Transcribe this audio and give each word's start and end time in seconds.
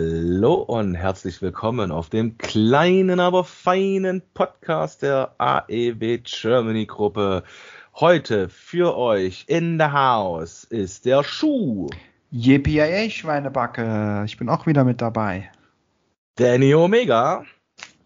Hallo 0.00 0.54
und 0.54 0.94
herzlich 0.94 1.42
willkommen 1.42 1.90
auf 1.90 2.08
dem 2.08 2.38
kleinen, 2.38 3.18
aber 3.18 3.42
feinen 3.42 4.22
Podcast 4.32 5.02
der 5.02 5.34
AEW 5.38 6.18
Germany 6.22 6.86
Gruppe. 6.86 7.42
Heute 7.96 8.48
für 8.48 8.96
euch 8.96 9.44
in 9.48 9.76
the 9.76 9.86
house 9.86 10.62
ist 10.62 11.04
der 11.04 11.24
Schuh. 11.24 11.88
JPIA 12.30 13.10
Schweinebacke, 13.10 14.22
ich 14.24 14.36
bin 14.36 14.48
auch 14.48 14.66
wieder 14.66 14.84
mit 14.84 15.00
dabei. 15.00 15.50
Danny 16.36 16.72
Omega. 16.76 17.44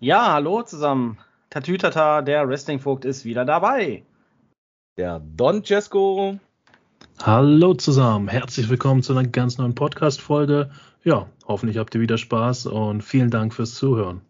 Ja, 0.01 0.33
hallo 0.33 0.63
zusammen. 0.63 1.19
Tatütata, 1.51 2.23
der 2.23 2.49
Wrestling-Vogt 2.49 3.05
ist 3.05 3.27
wieder 3.27 3.45
dabei. 3.45 4.03
Der 4.97 5.21
Don 5.21 5.63
Cesco. 5.63 6.39
Hallo 7.23 7.75
zusammen, 7.75 8.29
herzlich 8.29 8.71
willkommen 8.71 9.03
zu 9.03 9.13
einer 9.13 9.29
ganz 9.29 9.59
neuen 9.59 9.75
Podcast-Folge. 9.75 10.71
Ja, 11.05 11.29
hoffentlich 11.49 11.79
habt 11.79 11.97
ihr 11.97 12.01
wieder 12.01 12.17
Spaß 12.17 12.67
und 12.67 13.03
vielen 13.03 13.31
Dank 13.31 13.53
fürs 13.53 13.75
Zuhören. 13.75 14.21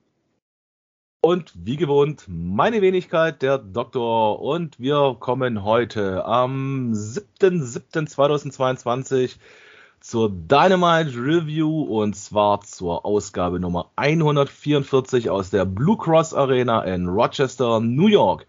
Und 1.21 1.53
wie 1.55 1.77
gewohnt, 1.77 2.25
meine 2.29 2.81
Wenigkeit, 2.81 3.43
der 3.43 3.59
Doktor. 3.59 4.41
Und 4.41 4.81
wir 4.81 5.19
kommen 5.21 5.65
heute 5.65 6.25
am 6.25 6.95
7.7.2022 6.95 9.37
zur 10.01 10.31
Dynamite 10.31 11.15
Review 11.15 11.83
und 11.83 12.17
zwar 12.17 12.63
zur 12.63 13.05
Ausgabe 13.05 13.61
Nummer 13.61 13.91
144 13.97 15.29
aus 15.29 15.51
der 15.51 15.67
Blue 15.67 15.99
Cross 15.99 16.33
Arena 16.33 16.85
in 16.85 17.07
Rochester, 17.07 17.81
New 17.81 18.09
York. 18.09 18.47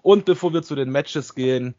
Und 0.00 0.24
bevor 0.24 0.54
wir 0.54 0.62
zu 0.62 0.74
den 0.74 0.90
Matches 0.90 1.34
gehen, 1.34 1.74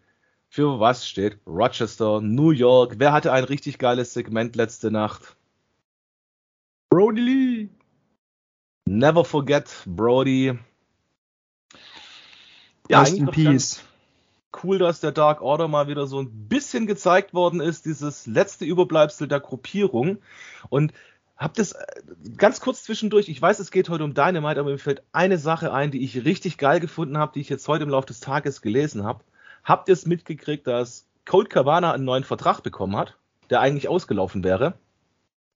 für 0.49 0.79
was 0.79 1.07
steht 1.07 1.40
Rochester, 1.48 2.21
New 2.21 2.51
York? 2.51 2.98
Wer 2.99 3.12
hatte 3.12 3.34
ein 3.34 3.43
richtig 3.43 3.79
geiles 3.79 4.13
Segment 4.13 4.55
letzte 4.55 4.91
Nacht? 4.91 5.35
Brody 6.89 7.21
Lee. 7.21 7.70
Never 8.85 9.23
forget 9.23 9.84
Brody. 9.85 10.57
Ja, 12.90 13.01
Rest 13.01 13.18
in 13.18 13.27
Peace. 13.27 13.84
Cool, 14.63 14.79
dass 14.79 14.99
der 14.99 15.12
Dark 15.12 15.41
Order 15.41 15.67
mal 15.67 15.87
wieder 15.87 16.07
so 16.07 16.20
ein 16.20 16.48
bisschen 16.48 16.87
gezeigt 16.87 17.35
worden 17.35 17.62
ist, 17.62 17.85
dieses 17.85 18.26
letzte 18.26 18.65
Überbleibsel 18.65 19.27
der 19.27 19.40
Gruppierung. 19.40 20.17
Und 20.70 20.91
hab 21.37 21.54
das 21.54 21.73
äh, 21.73 21.85
ganz 22.35 22.60
kurz 22.60 22.84
zwischendurch, 22.84 23.29
ich 23.29 23.40
weiß, 23.40 23.60
es 23.60 23.70
geht 23.70 23.90
heute 23.90 24.04
um 24.04 24.15
Dynamite, 24.15 24.60
aber 24.60 24.71
mir 24.71 24.79
fällt 24.79 25.04
eine 25.12 25.37
Sache 25.37 25.71
ein, 25.71 25.91
die 25.91 26.04
ich 26.04 26.26
richtig 26.26 26.57
geil 26.57 26.79
gefunden 26.79 27.20
habe, 27.20 27.34
die 27.35 27.41
ich 27.41 27.49
jetzt 27.49 27.67
heute 27.67 27.84
im 27.84 27.90
Laufe 27.90 28.07
des 28.07 28.20
Tages 28.20 28.62
gelesen 28.63 29.04
habe. 29.04 29.23
Habt 29.63 29.87
ihr 29.87 29.93
es 29.93 30.07
mitgekriegt, 30.07 30.65
dass 30.65 31.05
Colt 31.26 31.51
Cabana 31.51 31.93
einen 31.93 32.05
neuen 32.05 32.23
Vertrag 32.23 32.62
bekommen 32.62 32.98
hat, 32.98 33.17
der 33.51 33.62
eigentlich 33.62 33.87
ausgelaufen 33.87 34.43
wäre? 34.43 34.73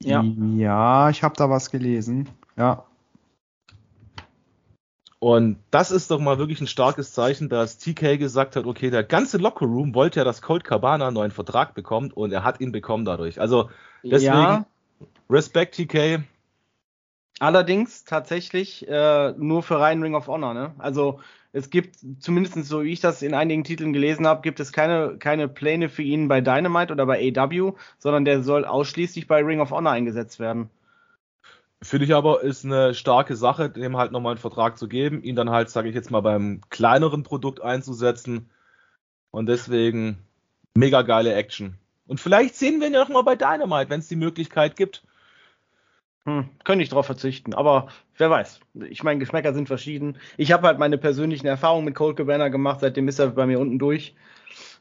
Ja. 0.03 0.23
Ja, 0.55 1.09
ich 1.09 1.23
habe 1.23 1.35
da 1.35 1.49
was 1.49 1.71
gelesen. 1.71 2.29
Ja. 2.57 2.85
Und 5.19 5.57
das 5.71 5.91
ist 5.91 6.11
doch 6.11 6.19
mal 6.19 6.37
wirklich 6.37 6.59
ein 6.59 6.67
starkes 6.67 7.13
Zeichen, 7.13 7.47
dass 7.47 7.77
TK 7.77 8.17
gesagt 8.17 8.57
hat, 8.57 8.65
okay, 8.65 8.89
der 8.89 9.05
ganze 9.05 9.37
Lockerroom 9.37 9.95
wollte 9.95 10.19
ja, 10.19 10.25
dass 10.25 10.41
Colt 10.41 10.65
Cabana 10.65 11.07
einen 11.07 11.13
neuen 11.13 11.31
Vertrag 11.31 11.75
bekommt 11.75 12.15
und 12.17 12.33
er 12.33 12.43
hat 12.43 12.59
ihn 12.59 12.73
bekommen 12.73 13.05
dadurch. 13.05 13.39
Also 13.39 13.69
deswegen 14.03 14.33
ja. 14.33 14.65
Respekt 15.29 15.75
TK. 15.75 16.23
Allerdings 17.43 18.05
tatsächlich 18.05 18.87
äh, 18.87 19.33
nur 19.33 19.63
für 19.63 19.77
rein 19.77 20.01
Ring 20.01 20.15
of 20.15 20.27
Honor. 20.27 20.53
Ne? 20.53 20.73
Also 20.77 21.19
es 21.51 21.69
gibt, 21.69 21.97
zumindest 22.19 22.55
so 22.63 22.83
wie 22.83 22.93
ich 22.93 23.01
das 23.01 23.21
in 23.21 23.33
einigen 23.33 23.65
Titeln 23.65 23.91
gelesen 23.91 24.25
habe, 24.25 24.41
gibt 24.41 24.61
es 24.61 24.71
keine, 24.71 25.17
keine 25.17 25.49
Pläne 25.49 25.89
für 25.89 26.03
ihn 26.03 26.29
bei 26.29 26.39
Dynamite 26.39 26.93
oder 26.93 27.05
bei 27.05 27.33
AW, 27.35 27.73
sondern 27.99 28.23
der 28.23 28.43
soll 28.43 28.63
ausschließlich 28.63 29.27
bei 29.27 29.43
Ring 29.43 29.59
of 29.59 29.71
Honor 29.71 29.91
eingesetzt 29.91 30.39
werden. 30.39 30.69
Finde 31.81 32.05
ich 32.05 32.15
aber, 32.15 32.43
ist 32.43 32.63
eine 32.63 32.93
starke 32.93 33.35
Sache, 33.35 33.69
dem 33.69 33.97
halt 33.97 34.13
nochmal 34.13 34.31
einen 34.31 34.39
Vertrag 34.39 34.77
zu 34.77 34.87
geben, 34.87 35.21
ihn 35.21 35.35
dann 35.35 35.49
halt, 35.49 35.69
sage 35.69 35.89
ich 35.89 35.95
jetzt 35.95 36.11
mal, 36.11 36.21
beim 36.21 36.61
kleineren 36.69 37.23
Produkt 37.23 37.61
einzusetzen. 37.61 38.49
Und 39.31 39.47
deswegen 39.47 40.17
mega 40.75 41.01
geile 41.01 41.33
Action. 41.33 41.73
Und 42.07 42.21
vielleicht 42.21 42.55
sehen 42.55 42.79
wir 42.79 42.87
ihn 42.87 42.93
ja 42.93 43.01
nochmal 43.01 43.23
bei 43.23 43.35
Dynamite, 43.35 43.89
wenn 43.89 43.99
es 43.99 44.07
die 44.07 44.15
Möglichkeit 44.15 44.77
gibt. 44.77 45.03
Hm, 46.25 46.45
könnte 46.63 46.83
ich 46.83 46.89
drauf 46.89 47.05
verzichten, 47.05 47.53
aber 47.53 47.87
wer 48.17 48.29
weiß. 48.29 48.61
Ich 48.89 49.03
meine, 49.03 49.19
Geschmäcker 49.19 49.53
sind 49.53 49.67
verschieden. 49.67 50.17
Ich 50.37 50.53
habe 50.53 50.67
halt 50.67 50.79
meine 50.79 50.97
persönlichen 50.97 51.47
Erfahrungen 51.47 51.83
mit 51.83 51.95
Cold 51.95 52.15
Cabana 52.15 52.47
gemacht, 52.47 52.79
seitdem 52.79 53.09
ist 53.09 53.19
er 53.19 53.27
bei 53.27 53.45
mir 53.45 53.59
unten 53.59 53.77
durch. 53.77 54.15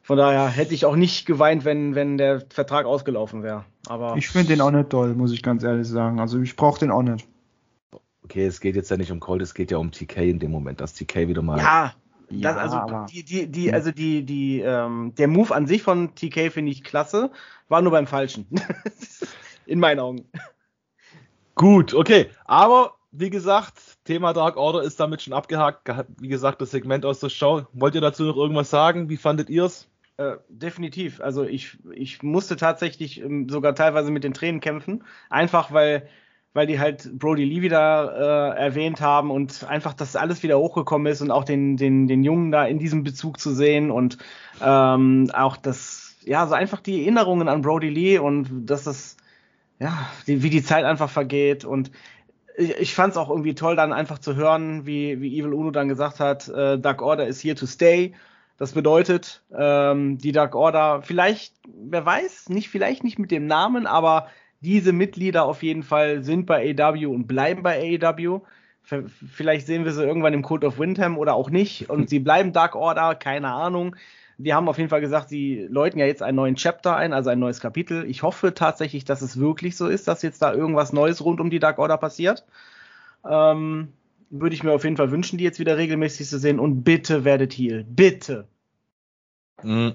Von 0.04 0.18
daher 0.18 0.48
hätte 0.48 0.74
ich 0.74 0.84
auch 0.84 0.96
nicht 0.96 1.26
geweint, 1.26 1.64
wenn, 1.64 1.94
wenn 1.94 2.16
der 2.16 2.42
Vertrag 2.48 2.86
ausgelaufen 2.86 3.42
wäre. 3.42 3.64
Aber 3.86 4.16
ich 4.16 4.28
finde 4.28 4.48
den 4.48 4.60
auch 4.60 4.70
nicht 4.70 4.90
toll, 4.90 5.14
muss 5.14 5.32
ich 5.32 5.42
ganz 5.42 5.64
ehrlich 5.64 5.88
sagen. 5.88 6.20
Also 6.20 6.40
ich 6.40 6.54
brauche 6.54 6.78
den 6.78 6.90
auch 6.90 7.02
nicht. 7.02 7.26
Okay, 8.24 8.46
es 8.46 8.60
geht 8.60 8.76
jetzt 8.76 8.90
ja 8.90 8.96
nicht 8.96 9.10
um 9.10 9.18
Cold, 9.18 9.42
es 9.42 9.54
geht 9.54 9.70
ja 9.72 9.78
um 9.78 9.90
TK 9.90 10.18
in 10.18 10.38
dem 10.38 10.52
Moment, 10.52 10.80
dass 10.80 10.94
TK 10.94 11.28
wieder 11.28 11.42
mal. 11.42 11.58
Ja, 11.58 11.94
das, 12.30 12.56
also 12.56 13.06
die, 13.10 13.24
die, 13.24 13.46
die, 13.46 13.72
also 13.72 13.90
die, 13.90 14.24
die, 14.24 14.60
ähm, 14.60 15.12
der 15.18 15.28
Move 15.28 15.54
an 15.54 15.66
sich 15.66 15.82
von 15.82 16.14
TK 16.14 16.50
finde 16.50 16.72
ich 16.72 16.82
klasse, 16.82 17.30
war 17.68 17.82
nur 17.82 17.92
beim 17.92 18.06
Falschen. 18.06 18.46
in 19.66 19.80
meinen 19.80 20.00
Augen. 20.00 20.24
Gut, 21.54 21.94
okay. 21.94 22.28
Aber 22.44 22.94
wie 23.12 23.30
gesagt, 23.30 23.74
Thema 24.04 24.32
Dark 24.32 24.56
Order 24.56 24.82
ist 24.82 24.98
damit 24.98 25.22
schon 25.22 25.34
abgehakt. 25.34 25.88
Wie 26.18 26.28
gesagt, 26.28 26.60
das 26.62 26.70
Segment 26.70 27.04
aus 27.04 27.20
der 27.20 27.28
Show. 27.28 27.66
Wollt 27.72 27.94
ihr 27.94 28.00
dazu 28.00 28.24
noch 28.24 28.36
irgendwas 28.36 28.70
sagen? 28.70 29.08
Wie 29.10 29.18
fandet 29.18 29.50
ihr 29.50 29.64
es? 29.64 29.88
Äh, 30.16 30.36
definitiv. 30.48 31.20
Also 31.20 31.44
ich, 31.44 31.78
ich 31.92 32.22
musste 32.22 32.56
tatsächlich 32.56 33.20
ähm, 33.20 33.48
sogar 33.48 33.74
teilweise 33.74 34.10
mit 34.10 34.24
den 34.24 34.34
Tränen 34.34 34.60
kämpfen. 34.60 35.04
Einfach 35.28 35.72
weil, 35.72 36.08
weil 36.54 36.66
die 36.66 36.78
halt 36.78 37.18
Brody 37.18 37.44
Lee 37.44 37.62
wieder 37.62 38.54
äh, 38.56 38.58
erwähnt 38.58 39.00
haben 39.00 39.30
und 39.30 39.64
einfach, 39.64 39.94
dass 39.94 40.16
alles 40.16 40.42
wieder 40.42 40.58
hochgekommen 40.58 41.10
ist 41.10 41.20
und 41.20 41.30
auch 41.30 41.44
den, 41.44 41.76
den, 41.76 42.08
den 42.08 42.24
Jungen 42.24 42.50
da 42.50 42.64
in 42.64 42.78
diesem 42.78 43.04
Bezug 43.04 43.40
zu 43.40 43.54
sehen 43.54 43.90
und 43.90 44.18
ähm, 44.62 45.30
auch 45.34 45.56
das, 45.56 46.16
ja, 46.24 46.46
so 46.46 46.54
einfach 46.54 46.80
die 46.80 47.02
Erinnerungen 47.02 47.48
an 47.48 47.62
Brody 47.62 47.88
Lee 47.88 48.18
und 48.18 48.66
dass 48.66 48.84
das, 48.84 49.16
ja, 49.82 50.06
wie 50.26 50.50
die 50.50 50.62
Zeit 50.62 50.84
einfach 50.84 51.10
vergeht 51.10 51.64
und 51.64 51.90
ich, 52.56 52.76
ich 52.78 52.94
fand 52.94 53.12
es 53.12 53.16
auch 53.16 53.30
irgendwie 53.30 53.54
toll, 53.54 53.76
dann 53.76 53.92
einfach 53.92 54.18
zu 54.18 54.36
hören, 54.36 54.86
wie, 54.86 55.20
wie 55.20 55.38
Evil 55.38 55.54
Uno 55.54 55.70
dann 55.70 55.88
gesagt 55.88 56.20
hat, 56.20 56.48
äh, 56.48 56.78
Dark 56.78 57.02
Order 57.02 57.26
is 57.26 57.42
here 57.42 57.54
to 57.54 57.66
stay 57.66 58.14
das 58.62 58.72
bedeutet, 58.72 59.42
ähm, 59.52 60.18
die 60.18 60.30
Dark 60.30 60.54
Order, 60.54 61.02
vielleicht, 61.02 61.56
wer 61.66 62.06
weiß, 62.06 62.48
nicht 62.48 62.68
vielleicht 62.68 63.02
nicht 63.02 63.18
mit 63.18 63.32
dem 63.32 63.46
Namen, 63.46 63.88
aber 63.88 64.28
diese 64.60 64.92
Mitglieder 64.92 65.46
auf 65.46 65.64
jeden 65.64 65.82
Fall 65.82 66.22
sind 66.22 66.46
bei 66.46 66.72
AW 66.78 67.06
und 67.06 67.26
bleiben 67.26 67.64
bei 67.64 67.98
AW. 68.00 68.40
Vielleicht 68.82 69.66
sehen 69.66 69.84
wir 69.84 69.90
sie 69.90 70.04
irgendwann 70.04 70.32
im 70.32 70.42
Code 70.42 70.68
of 70.68 70.78
Windham 70.78 71.18
oder 71.18 71.34
auch 71.34 71.50
nicht. 71.50 71.90
Und 71.90 72.08
sie 72.08 72.20
bleiben 72.20 72.52
Dark 72.52 72.76
Order, 72.76 73.16
keine 73.16 73.48
Ahnung. 73.48 73.96
Die 74.42 74.54
haben 74.54 74.68
auf 74.68 74.78
jeden 74.78 74.90
Fall 74.90 75.00
gesagt, 75.00 75.28
sie 75.28 75.66
läuten 75.70 75.98
ja 75.98 76.06
jetzt 76.06 76.22
einen 76.22 76.36
neuen 76.36 76.56
Chapter 76.56 76.96
ein, 76.96 77.12
also 77.12 77.30
ein 77.30 77.38
neues 77.38 77.60
Kapitel. 77.60 78.04
Ich 78.06 78.22
hoffe 78.22 78.54
tatsächlich, 78.54 79.04
dass 79.04 79.22
es 79.22 79.38
wirklich 79.38 79.76
so 79.76 79.86
ist, 79.86 80.08
dass 80.08 80.22
jetzt 80.22 80.42
da 80.42 80.52
irgendwas 80.52 80.92
Neues 80.92 81.24
rund 81.24 81.40
um 81.40 81.50
die 81.50 81.60
Dark 81.60 81.78
Order 81.78 81.96
passiert. 81.96 82.44
Ähm, 83.28 83.92
würde 84.30 84.54
ich 84.54 84.64
mir 84.64 84.72
auf 84.72 84.84
jeden 84.84 84.96
Fall 84.96 85.10
wünschen, 85.10 85.38
die 85.38 85.44
jetzt 85.44 85.60
wieder 85.60 85.76
regelmäßig 85.76 86.28
zu 86.28 86.38
sehen. 86.38 86.58
Und 86.58 86.82
bitte 86.82 87.24
werdet 87.24 87.52
Heal. 87.52 87.84
Bitte. 87.84 88.48
Mhm. 89.62 89.94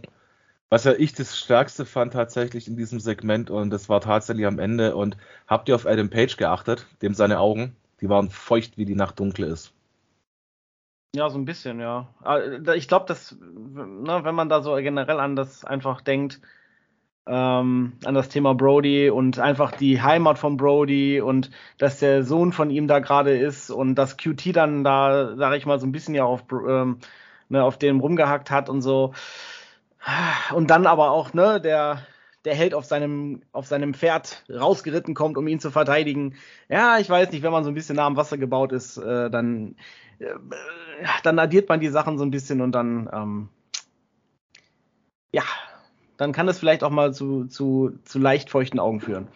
Was 0.70 0.84
ja 0.84 0.94
ich 0.94 1.14
das 1.14 1.38
Stärkste 1.38 1.86
fand 1.86 2.14
tatsächlich 2.14 2.68
in 2.68 2.76
diesem 2.76 3.00
Segment 3.00 3.50
und 3.50 3.70
das 3.70 3.88
war 3.90 4.02
tatsächlich 4.02 4.46
am 4.46 4.60
Ende. 4.60 4.96
Und 4.96 5.18
habt 5.48 5.70
ihr 5.70 5.76
auf 5.76 5.86
Adam 5.86 6.10
Page 6.10 6.38
geachtet? 6.38 6.88
Dem 7.02 7.14
seine 7.14 7.40
Augen, 7.40 7.76
die 8.02 8.10
waren 8.10 8.30
feucht, 8.30 8.78
wie 8.78 8.86
die 8.86 8.96
Nacht 8.96 9.20
dunkel 9.20 9.46
ist. 9.46 9.74
Ja, 11.18 11.32
so 11.32 11.40
ein 11.40 11.46
bisschen, 11.46 11.80
ja. 11.80 12.08
Ah, 12.24 12.38
ich 12.76 12.88
glaube, 12.88 13.08
dass, 13.08 13.36
ne, 13.40 14.20
wenn 14.24 14.36
man 14.36 14.50
da 14.50 14.62
so 14.62 14.76
generell 14.76 15.20
an 15.20 15.36
das 15.36 15.66
einfach 15.66 16.02
denkt, 16.02 16.40
ähm, 17.26 17.94
an 18.06 18.14
das 18.14 18.30
Thema 18.30 18.54
Brody 18.54 19.10
und 19.10 19.40
einfach 19.40 19.72
die 19.72 20.00
Heimat 20.00 20.38
von 20.38 20.58
Brody 20.58 21.20
und 21.20 21.50
dass 21.80 21.98
der 21.98 22.24
Sohn 22.24 22.54
von 22.54 22.70
ihm 22.70 22.88
da 22.88 23.00
gerade 23.00 23.36
ist 23.36 23.72
und 23.72 23.96
dass 23.96 24.18
QT 24.18 24.56
dann 24.56 24.84
da, 24.84 25.36
sag 25.38 25.56
ich 25.56 25.66
mal, 25.66 25.80
so 25.80 25.88
ein 25.88 25.92
bisschen 25.92 26.14
ja 26.14 26.24
auf, 26.24 26.44
ähm, 26.52 27.00
ne, 27.50 27.64
auf 27.64 27.80
dem 27.80 28.00
rumgehackt 28.00 28.52
hat 28.52 28.70
und 28.70 28.84
so. 28.84 29.14
Und 30.54 30.70
dann 30.70 30.86
aber 30.86 31.10
auch, 31.10 31.34
ne, 31.34 31.60
der, 31.60 32.06
der 32.46 32.54
Held 32.54 32.76
auf 32.76 32.86
seinem, 32.86 33.42
auf 33.54 33.66
seinem 33.66 33.96
Pferd 33.96 34.44
rausgeritten 34.52 35.16
kommt, 35.16 35.36
um 35.36 35.48
ihn 35.48 35.60
zu 35.60 35.72
verteidigen. 35.72 36.36
Ja, 36.70 37.00
ich 37.00 37.10
weiß 37.10 37.32
nicht, 37.32 37.42
wenn 37.42 37.52
man 37.52 37.64
so 37.64 37.72
ein 37.72 37.76
bisschen 37.76 37.96
nah 37.96 38.06
am 38.06 38.18
Wasser 38.18 38.38
gebaut 38.38 38.72
ist, 38.72 38.98
äh, 38.98 39.32
dann, 39.32 39.76
dann 41.24 41.40
addiert 41.40 41.70
man 41.70 41.80
die 41.80 41.90
Sachen 41.90 42.18
so 42.18 42.26
ein 42.26 42.32
bisschen 42.32 42.62
und 42.62 42.72
dann, 42.72 43.10
ähm, 43.12 43.50
ja, 45.32 45.44
dann 46.18 46.32
kann 46.32 46.48
das 46.48 46.60
vielleicht 46.60 46.84
auch 46.84 46.90
mal 46.90 47.14
zu, 47.14 47.46
zu, 47.46 48.00
zu 48.04 48.20
leicht 48.20 48.50
feuchten 48.50 48.80
Augen 48.80 49.02
führen. 49.02 49.28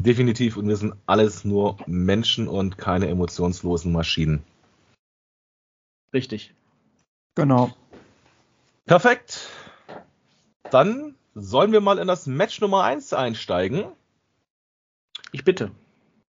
Definitiv. 0.00 0.56
Und 0.56 0.68
wir 0.68 0.76
sind 0.76 0.94
alles 1.06 1.44
nur 1.44 1.78
Menschen 1.86 2.48
und 2.48 2.78
keine 2.78 3.08
emotionslosen 3.08 3.92
Maschinen. 3.92 4.42
Richtig. 6.12 6.54
Genau. 7.34 7.72
Perfekt. 8.86 9.48
Dann 10.70 11.14
sollen 11.34 11.72
wir 11.72 11.80
mal 11.80 11.98
in 11.98 12.08
das 12.08 12.26
Match 12.26 12.60
Nummer 12.60 12.84
1 12.84 13.12
einsteigen. 13.12 13.86
Ich 15.32 15.44
bitte. 15.44 15.70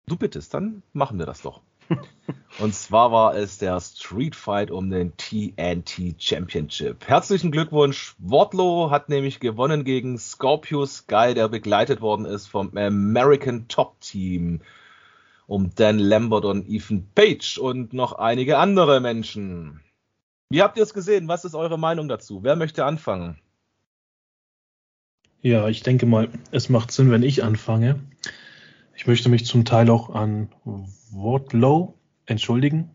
Du 0.07 0.17
bittest, 0.17 0.55
dann 0.55 0.83
machen 0.93 1.19
wir 1.19 1.27
das 1.27 1.43
doch. 1.43 1.61
Und 2.59 2.75
zwar 2.75 3.11
war 3.11 3.35
es 3.35 3.59
der 3.59 3.81
Street 3.81 4.37
Fight 4.37 4.71
um 4.71 4.91
den 4.91 5.13
TNT 5.17 6.15
Championship. 6.19 7.09
Herzlichen 7.09 7.51
Glückwunsch. 7.51 8.15
Wardlow 8.19 8.91
hat 8.91 9.09
nämlich 9.09 9.41
gewonnen 9.41 9.85
gegen 9.85 10.19
Scorpius 10.19 11.07
Guy, 11.07 11.35
der 11.35 11.49
begleitet 11.49 12.01
worden 12.01 12.27
ist 12.27 12.47
vom 12.47 12.77
American 12.77 13.67
Top 13.69 14.01
Team 14.01 14.61
um 15.47 15.75
Dan 15.75 15.99
Lambert 15.99 16.45
und 16.45 16.69
Ethan 16.69 17.07
Page 17.15 17.59
und 17.59 17.93
noch 17.93 18.13
einige 18.13 18.59
andere 18.59 19.01
Menschen. 19.01 19.81
Wie 20.49 20.63
habt 20.63 20.77
ihr 20.77 20.83
es 20.83 20.95
gesehen? 20.95 21.29
Was 21.29 21.45
ist 21.45 21.55
eure 21.55 21.79
Meinung 21.79 22.09
dazu? 22.09 22.43
Wer 22.43 22.57
möchte 22.57 22.85
anfangen? 22.85 23.39
Ja, 25.43 25.69
ich 25.69 25.83
denke 25.83 26.07
mal, 26.07 26.31
es 26.53 26.71
macht 26.71 26.91
Sinn, 26.91 27.11
wenn 27.11 27.23
ich 27.23 27.45
anfange. 27.45 28.01
Ich 28.97 29.07
möchte 29.07 29.29
mich 29.29 29.45
zum 29.45 29.65
Teil 29.65 29.91
auch 29.91 30.11
an 30.11 30.49
Wardlow 31.11 31.95
entschuldigen, 32.27 32.91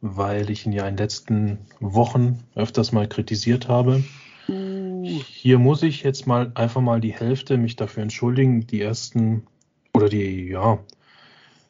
weil 0.00 0.50
ich 0.50 0.66
ihn 0.66 0.72
ja 0.72 0.86
in 0.86 0.94
den 0.96 1.04
letzten 1.04 1.58
Wochen 1.80 2.44
öfters 2.54 2.92
mal 2.92 3.08
kritisiert 3.08 3.68
habe. 3.68 4.04
Uh. 4.48 5.20
Hier 5.26 5.58
muss 5.58 5.82
ich 5.82 6.02
jetzt 6.02 6.26
mal 6.26 6.52
einfach 6.54 6.80
mal 6.80 7.00
die 7.00 7.12
Hälfte 7.12 7.56
mich 7.56 7.76
dafür 7.76 8.02
entschuldigen. 8.02 8.66
Die 8.66 8.80
ersten 8.80 9.46
oder 9.92 10.08
die, 10.08 10.48
ja, 10.48 10.78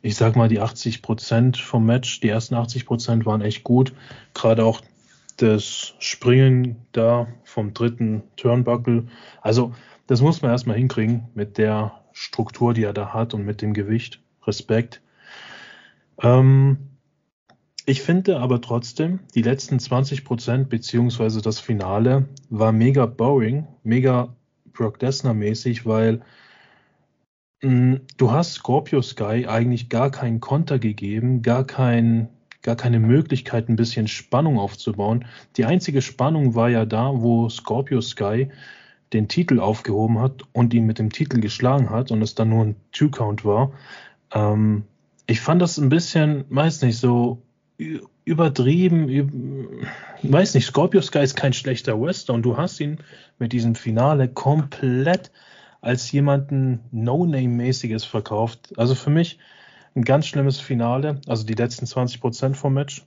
ich 0.02 0.16
sag 0.16 0.36
mal, 0.36 0.48
die 0.48 0.60
80 0.60 1.02
Prozent 1.02 1.56
vom 1.56 1.86
Match, 1.86 2.20
die 2.20 2.28
ersten 2.28 2.54
80 2.54 2.86
Prozent 2.86 3.26
waren 3.26 3.40
echt 3.40 3.64
gut. 3.64 3.92
Gerade 4.34 4.64
auch 4.64 4.80
das 5.36 5.94
Springen 5.98 6.76
da 6.92 7.28
vom 7.44 7.74
dritten 7.74 8.22
Turnbuckle. 8.36 9.06
Also, 9.42 9.74
das 10.06 10.20
muss 10.20 10.42
man 10.42 10.50
erstmal 10.50 10.76
hinkriegen 10.76 11.28
mit 11.34 11.58
der 11.58 11.92
Struktur, 12.18 12.74
die 12.74 12.84
er 12.84 12.92
da 12.92 13.12
hat 13.12 13.34
und 13.34 13.44
mit 13.44 13.62
dem 13.62 13.74
Gewicht. 13.74 14.20
Respekt. 14.46 15.02
Ähm, 16.22 16.78
ich 17.84 18.02
finde 18.02 18.38
aber 18.38 18.60
trotzdem, 18.60 19.20
die 19.34 19.42
letzten 19.42 19.78
20 19.78 20.24
Prozent 20.24 20.68
beziehungsweise 20.68 21.42
das 21.42 21.60
Finale 21.60 22.28
war 22.48 22.72
mega 22.72 23.06
boring, 23.06 23.66
mega 23.82 24.34
Brock 24.72 25.00
Lesnar 25.02 25.34
mäßig, 25.34 25.84
weil 25.86 26.22
Mm, 27.62 27.96
du 28.18 28.32
hast 28.32 28.54
Scorpio 28.54 29.02
Sky 29.02 29.46
eigentlich 29.48 29.88
gar 29.88 30.10
keinen 30.10 30.40
Konter 30.40 30.78
gegeben, 30.78 31.42
gar, 31.42 31.64
kein, 31.64 32.28
gar 32.62 32.76
keine 32.76 33.00
Möglichkeit, 33.00 33.68
ein 33.68 33.76
bisschen 33.76 34.08
Spannung 34.08 34.58
aufzubauen. 34.58 35.24
Die 35.56 35.64
einzige 35.64 36.02
Spannung 36.02 36.54
war 36.54 36.68
ja 36.68 36.84
da, 36.84 37.10
wo 37.14 37.48
Scorpio 37.48 38.00
Sky 38.00 38.50
den 39.12 39.28
Titel 39.28 39.60
aufgehoben 39.60 40.18
hat 40.18 40.42
und 40.52 40.74
ihn 40.74 40.86
mit 40.86 40.98
dem 40.98 41.10
Titel 41.10 41.40
geschlagen 41.40 41.90
hat 41.90 42.10
und 42.10 42.22
es 42.22 42.34
dann 42.34 42.48
nur 42.48 42.64
ein 42.64 42.76
Two-Count 42.92 43.44
war. 43.44 43.72
Ähm, 44.32 44.84
ich 45.26 45.40
fand 45.40 45.62
das 45.62 45.78
ein 45.78 45.88
bisschen, 45.88 46.44
weiß 46.48 46.82
nicht, 46.82 46.98
so 46.98 47.42
übertrieben, 48.24 49.88
weiß 50.22 50.54
nicht, 50.54 50.66
Scorpio 50.66 51.00
Sky 51.00 51.20
ist 51.20 51.36
kein 51.36 51.52
schlechter 51.52 52.00
Wrestler 52.00 52.34
und 52.34 52.42
du 52.42 52.56
hast 52.56 52.80
ihn 52.80 52.98
mit 53.38 53.52
diesem 53.52 53.74
Finale 53.74 54.28
komplett 54.28 55.30
als 55.80 56.10
jemanden 56.10 56.80
No-Name-mäßiges 56.90 58.04
verkauft. 58.04 58.72
Also 58.76 58.94
für 58.94 59.10
mich 59.10 59.38
ein 59.94 60.02
ganz 60.02 60.26
schlimmes 60.26 60.58
Finale, 60.58 61.20
also 61.26 61.46
die 61.46 61.54
letzten 61.54 61.86
20 61.86 62.20
Prozent 62.20 62.56
vom 62.56 62.74
Match. 62.74 63.04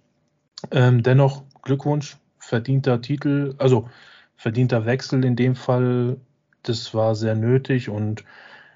Ähm, 0.72 1.04
dennoch 1.04 1.44
Glückwunsch, 1.62 2.18
verdienter 2.38 3.01
Titel, 3.01 3.56
also 3.57 3.90
verdienter 4.39 4.86
Wechsel 4.86 5.25
in 5.25 5.36
dem 5.36 5.53
Fall. 5.53 6.18
Das 6.63 6.94
war 6.94 7.13
sehr 7.13 7.36
nötig 7.36 7.89
und 7.89 8.24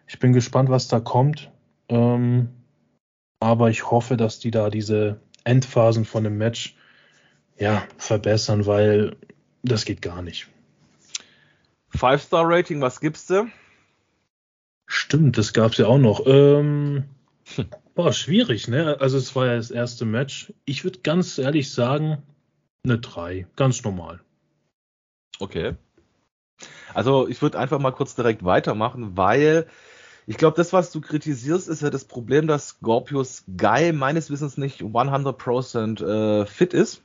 ich 0.07 0.19
bin 0.19 0.33
gespannt, 0.33 0.69
was 0.69 0.89
da 0.89 0.99
kommt. 0.99 1.51
Ähm, 1.87 2.49
aber 3.39 3.69
ich 3.69 3.89
hoffe, 3.89 4.17
dass 4.17 4.39
die 4.39 4.51
da 4.51 4.69
diese 4.69 5.21
Endphasen 5.45 6.03
von 6.03 6.25
dem 6.25 6.37
Match 6.37 6.75
ja, 7.57 7.83
verbessern, 7.97 8.65
weil 8.65 9.15
das 9.63 9.85
geht 9.85 10.01
gar 10.01 10.21
nicht. 10.21 10.49
Five-Star-Rating, 11.89 12.81
was 12.81 12.99
gibst 12.99 13.29
du? 13.29 13.47
Stimmt, 14.85 15.37
das 15.37 15.53
gab 15.53 15.71
es 15.71 15.77
ja 15.77 15.87
auch 15.87 15.97
noch. 15.97 16.23
Ähm, 16.25 17.05
boah, 17.95 18.11
schwierig, 18.11 18.67
ne? 18.67 18.97
Also 18.99 19.17
es 19.17 19.33
war 19.33 19.45
ja 19.45 19.55
das 19.55 19.71
erste 19.71 20.03
Match. 20.03 20.51
Ich 20.65 20.83
würde 20.83 20.99
ganz 20.99 21.37
ehrlich 21.37 21.71
sagen, 21.71 22.21
eine 22.83 22.97
3. 22.99 23.47
Ganz 23.55 23.83
normal. 23.83 24.19
Okay. 25.39 25.75
Also 26.93 27.27
ich 27.27 27.41
würde 27.41 27.59
einfach 27.59 27.79
mal 27.79 27.91
kurz 27.91 28.15
direkt 28.15 28.45
weitermachen, 28.45 29.17
weil 29.17 29.67
ich 30.25 30.37
glaube, 30.37 30.55
das, 30.55 30.71
was 30.71 30.91
du 30.91 31.01
kritisierst, 31.01 31.67
ist 31.67 31.81
ja 31.81 31.89
das 31.89 32.05
Problem, 32.05 32.47
dass 32.47 32.69
Scorpius 32.69 33.43
Guy 33.57 33.91
meines 33.91 34.29
Wissens 34.29 34.57
nicht 34.57 34.81
100% 34.81 36.05
äh, 36.05 36.45
fit 36.45 36.73
ist. 36.73 37.01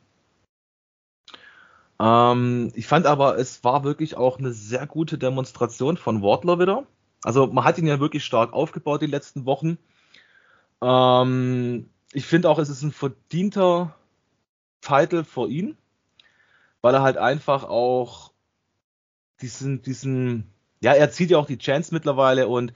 Ähm, 2.00 2.70
ich 2.74 2.86
fand 2.86 3.06
aber, 3.06 3.38
es 3.38 3.64
war 3.64 3.82
wirklich 3.82 4.16
auch 4.16 4.38
eine 4.38 4.52
sehr 4.52 4.86
gute 4.86 5.18
Demonstration 5.18 5.96
von 5.96 6.22
Wardler 6.22 6.60
wieder. 6.60 6.86
Also 7.24 7.48
man 7.48 7.64
hat 7.64 7.78
ihn 7.78 7.88
ja 7.88 7.98
wirklich 7.98 8.24
stark 8.24 8.52
aufgebaut 8.52 9.02
die 9.02 9.06
letzten 9.06 9.44
Wochen. 9.46 9.78
Ähm, 10.80 11.90
ich 12.12 12.26
finde 12.26 12.48
auch, 12.50 12.60
es 12.60 12.68
ist 12.68 12.82
ein 12.82 12.92
verdienter 12.92 13.96
Titel 14.80 15.24
für 15.24 15.48
ihn, 15.48 15.76
weil 16.82 16.94
er 16.94 17.02
halt 17.02 17.16
einfach 17.16 17.64
auch 17.64 18.32
diesen, 19.40 19.82
diesen, 19.82 20.52
ja, 20.80 20.92
er 20.92 21.10
zieht 21.10 21.30
ja 21.30 21.38
auch 21.38 21.46
die 21.46 21.58
Chance 21.58 21.94
mittlerweile 21.94 22.48
und 22.48 22.72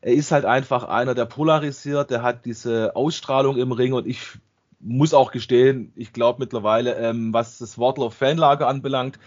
er 0.00 0.12
ist 0.12 0.30
halt 0.30 0.44
einfach 0.44 0.84
einer, 0.84 1.14
der 1.14 1.26
polarisiert, 1.26 2.10
der 2.10 2.22
hat 2.22 2.44
diese 2.44 2.94
Ausstrahlung 2.94 3.56
im 3.56 3.72
Ring 3.72 3.92
und 3.92 4.06
ich 4.06 4.38
muss 4.80 5.12
auch 5.12 5.32
gestehen, 5.32 5.92
ich 5.96 6.12
glaube 6.12 6.40
mittlerweile, 6.40 6.94
ähm, 6.96 7.32
was 7.32 7.58
das 7.58 7.78
Wardlaw 7.78 8.10
Fanlager 8.10 8.68
anbelangt, 8.68 9.18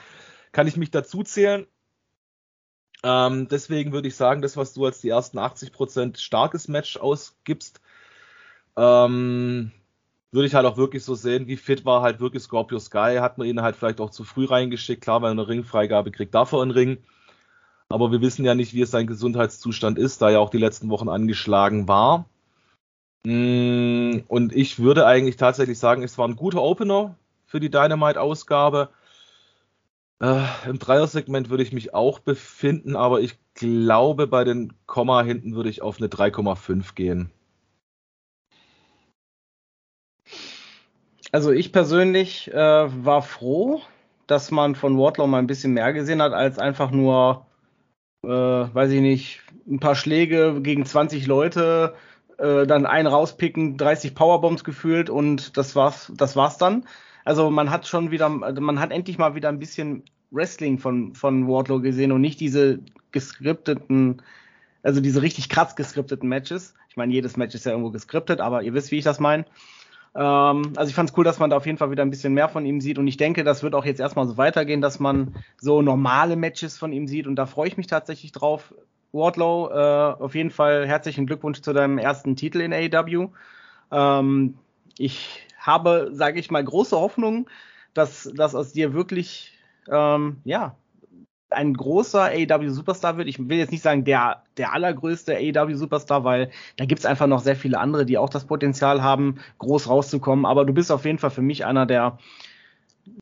kann 0.53 0.67
ich 0.67 0.77
mich 0.77 0.91
dazu 0.91 1.23
zählen. 1.23 1.67
Ähm, 3.03 3.47
deswegen 3.49 3.91
würde 3.91 4.07
ich 4.07 4.15
sagen, 4.15 4.41
das, 4.41 4.57
was 4.57 4.73
du 4.73 4.85
als 4.85 5.01
die 5.01 5.09
ersten 5.09 5.39
80% 5.39 6.17
starkes 6.19 6.67
Match 6.67 6.97
ausgibst, 6.97 7.81
ähm, 8.77 9.71
würde 10.31 10.47
ich 10.47 10.55
halt 10.55 10.65
auch 10.65 10.77
wirklich 10.77 11.03
so 11.03 11.15
sehen, 11.15 11.47
wie 11.47 11.57
fit 11.57 11.85
war 11.85 12.01
halt 12.01 12.19
wirklich 12.19 12.43
Scorpio 12.43 12.79
Sky. 12.79 13.17
Hat 13.19 13.37
man 13.37 13.47
ihn 13.47 13.61
halt 13.61 13.75
vielleicht 13.75 13.99
auch 13.99 14.09
zu 14.09 14.23
früh 14.23 14.45
reingeschickt. 14.45 15.01
Klar, 15.01 15.21
wenn 15.21 15.29
er 15.29 15.31
eine 15.31 15.47
Ringfreigabe 15.47 16.11
kriegt, 16.11 16.33
darf 16.33 16.53
er 16.53 16.61
einen 16.61 16.71
Ring. 16.71 16.97
Aber 17.89 18.11
wir 18.11 18.21
wissen 18.21 18.45
ja 18.45 18.55
nicht, 18.55 18.73
wie 18.73 18.81
es 18.81 18.91
sein 18.91 19.07
Gesundheitszustand 19.07 19.97
ist, 19.97 20.21
da 20.21 20.29
er 20.29 20.39
auch 20.39 20.49
die 20.49 20.57
letzten 20.57 20.89
Wochen 20.89 21.09
angeschlagen 21.09 21.87
war. 21.89 22.25
Mm, 23.25 24.19
und 24.27 24.55
ich 24.55 24.79
würde 24.79 25.05
eigentlich 25.05 25.35
tatsächlich 25.35 25.77
sagen, 25.77 26.03
es 26.03 26.17
war 26.17 26.27
ein 26.27 26.37
guter 26.37 26.61
Opener 26.61 27.15
für 27.45 27.59
die 27.59 27.69
Dynamite-Ausgabe. 27.69 28.89
Äh, 30.21 30.45
Im 30.67 30.79
Dreier-Segment 30.79 31.49
würde 31.49 31.63
ich 31.63 31.73
mich 31.73 31.93
auch 31.93 32.19
befinden, 32.19 32.95
aber 32.95 33.19
ich 33.21 33.37
glaube, 33.53 34.27
bei 34.27 34.45
den 34.45 34.73
Komma 34.85 35.23
hinten 35.23 35.55
würde 35.55 35.69
ich 35.69 35.81
auf 35.81 35.97
eine 35.97 36.07
3,5 36.07 36.95
gehen. 36.95 37.31
Also 41.31 41.51
ich 41.51 41.71
persönlich 41.71 42.51
äh, 42.53 42.55
war 42.55 43.21
froh, 43.21 43.81
dass 44.27 44.51
man 44.51 44.75
von 44.75 44.97
Wardlaw 44.97 45.27
mal 45.27 45.39
ein 45.39 45.47
bisschen 45.47 45.73
mehr 45.73 45.93
gesehen 45.93 46.21
hat, 46.21 46.33
als 46.33 46.59
einfach 46.59 46.91
nur, 46.91 47.45
äh, 48.23 48.27
weiß 48.27 48.91
ich 48.91 49.01
nicht, 49.01 49.41
ein 49.67 49.79
paar 49.79 49.95
Schläge 49.95 50.61
gegen 50.61 50.85
20 50.85 51.27
Leute, 51.27 51.95
äh, 52.37 52.67
dann 52.67 52.85
einen 52.85 53.07
rauspicken, 53.07 53.77
30 53.77 54.13
Powerbombs 54.13 54.63
gefühlt 54.63 55.09
und 55.09 55.57
das 55.57 55.75
war's, 55.75 56.11
das 56.15 56.35
war's 56.35 56.57
dann. 56.57 56.85
Also 57.23 57.49
man 57.49 57.69
hat 57.69 57.87
schon 57.87 58.11
wieder, 58.11 58.27
man 58.29 58.79
hat 58.79 58.91
endlich 58.91 59.17
mal 59.17 59.35
wieder 59.35 59.49
ein 59.49 59.59
bisschen 59.59 60.03
Wrestling 60.31 60.79
von, 60.79 61.13
von 61.13 61.47
Wardlow 61.47 61.79
gesehen 61.81 62.11
und 62.11 62.21
nicht 62.21 62.39
diese 62.39 62.79
geskripteten, 63.11 64.21
also 64.83 65.01
diese 65.01 65.21
richtig 65.21 65.49
krass 65.49 65.75
geskripteten 65.75 66.27
Matches. 66.27 66.73
Ich 66.89 66.97
meine, 66.97 67.13
jedes 67.13 67.37
Match 67.37 67.55
ist 67.55 67.65
ja 67.65 67.71
irgendwo 67.71 67.91
geskriptet, 67.91 68.41
aber 68.41 68.63
ihr 68.63 68.73
wisst, 68.73 68.91
wie 68.91 68.97
ich 68.97 69.03
das 69.03 69.19
meine. 69.19 69.45
Ähm, 70.13 70.73
also 70.75 70.89
ich 70.89 70.95
fand 70.95 71.09
es 71.09 71.17
cool, 71.17 71.23
dass 71.23 71.39
man 71.39 71.49
da 71.49 71.57
auf 71.57 71.65
jeden 71.65 71.77
Fall 71.77 71.91
wieder 71.91 72.03
ein 72.03 72.09
bisschen 72.09 72.33
mehr 72.33 72.49
von 72.49 72.65
ihm 72.65 72.81
sieht 72.81 72.97
und 72.97 73.07
ich 73.07 73.17
denke, 73.17 73.43
das 73.43 73.63
wird 73.63 73.75
auch 73.75 73.85
jetzt 73.85 73.99
erstmal 73.99 74.27
so 74.27 74.37
weitergehen, 74.37 74.81
dass 74.81 74.99
man 74.99 75.35
so 75.57 75.81
normale 75.81 76.35
Matches 76.35 76.77
von 76.77 76.91
ihm 76.91 77.07
sieht 77.07 77.27
und 77.27 77.35
da 77.35 77.45
freue 77.45 77.67
ich 77.67 77.77
mich 77.77 77.87
tatsächlich 77.87 78.31
drauf. 78.31 78.73
Wardlow, 79.13 79.69
äh, 79.71 80.23
auf 80.23 80.35
jeden 80.35 80.51
Fall 80.51 80.87
herzlichen 80.87 81.25
Glückwunsch 81.27 81.61
zu 81.61 81.73
deinem 81.73 81.97
ersten 81.97 82.35
Titel 82.35 82.61
in 82.61 82.73
AEW. 82.73 83.29
Ähm, 83.91 84.57
ich 84.97 85.47
habe, 85.57 86.09
sage 86.13 86.39
ich 86.39 86.49
mal, 86.49 86.63
große 86.63 86.97
Hoffnung, 86.97 87.49
dass, 87.93 88.31
dass 88.35 88.55
aus 88.55 88.71
dir 88.71 88.93
wirklich, 88.93 89.57
ähm, 89.89 90.37
ja, 90.43 90.75
ein 91.51 91.73
großer 91.73 92.31
AEW-Superstar 92.31 93.17
wird. 93.17 93.27
Ich 93.27 93.37
will 93.37 93.57
jetzt 93.57 93.71
nicht 93.71 93.83
sagen 93.83 94.03
der, 94.05 94.43
der 94.57 94.73
allergrößte 94.73 95.35
AEW-Superstar, 95.35 96.23
weil 96.23 96.49
da 96.77 96.85
gibt's 96.85 97.05
einfach 97.05 97.27
noch 97.27 97.41
sehr 97.41 97.55
viele 97.55 97.79
andere, 97.79 98.05
die 98.05 98.17
auch 98.17 98.29
das 98.29 98.45
Potenzial 98.45 99.03
haben, 99.03 99.39
groß 99.59 99.89
rauszukommen. 99.89 100.45
Aber 100.45 100.65
du 100.65 100.73
bist 100.73 100.91
auf 100.91 101.05
jeden 101.05 101.19
Fall 101.19 101.29
für 101.29 101.41
mich 101.41 101.65
einer, 101.65 101.85
der, 101.85 102.17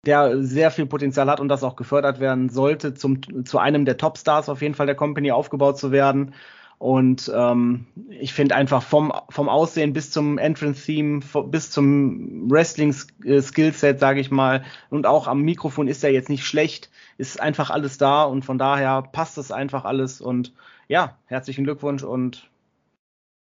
der 0.05 0.43
sehr 0.43 0.71
viel 0.71 0.85
Potenzial 0.85 1.29
hat 1.29 1.39
und 1.39 1.47
das 1.47 1.63
auch 1.63 1.75
gefördert 1.75 2.19
werden 2.19 2.49
sollte, 2.49 2.93
zum, 2.93 3.45
zu 3.45 3.57
einem 3.57 3.85
der 3.85 3.97
Topstars 3.97 4.47
auf 4.47 4.61
jeden 4.61 4.75
Fall 4.75 4.85
der 4.85 4.95
Company 4.95 5.31
aufgebaut 5.31 5.79
zu 5.79 5.91
werden. 5.91 6.33
Und 6.79 7.29
ähm, 7.35 7.87
ich 8.09 8.33
finde 8.33 8.55
einfach 8.55 8.81
vom, 8.81 9.11
vom 9.29 9.49
Aussehen 9.49 9.91
bis 9.91 10.11
zum 10.11 10.37
Entrance-Theme, 10.37 11.19
bis 11.47 11.71
zum 11.71 12.49
Wrestling-Skillset, 12.49 13.99
sage 13.99 14.21
ich 14.21 14.31
mal, 14.31 14.63
und 14.89 15.05
auch 15.05 15.27
am 15.27 15.41
Mikrofon 15.41 15.89
ist 15.89 16.05
er 16.05 16.11
jetzt 16.11 16.29
nicht 16.29 16.45
schlecht, 16.45 16.89
ist 17.17 17.41
einfach 17.41 17.69
alles 17.69 17.97
da 17.97 18.23
und 18.23 18.45
von 18.45 18.57
daher 18.57 19.01
passt 19.01 19.37
es 19.37 19.51
einfach 19.51 19.83
alles. 19.83 20.21
Und 20.21 20.53
ja, 20.87 21.17
herzlichen 21.25 21.65
Glückwunsch 21.65 22.03
und 22.03 22.49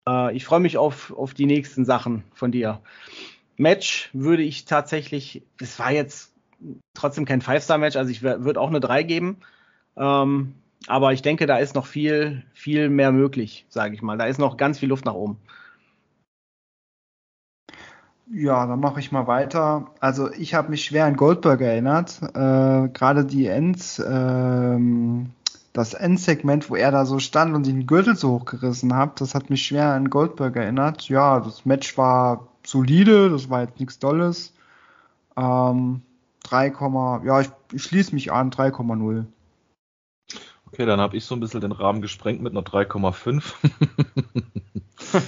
äh, 0.06 0.36
ich 0.36 0.44
freue 0.44 0.60
mich 0.60 0.76
auf, 0.76 1.10
auf 1.16 1.32
die 1.32 1.46
nächsten 1.46 1.86
Sachen 1.86 2.24
von 2.34 2.52
dir. 2.52 2.82
Match 3.56 4.10
würde 4.12 4.42
ich 4.42 4.66
tatsächlich, 4.66 5.42
es 5.58 5.78
war 5.78 5.90
jetzt 5.90 6.34
trotzdem 6.92 7.24
kein 7.24 7.40
Five-Star-Match, 7.40 7.96
also 7.96 8.10
ich 8.10 8.22
würde 8.22 8.60
auch 8.60 8.68
eine 8.68 8.80
3 8.80 9.04
geben. 9.04 9.38
Ähm, 9.96 10.54
aber 10.86 11.12
ich 11.12 11.22
denke, 11.22 11.46
da 11.46 11.58
ist 11.58 11.74
noch 11.74 11.86
viel, 11.86 12.44
viel 12.54 12.88
mehr 12.88 13.12
möglich, 13.12 13.66
sage 13.68 13.94
ich 13.94 14.02
mal. 14.02 14.18
Da 14.18 14.24
ist 14.24 14.38
noch 14.38 14.56
ganz 14.56 14.78
viel 14.78 14.88
Luft 14.88 15.04
nach 15.04 15.14
oben. 15.14 15.38
Ja, 18.34 18.66
dann 18.66 18.80
mache 18.80 19.00
ich 19.00 19.12
mal 19.12 19.26
weiter. 19.26 19.90
Also 20.00 20.32
ich 20.32 20.54
habe 20.54 20.70
mich 20.70 20.84
schwer 20.84 21.04
an 21.04 21.16
Goldberg 21.16 21.60
erinnert. 21.60 22.20
Äh, 22.34 22.88
Gerade 22.88 23.26
die 23.26 23.46
Ends, 23.46 23.98
äh, 23.98 24.78
das 25.74 25.94
Endsegment, 25.94 26.70
wo 26.70 26.76
er 26.76 26.90
da 26.90 27.04
so 27.04 27.18
stand 27.18 27.54
und 27.54 27.66
den 27.66 27.86
Gürtel 27.86 28.16
so 28.16 28.30
hochgerissen 28.30 28.96
hat, 28.96 29.20
das 29.20 29.34
hat 29.34 29.50
mich 29.50 29.62
schwer 29.64 29.92
an 29.92 30.08
Goldberg 30.08 30.56
erinnert. 30.56 31.08
Ja, 31.10 31.40
das 31.40 31.66
Match 31.66 31.98
war 31.98 32.48
solide, 32.64 33.28
das 33.28 33.50
war 33.50 33.62
jetzt 33.62 33.78
nichts 33.78 33.98
Dolles. 33.98 34.54
Ähm, 35.36 36.02
3, 36.44 36.72
ja, 37.24 37.40
ich, 37.40 37.50
ich 37.72 37.82
schließe 37.82 38.14
mich 38.14 38.32
an, 38.32 38.50
3,0. 38.50 39.26
Okay, 40.72 40.86
dann 40.86 41.00
habe 41.00 41.18
ich 41.18 41.26
so 41.26 41.34
ein 41.34 41.40
bisschen 41.40 41.60
den 41.60 41.72
Rahmen 41.72 42.00
gesprengt 42.00 42.40
mit 42.40 42.52
einer 42.52 42.62
3,5. 42.62 43.52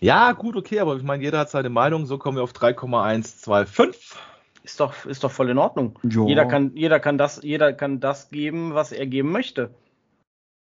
ja, 0.00 0.32
gut, 0.32 0.56
okay, 0.56 0.80
aber 0.80 0.96
ich 0.96 1.04
meine, 1.04 1.22
jeder 1.22 1.38
hat 1.38 1.50
seine 1.50 1.70
Meinung. 1.70 2.04
So 2.06 2.18
kommen 2.18 2.36
wir 2.36 2.42
auf 2.42 2.52
3,125. 2.52 4.18
Ist 4.64 4.80
doch, 4.80 5.06
ist 5.06 5.22
doch 5.22 5.30
voll 5.30 5.50
in 5.50 5.58
Ordnung. 5.58 5.96
Jeder 6.28 6.46
kann, 6.46 6.72
jeder 6.74 6.98
kann 6.98 7.18
das, 7.18 7.40
jeder 7.42 7.72
kann 7.72 8.00
das 8.00 8.30
geben, 8.30 8.74
was 8.74 8.90
er 8.90 9.06
geben 9.06 9.30
möchte. 9.30 9.70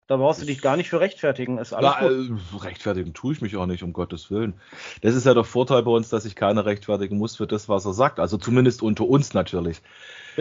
Da 0.09 0.17
brauchst 0.17 0.43
du 0.43 0.47
dich 0.47 0.61
gar 0.61 0.77
nicht 0.77 0.91
für 0.91 1.01
rechtfertigen. 1.01 1.59
Ist 1.59 1.73
alles 1.73 1.95
ja, 2.01 2.11
äh, 2.11 2.59
rechtfertigen 2.59 3.15
tue 3.15 3.33
ich 3.33 3.41
mich 3.41 3.57
auch 3.57 3.67
nicht, 3.67 3.83
um 3.83 3.93
Gottes 3.93 4.31
Willen. 4.31 4.55
Das 5.01 5.15
ist 5.15 5.27
ja 5.27 5.33
der 5.33 5.45
Vorteil 5.45 5.83
bei 5.85 5.93
uns, 5.93 6.09
dass 6.09 6.25
ich 6.25 6.35
keiner 6.35 6.67
rechtfertigen 6.67 7.19
muss 7.19 7.37
für 7.37 7.47
das, 7.47 7.69
was 7.69 7.85
er 7.85 7.93
sagt. 7.93 8.19
Also 8.19 8.37
zumindest 8.37 8.83
unter 8.83 9.09
uns 9.09 9.33
natürlich. 9.33 9.81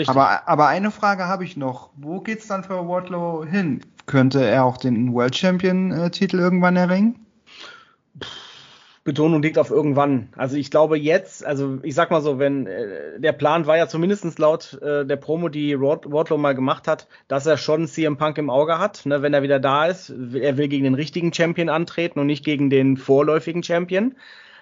Aber, 0.08 0.48
aber 0.48 0.68
eine 0.68 0.89
Frage 0.89 1.27
habe 1.27 1.44
ich 1.44 1.58
noch. 1.58 1.91
Wo 1.96 2.22
geht's 2.22 2.48
dann 2.48 2.63
für 2.63 2.88
Wardlow 2.88 3.46
hin? 3.46 3.82
Könnte 4.08 4.44
er 4.44 4.65
auch 4.65 4.77
den 4.77 5.13
World 5.13 5.36
Champion-Titel 5.36 6.39
äh, 6.39 6.41
irgendwann 6.41 6.75
erringen? 6.75 7.20
Betonung 9.03 9.41
liegt 9.41 9.58
auf 9.58 9.72
irgendwann. 9.72 10.29
Also 10.36 10.58
ich 10.58 10.70
glaube 10.70 10.96
jetzt, 10.96 11.43
also 11.43 11.79
ich 11.81 11.96
sag 11.96 12.12
mal 12.12 12.22
so, 12.22 12.38
wenn 12.38 12.67
äh, 12.67 13.20
der 13.20 13.31
Plan 13.31 13.65
war 13.65 13.75
ja 13.75 13.88
zumindestens 13.88 14.38
laut 14.38 14.79
äh, 14.81 15.05
der 15.05 15.15
Promo, 15.15 15.50
die 15.50 15.79
Wardlow 15.79 16.38
mal 16.38 16.53
gemacht 16.53 16.88
hat, 16.88 17.08
dass 17.27 17.48
er 17.48 17.58
schon 17.58 17.88
CM 17.88 18.17
Punk 18.17 18.38
im 18.38 18.51
Auge 18.51 18.77
hat, 18.77 19.05
ne, 19.08 19.24
wenn 19.24 19.34
er 19.34 19.41
wieder 19.41 19.60
da 19.60 19.88
ist. 19.88 20.10
Er 20.10 20.58
will 20.58 20.67
gegen 20.67 20.84
den 20.84 20.93
richtigen 20.93 21.34
Champion 21.34 21.70
antreten 21.70 22.20
und 22.20 22.27
nicht 22.27 22.46
gegen 22.46 22.70
den 22.70 22.96
vorläufigen 22.96 23.63
Champion. 23.63 24.15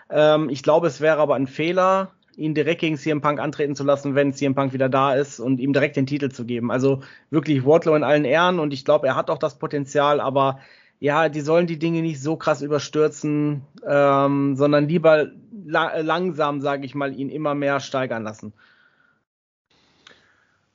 Ähm, 0.09 0.49
ich 0.49 0.63
glaube, 0.63 0.87
es 0.87 1.01
wäre 1.01 1.17
aber 1.17 1.35
ein 1.35 1.47
Fehler, 1.47 2.13
ihn 2.37 2.53
direkt 2.53 2.79
gegen 2.79 2.95
CM 2.95 3.19
Punk 3.19 3.41
antreten 3.41 3.75
zu 3.75 3.83
lassen, 3.83 4.15
wenn 4.15 4.31
CM 4.31 4.55
Punk 4.55 4.71
wieder 4.71 4.87
da 4.87 5.15
ist 5.15 5.41
und 5.41 5.59
ihm 5.59 5.73
direkt 5.73 5.97
den 5.97 6.07
Titel 6.07 6.29
zu 6.29 6.45
geben. 6.45 6.71
Also 6.71 7.01
wirklich 7.29 7.65
Wardlow 7.65 7.95
in 7.95 8.03
allen 8.05 8.23
Ehren 8.23 8.59
und 8.59 8.71
ich 8.73 8.85
glaube, 8.85 9.07
er 9.07 9.17
hat 9.17 9.29
auch 9.29 9.37
das 9.37 9.59
Potenzial, 9.59 10.21
aber 10.21 10.59
ja, 10.99 11.29
die 11.29 11.41
sollen 11.41 11.67
die 11.67 11.79
Dinge 11.79 12.01
nicht 12.01 12.21
so 12.21 12.35
krass 12.35 12.61
überstürzen, 12.61 13.65
ähm, 13.85 14.55
sondern 14.55 14.87
lieber 14.87 15.31
la 15.65 15.99
langsam, 15.99 16.61
sage 16.61 16.85
ich 16.85 16.93
mal, 16.93 17.13
ihn 17.13 17.29
immer 17.29 17.55
mehr 17.55 17.79
steigern 17.79 18.23
lassen. 18.23 18.53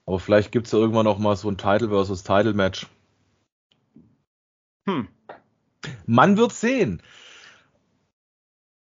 Aber 0.06 0.18
vielleicht 0.18 0.52
gibt 0.52 0.66
es 0.66 0.72
ja 0.72 0.78
irgendwann 0.78 1.06
auch 1.06 1.18
mal 1.18 1.36
so 1.36 1.50
ein 1.50 1.58
Title 1.58 1.88
versus 1.88 2.22
Title 2.22 2.54
Match. 2.54 2.86
Hm. 4.86 5.08
Man 6.06 6.36
wird 6.36 6.52
sehen. 6.52 7.02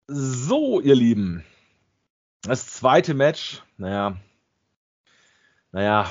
So, 0.06 0.80
ihr 0.80 0.94
Lieben. 0.94 1.44
Das 2.42 2.66
zweite 2.66 3.14
Match, 3.14 3.62
naja, 3.78 4.16
naja, 5.72 6.10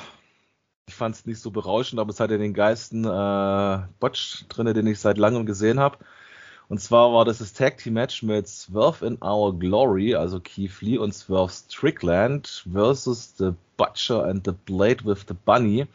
ich 0.88 0.96
fand 0.96 1.16
es 1.16 1.26
nicht 1.26 1.40
so 1.40 1.50
berauschend, 1.52 2.00
aber 2.00 2.12
es 2.12 2.20
hatte 2.20 2.38
den 2.38 2.54
geilsten 2.54 3.06
äh, 3.06 3.80
Botch 4.00 4.46
drin, 4.50 4.72
den 4.74 4.88
ich 4.88 5.00
seit 5.00 5.18
langem 5.18 5.46
gesehen 5.46 5.80
habe. 5.80 5.98
Und 6.70 6.80
zwar 6.80 7.14
war 7.14 7.26
das 7.26 7.40
das 7.40 7.54
Tag 7.54 7.78
Team 7.78 7.94
Match 7.94 8.24
mit 8.24 8.48
Swerve 8.48 9.06
in 9.06 9.18
Our 9.22 9.58
Glory, 9.58 10.16
also 10.16 10.40
Keith 10.40 10.82
Lee 10.82 10.98
und 10.98 11.14
Swerve 11.14 11.52
Strickland 11.52 12.66
versus 12.72 13.34
The 13.38 13.52
Butcher 13.78 14.24
and 14.26 14.46
the 14.46 14.54
Blade 14.66 15.04
with 15.04 15.26
the 15.28 15.34
Bunny. 15.34 15.88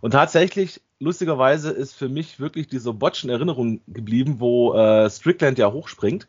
Und 0.00 0.12
tatsächlich, 0.12 0.80
lustigerweise, 1.00 1.70
ist 1.70 1.94
für 1.94 2.08
mich 2.08 2.40
wirklich 2.40 2.66
dieser 2.68 2.92
Botch 2.92 3.24
in 3.24 3.30
Erinnerung 3.30 3.80
geblieben, 3.88 4.36
wo 4.38 4.74
äh, 4.74 5.10
Strickland 5.10 5.58
ja 5.58 5.70
hochspringt 5.70 6.28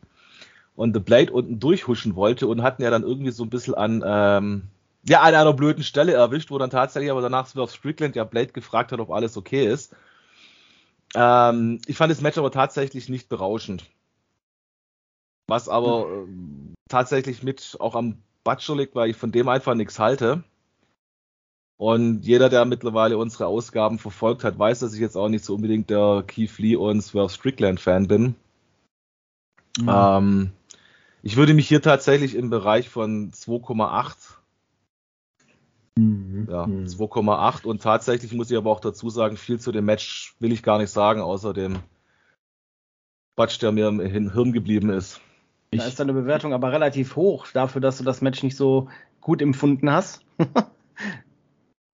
und 0.76 0.94
The 0.94 1.00
Blade 1.00 1.32
unten 1.32 1.60
durchhuschen 1.60 2.14
wollte 2.14 2.46
und 2.46 2.62
hatten 2.62 2.82
ja 2.82 2.90
dann 2.90 3.04
irgendwie 3.04 3.32
so 3.32 3.44
ein 3.44 3.50
bisschen 3.50 3.74
an 3.74 4.02
ähm, 4.04 4.62
ja, 5.08 5.22
an 5.22 5.34
einer 5.34 5.52
blöden 5.52 5.82
Stelle 5.82 6.12
erwischt, 6.12 6.50
wo 6.50 6.58
dann 6.58 6.70
tatsächlich 6.70 7.10
aber 7.10 7.22
danach 7.22 7.46
Swerve 7.46 7.72
Strickland 7.72 8.16
ja 8.16 8.24
Blade 8.24 8.52
gefragt 8.52 8.92
hat, 8.92 9.00
ob 9.00 9.10
alles 9.10 9.36
okay 9.36 9.66
ist. 9.66 9.94
Ähm, 11.14 11.80
ich 11.86 11.96
fand 11.96 12.10
das 12.10 12.20
Match 12.20 12.38
aber 12.38 12.50
tatsächlich 12.50 13.08
nicht 13.08 13.28
berauschend. 13.28 13.90
Was 15.46 15.68
aber 15.68 16.06
äh, 16.06 16.74
tatsächlich 16.88 17.42
mit 17.42 17.76
auch 17.80 17.94
am 17.94 18.18
Butcher 18.44 18.76
liegt, 18.76 18.94
weil 18.94 19.10
ich 19.10 19.16
von 19.16 19.32
dem 19.32 19.48
einfach 19.48 19.74
nichts 19.74 19.98
halte. 19.98 20.44
Und 21.76 22.26
jeder, 22.26 22.50
der 22.50 22.66
mittlerweile 22.66 23.16
unsere 23.16 23.46
Ausgaben 23.46 23.98
verfolgt 23.98 24.44
hat, 24.44 24.58
weiß, 24.58 24.80
dass 24.80 24.92
ich 24.92 25.00
jetzt 25.00 25.16
auch 25.16 25.30
nicht 25.30 25.44
so 25.44 25.54
unbedingt 25.54 25.88
der 25.88 26.22
Keith 26.26 26.58
Lee 26.58 26.76
und 26.76 27.00
Swerve 27.00 27.30
Strickland 27.30 27.80
Fan 27.80 28.06
bin. 28.06 28.34
Mhm. 29.78 29.88
Ähm, 29.88 30.52
ich 31.22 31.36
würde 31.36 31.54
mich 31.54 31.66
hier 31.66 31.80
tatsächlich 31.80 32.34
im 32.34 32.50
Bereich 32.50 32.90
von 32.90 33.32
2,8 33.32 34.39
Mhm. 36.00 36.48
Ja, 36.50 36.64
2,8 36.64 37.64
mhm. 37.64 37.70
und 37.70 37.82
tatsächlich 37.82 38.32
muss 38.32 38.50
ich 38.50 38.56
aber 38.56 38.70
auch 38.70 38.80
dazu 38.80 39.10
sagen, 39.10 39.36
viel 39.36 39.60
zu 39.60 39.70
dem 39.70 39.84
Match 39.84 40.34
will 40.40 40.52
ich 40.52 40.62
gar 40.62 40.78
nicht 40.78 40.90
sagen, 40.90 41.20
außer 41.20 41.52
dem 41.52 41.80
Quatsch, 43.36 43.60
der 43.60 43.72
mir 43.72 43.88
im 43.88 44.00
Hirn 44.00 44.52
geblieben 44.52 44.90
ist. 44.90 45.20
Da 45.72 45.84
ist 45.84 46.00
deine 46.00 46.12
Bewertung 46.12 46.52
aber 46.52 46.72
relativ 46.72 47.16
hoch 47.16 47.46
dafür, 47.52 47.80
dass 47.80 47.98
du 47.98 48.04
das 48.04 48.22
Match 48.22 48.42
nicht 48.42 48.56
so 48.56 48.88
gut 49.20 49.42
empfunden 49.42 49.92
hast. 49.92 50.24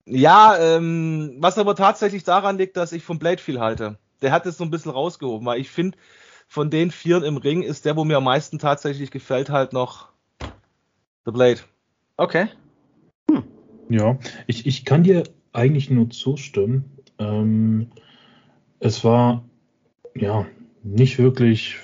ja, 0.06 0.56
ähm, 0.58 1.36
was 1.40 1.58
aber 1.58 1.74
tatsächlich 1.74 2.24
daran 2.24 2.58
liegt, 2.58 2.76
dass 2.76 2.92
ich 2.92 3.04
von 3.04 3.18
Blade 3.18 3.42
viel 3.42 3.60
halte. 3.60 3.98
Der 4.22 4.32
hat 4.32 4.46
es 4.46 4.56
so 4.56 4.64
ein 4.64 4.70
bisschen 4.70 4.92
rausgehoben, 4.92 5.46
weil 5.46 5.60
ich 5.60 5.68
finde, 5.68 5.98
von 6.46 6.70
den 6.70 6.90
Vieren 6.90 7.24
im 7.24 7.36
Ring 7.36 7.62
ist 7.62 7.84
der, 7.84 7.96
wo 7.96 8.04
mir 8.04 8.16
am 8.16 8.24
meisten 8.24 8.58
tatsächlich 8.58 9.10
gefällt, 9.10 9.50
halt 9.50 9.72
noch 9.72 10.08
The 11.24 11.32
Blade. 11.32 11.60
Okay. 12.16 12.48
Ja, 13.88 14.18
ich, 14.46 14.66
ich 14.66 14.84
kann 14.84 15.02
dir 15.02 15.24
eigentlich 15.52 15.90
nur 15.90 16.10
zustimmen. 16.10 16.84
Ähm, 17.18 17.88
es 18.80 19.04
war 19.04 19.44
ja 20.14 20.46
nicht 20.82 21.18
wirklich, 21.18 21.76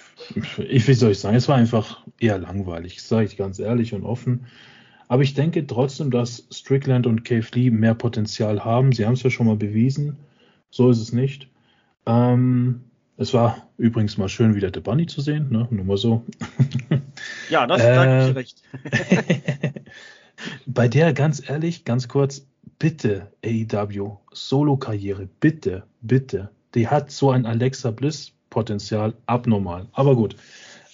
ich 0.58 0.88
wie 0.88 0.94
soll 0.94 1.12
ich 1.12 1.18
sagen, 1.18 1.36
es 1.36 1.48
war 1.48 1.56
einfach 1.56 2.04
eher 2.18 2.38
langweilig, 2.38 3.02
sage 3.02 3.26
ich 3.26 3.36
ganz 3.36 3.58
ehrlich 3.58 3.94
und 3.94 4.04
offen. 4.04 4.46
Aber 5.08 5.22
ich 5.22 5.34
denke 5.34 5.66
trotzdem, 5.66 6.10
dass 6.10 6.46
Strickland 6.50 7.06
und 7.06 7.24
Cave 7.24 7.46
Lee 7.54 7.70
mehr 7.70 7.94
Potenzial 7.94 8.64
haben. 8.64 8.92
Sie 8.92 9.04
haben 9.04 9.12
es 9.14 9.22
ja 9.22 9.30
schon 9.30 9.46
mal 9.46 9.56
bewiesen. 9.56 10.16
So 10.70 10.90
ist 10.90 11.00
es 11.00 11.12
nicht. 11.12 11.48
Ähm, 12.06 12.84
es 13.18 13.34
war 13.34 13.68
übrigens 13.76 14.16
mal 14.16 14.28
schön, 14.28 14.54
wieder 14.54 14.70
The 14.72 14.80
Bunny 14.80 15.06
zu 15.06 15.20
sehen, 15.20 15.48
ne? 15.50 15.68
Nur 15.70 15.84
mal 15.84 15.96
so. 15.96 16.24
Ja, 17.50 17.66
das 17.66 17.82
äh, 17.82 18.30
ich 18.30 18.36
recht. 18.36 18.62
Bei 20.66 20.88
der, 20.88 21.12
ganz 21.12 21.48
ehrlich, 21.48 21.84
ganz 21.84 22.08
kurz, 22.08 22.46
bitte, 22.78 23.32
AEW, 23.44 24.18
Solo-Karriere, 24.32 25.28
bitte, 25.40 25.84
bitte. 26.00 26.50
Die 26.74 26.88
hat 26.88 27.10
so 27.10 27.30
ein 27.30 27.46
Alexa 27.46 27.90
Bliss-Potenzial, 27.90 29.14
abnormal. 29.26 29.86
Aber 29.92 30.16
gut. 30.16 30.36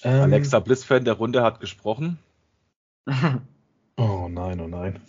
Ähm, 0.02 0.22
Alexa 0.22 0.60
Bliss-Fan 0.60 1.04
der 1.04 1.14
Runde 1.14 1.42
hat 1.42 1.60
gesprochen. 1.60 2.18
oh 3.96 4.28
nein, 4.28 4.60
oh 4.60 4.68
nein. 4.68 5.00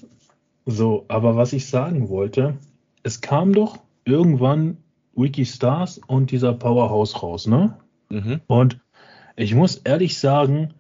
So, 0.65 1.05
aber 1.07 1.35
was 1.35 1.53
ich 1.53 1.67
sagen 1.67 2.09
wollte, 2.09 2.57
es 3.03 3.21
kam 3.21 3.53
doch 3.53 3.79
irgendwann 4.05 4.77
Wiki 5.15 5.45
Stars 5.45 5.99
und 6.07 6.31
dieser 6.31 6.53
Powerhouse 6.53 7.21
raus, 7.21 7.47
ne? 7.47 7.77
Mhm. 8.09 8.41
Und 8.47 8.79
ich 9.35 9.53
muss 9.55 9.77
ehrlich 9.77 10.17
sagen, 10.17 10.73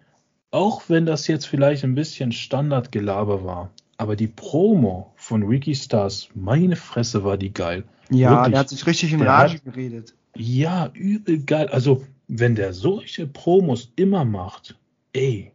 auch 0.51 0.83
wenn 0.87 1.05
das 1.05 1.27
jetzt 1.27 1.45
vielleicht 1.45 1.83
ein 1.83 1.95
bisschen 1.95 2.31
Standardgelaber 2.31 3.43
war, 3.43 3.71
aber 3.97 4.15
die 4.15 4.27
Promo 4.27 5.13
von 5.15 5.43
Ricky 5.43 5.75
Stars, 5.75 6.29
meine 6.33 6.75
Fresse 6.75 7.23
war 7.23 7.37
die 7.37 7.53
geil. 7.53 7.83
Ja, 8.09 8.31
Wirklich, 8.31 8.51
der 8.51 8.59
hat 8.59 8.69
sich 8.69 8.87
richtig 8.87 9.13
in 9.13 9.21
Rage 9.21 9.55
hat, 9.55 9.65
geredet. 9.65 10.15
Ja, 10.35 10.89
übel 10.93 11.39
geil. 11.43 11.67
Also, 11.67 12.03
wenn 12.27 12.55
der 12.55 12.73
solche 12.73 13.27
Promos 13.27 13.91
immer 13.95 14.25
macht, 14.25 14.77
ey, 15.13 15.51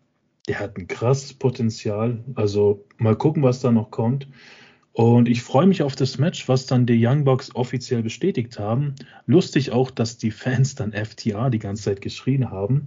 der 0.47 0.61
hat 0.61 0.77
ein 0.77 0.87
krasses 0.87 1.33
Potenzial. 1.33 2.23
Also, 2.35 2.85
mal 2.99 3.17
gucken, 3.17 3.43
was 3.43 3.61
da 3.61 3.73
noch 3.73 3.91
kommt. 3.91 4.29
Und 4.93 5.29
ich 5.29 5.43
freue 5.43 5.67
mich 5.67 5.83
auf 5.83 5.97
das 5.97 6.19
Match, 6.19 6.49
was 6.49 6.67
dann 6.67 6.87
die 6.87 7.05
Young 7.05 7.25
Bucks 7.25 7.53
offiziell 7.57 8.03
bestätigt 8.03 8.61
haben. 8.61 8.95
Lustig 9.27 9.73
auch, 9.73 9.91
dass 9.91 10.19
die 10.19 10.31
Fans 10.31 10.77
dann 10.77 10.93
FTA 10.93 11.51
die 11.51 11.59
ganze 11.59 11.85
Zeit 11.85 12.01
geschrien 12.01 12.51
haben. 12.51 12.87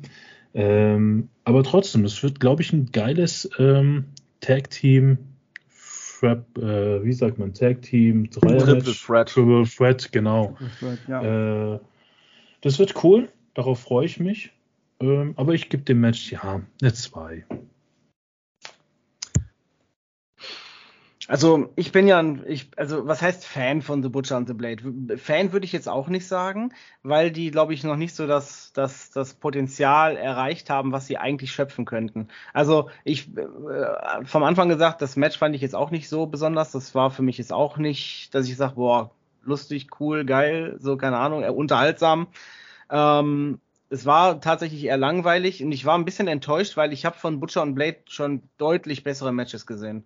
Ähm, 0.58 1.30
aber 1.44 1.64
trotzdem, 1.64 2.04
es 2.04 2.24
wird, 2.24 2.40
glaube 2.40 2.64
ich, 2.64 2.74
ein 2.74 2.92
geiles 2.92 3.48
ähm, 3.60 4.06
Tag 4.40 4.72
Team. 4.72 5.20
Frap, 5.70 6.58
äh, 6.58 7.04
wie 7.04 7.14
sagt 7.14 7.38
man, 7.38 7.54
Tag 7.54 7.84
Team, 7.84 8.28
Dreier 8.32 8.58
Triple 8.58 8.94
Threat. 8.96 9.30
Triple 9.30 9.66
Threat, 9.66 10.12
genau. 10.12 10.58
Threat, 10.80 11.00
ja. 11.08 11.76
Äh, 11.76 11.80
das 12.62 12.80
wird 12.80 13.04
cool, 13.04 13.30
darauf 13.54 13.82
freue 13.82 14.08
ich 14.08 14.20
mich. 14.20 14.52
Ähm, 15.00 15.34
aber 15.36 15.54
ich 15.54 15.70
gebe 15.70 15.84
dem 15.84 16.02
Match 16.02 16.32
ja 16.32 16.62
eine 16.82 16.94
2. 16.94 17.46
Also 21.30 21.74
ich 21.76 21.92
bin 21.92 22.08
ja 22.08 22.20
ein, 22.20 22.44
ich, 22.48 22.70
also 22.78 23.06
was 23.06 23.22
heißt 23.22 23.46
Fan 23.46 23.82
von 23.82 24.02
The 24.02 24.08
Butcher 24.08 24.38
and 24.38 24.48
the 24.48 24.54
Blade? 24.54 25.18
Fan 25.18 25.52
würde 25.52 25.66
ich 25.66 25.74
jetzt 25.74 25.90
auch 25.90 26.08
nicht 26.08 26.26
sagen, 26.26 26.74
weil 27.04 27.32
die, 27.32 27.52
glaube 27.52 27.74
ich, 27.74 27.84
noch 27.84 27.98
nicht 27.98 28.16
so 28.16 28.28
das, 28.28 28.72
das, 28.72 29.12
das 29.12 29.34
Potenzial 29.34 30.16
erreicht 30.16 30.70
haben, 30.70 30.94
was 30.94 31.06
sie 31.06 31.18
eigentlich 31.18 31.52
schöpfen 31.52 31.84
könnten. 31.84 32.30
Also 32.54 32.90
ich 33.04 33.28
äh, 33.38 34.26
vom 34.26 34.44
Anfang 34.44 34.70
gesagt, 34.70 35.02
das 35.02 35.18
Match 35.18 35.38
fand 35.38 35.54
ich 35.54 35.62
jetzt 35.62 35.76
auch 35.76 35.92
nicht 35.92 36.08
so 36.08 36.28
besonders. 36.28 36.72
Das 36.72 36.96
war 36.96 37.12
für 37.12 37.24
mich 37.24 37.38
jetzt 37.38 37.52
auch 37.52 37.76
nicht, 37.78 38.34
dass 38.34 38.48
ich 38.48 38.56
sage, 38.56 38.76
boah, 38.76 39.12
lustig, 39.44 39.90
cool, 40.00 40.24
geil, 40.24 40.78
so 40.80 40.96
keine 40.96 41.18
Ahnung, 41.18 41.44
äh, 41.44 41.50
unterhaltsam. 41.50 42.28
Ähm, 42.90 43.60
es 43.90 44.06
war 44.06 44.40
tatsächlich 44.42 44.86
eher 44.86 44.98
langweilig 44.98 45.64
und 45.64 45.74
ich 45.74 45.86
war 45.86 45.98
ein 45.98 46.06
bisschen 46.06 46.28
enttäuscht, 46.30 46.78
weil 46.78 46.94
ich 46.94 47.06
habe 47.06 47.18
von 47.18 47.40
Butcher 47.42 47.64
und 47.64 47.76
Blade 47.76 47.98
schon 48.08 48.44
deutlich 48.58 49.04
bessere 49.04 49.34
Matches 49.34 49.66
gesehen. 49.66 50.06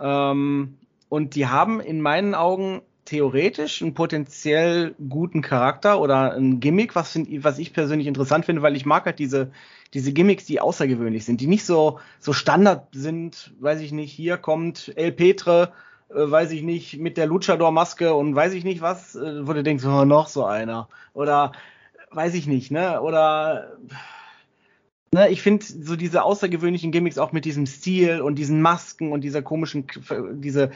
Ähm, 0.00 0.78
und 1.08 1.34
die 1.34 1.46
haben 1.46 1.80
in 1.80 2.00
meinen 2.00 2.34
Augen 2.34 2.82
theoretisch 3.04 3.82
einen 3.82 3.94
potenziell 3.94 4.94
guten 5.08 5.42
Charakter 5.42 6.00
oder 6.00 6.34
ein 6.34 6.60
Gimmick, 6.60 6.94
was, 6.94 7.10
find, 7.10 7.42
was 7.42 7.58
ich 7.58 7.72
persönlich 7.72 8.06
interessant 8.06 8.44
finde, 8.44 8.62
weil 8.62 8.76
ich 8.76 8.86
mag 8.86 9.04
halt 9.04 9.18
diese, 9.18 9.50
diese 9.94 10.12
Gimmicks, 10.12 10.44
die 10.44 10.60
außergewöhnlich 10.60 11.24
sind, 11.24 11.40
die 11.40 11.48
nicht 11.48 11.64
so, 11.64 11.98
so 12.20 12.32
Standard 12.32 12.86
sind, 12.92 13.52
weiß 13.58 13.80
ich 13.80 13.90
nicht, 13.90 14.12
hier 14.12 14.36
kommt 14.36 14.92
El 14.96 15.10
Petre, 15.10 15.72
äh, 16.10 16.30
weiß 16.30 16.52
ich 16.52 16.62
nicht, 16.62 16.98
mit 16.98 17.16
der 17.16 17.26
Luchador-Maske 17.26 18.14
und 18.14 18.34
weiß 18.36 18.52
ich 18.52 18.62
nicht 18.62 18.80
was, 18.80 19.16
äh, 19.16 19.46
wo 19.46 19.52
du 19.52 19.64
denkst, 19.64 19.84
oh, 19.84 20.04
noch 20.04 20.28
so 20.28 20.44
einer. 20.44 20.88
Oder 21.12 21.50
weiß 22.12 22.34
ich 22.34 22.46
nicht, 22.46 22.70
ne? 22.70 23.00
Oder 23.00 23.76
Ne, 25.12 25.28
ich 25.28 25.42
finde 25.42 25.66
so 25.66 25.96
diese 25.96 26.22
außergewöhnlichen 26.22 26.92
Gimmicks 26.92 27.18
auch 27.18 27.32
mit 27.32 27.44
diesem 27.44 27.66
Stil 27.66 28.20
und 28.20 28.36
diesen 28.36 28.62
Masken 28.62 29.10
und 29.10 29.22
dieser 29.22 29.42
komischen, 29.42 29.88
diese 30.34 30.70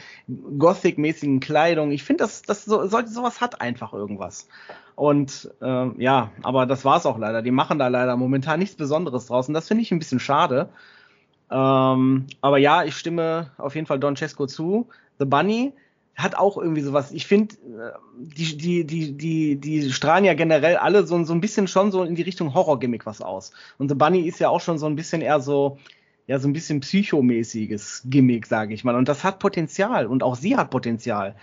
Gothic-mäßigen 0.59 1.39
Kleidung. 1.39 1.93
Ich 1.93 2.03
finde, 2.03 2.25
das, 2.25 2.43
das 2.43 2.65
so, 2.65 2.85
so, 2.89 2.99
sowas 3.07 3.41
hat 3.41 3.61
einfach 3.61 3.93
irgendwas. 3.93 4.49
Und 4.97 5.53
äh, 5.63 6.03
ja, 6.03 6.33
aber 6.43 6.67
das 6.67 6.85
war's 6.85 7.07
auch 7.07 7.17
leider. 7.17 7.43
Die 7.43 7.53
machen 7.53 7.79
da 7.79 7.87
leider 7.87 8.17
momentan 8.17 8.59
nichts 8.59 8.75
Besonderes 8.75 9.27
draußen. 9.27 9.55
Das 9.55 9.69
finde 9.69 9.83
ich 9.83 9.93
ein 9.93 10.01
bisschen 10.01 10.19
schade. 10.19 10.69
Ähm, 11.49 12.27
aber 12.41 12.59
ja, 12.59 12.83
ich 12.83 12.97
stimme 12.97 13.53
auf 13.57 13.77
jeden 13.77 13.87
Fall 13.87 14.01
Don 14.01 14.17
Cesco 14.17 14.49
zu. 14.49 14.89
The 15.21 15.27
Bunny 15.27 15.73
hat 16.17 16.37
auch 16.37 16.57
irgendwie 16.57 16.83
sowas. 16.83 17.13
Ich 17.13 17.27
finde, 17.27 17.55
äh, 17.57 17.91
die, 18.19 18.57
die, 18.57 18.85
die, 18.85 19.13
die, 19.13 19.57
die 19.57 19.93
strahlen 19.93 20.25
ja 20.25 20.35
generell 20.35 20.77
alle 20.77 21.07
so, 21.07 21.23
so 21.25 21.33
ein 21.33 21.41
bisschen 21.41 21.69
schon 21.69 21.91
so 21.91 22.05
in 22.05 22.15
die 22.15 22.23
Richtung 22.23 22.55
Horror-Gimmick 22.55 23.07
was 23.07 23.21
aus. 23.21 23.53
Und 23.79 23.89
The 23.89 23.95
Bunny 23.95 24.21
ist 24.21 24.39
ja 24.39 24.49
auch 24.49 24.61
schon 24.61 24.79
so 24.79 24.87
ein 24.87 24.97
bisschen 24.97 25.23
eher 25.23 25.41
so, 25.41 25.79
ja, 26.27 26.39
so 26.39 26.49
ein 26.49 26.53
bisschen 26.53 26.81
psychomäßiges 26.81 28.03
Gimmick, 28.07 28.47
sage 28.47 28.75
ich 28.75 28.85
mal. 28.85 28.95
Und 28.95 29.09
das 29.09 29.25
hat 29.25 29.41
Potenzial 29.41 30.07
und 30.07 30.23
auch 30.23 30.37
sie 30.37 30.57
hat 30.57 30.71
Potenzial. 30.71 31.35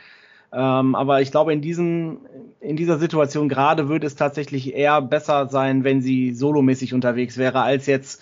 Ähm, 0.53 0.95
aber 0.95 1.21
ich 1.21 1.31
glaube, 1.31 1.53
in, 1.53 1.61
diesen, 1.61 2.19
in 2.59 2.75
dieser 2.75 2.97
Situation 2.97 3.49
gerade 3.49 3.89
würde 3.89 4.07
es 4.07 4.15
tatsächlich 4.15 4.73
eher 4.73 5.01
besser 5.01 5.47
sein, 5.49 5.83
wenn 5.83 6.01
sie 6.01 6.33
solomäßig 6.33 6.93
unterwegs 6.93 7.37
wäre, 7.37 7.61
als 7.61 7.85
jetzt, 7.85 8.21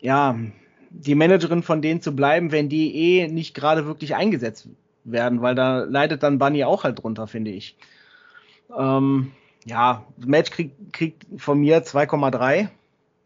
ja, 0.00 0.38
die 0.90 1.14
Managerin 1.14 1.62
von 1.62 1.82
denen 1.82 2.00
zu 2.00 2.14
bleiben, 2.14 2.52
wenn 2.52 2.68
die 2.68 2.94
eh 2.94 3.28
nicht 3.28 3.54
gerade 3.54 3.86
wirklich 3.86 4.14
eingesetzt 4.14 4.68
werden, 5.06 5.42
weil 5.42 5.54
da 5.54 5.84
leidet 5.84 6.22
dann 6.22 6.38
Bunny 6.38 6.64
auch 6.64 6.84
halt 6.84 7.02
drunter, 7.02 7.26
finde 7.26 7.50
ich. 7.50 7.76
Ähm, 8.76 9.32
ja, 9.64 10.04
Match 10.18 10.50
kriegt 10.50 10.92
krieg 10.92 11.26
von 11.36 11.58
mir 11.58 11.84
2,3, 11.84 12.68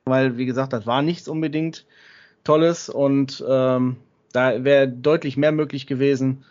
weil, 0.05 0.37
wie 0.37 0.47
gesagt, 0.47 0.73
das 0.73 0.87
war 0.87 1.03
nichts 1.03 1.29
unbedingt 1.29 1.87
Tolles 2.45 2.89
und 2.89 3.45
ähm, 3.47 3.97
da 4.33 4.65
wäre 4.65 4.89
deutlich 4.89 5.37
mehr 5.37 5.53
möglich 5.53 5.87
gewesen. 5.87 6.45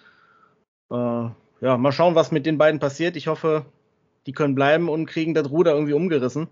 Äh, 0.92 1.30
ja, 1.62 1.78
mal 1.78 1.92
schauen, 1.92 2.16
was 2.16 2.32
mit 2.32 2.46
den 2.46 2.58
beiden 2.58 2.80
passiert. 2.80 3.16
Ich 3.16 3.28
hoffe, 3.28 3.66
die 4.26 4.34
können 4.34 4.56
bleiben 4.56 4.90
und 4.90 5.06
kriegen 5.06 5.34
das 5.34 5.50
Ruder 5.50 5.74
irgendwie 5.74 5.94
umgerissen, 5.94 6.48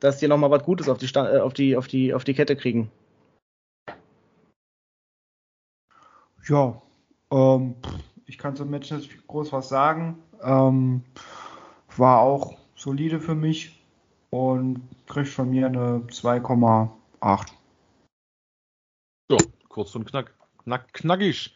dass 0.00 0.18
die 0.18 0.28
nochmal 0.28 0.50
was 0.50 0.64
Gutes 0.64 0.88
auf 0.88 0.98
die, 0.98 1.06
äh, 1.14 1.38
auf, 1.38 1.52
die, 1.52 1.76
auf, 1.76 1.86
die, 1.88 2.14
auf 2.14 2.24
die 2.24 2.34
Kette 2.34 2.56
kriegen. 2.56 2.90
Ja, 6.48 6.80
ähm, 7.30 7.76
ich 8.26 8.38
kann 8.38 8.56
zum 8.56 8.70
Match 8.70 8.90
nicht 8.90 9.26
groß 9.26 9.52
was 9.52 9.68
sagen. 9.68 10.22
Ähm, 10.42 11.04
war 11.96 12.20
auch 12.20 12.56
solide 12.74 13.20
für 13.20 13.34
mich 13.34 13.82
und 14.30 14.88
kriegt 15.06 15.28
von 15.28 15.50
mir 15.50 15.66
eine 15.66 15.98
2,8. 16.08 17.46
So, 19.30 19.36
kurz 19.68 19.94
und 19.94 20.06
knack, 20.06 20.32
knack 20.64 20.90
knackig. 20.92 21.54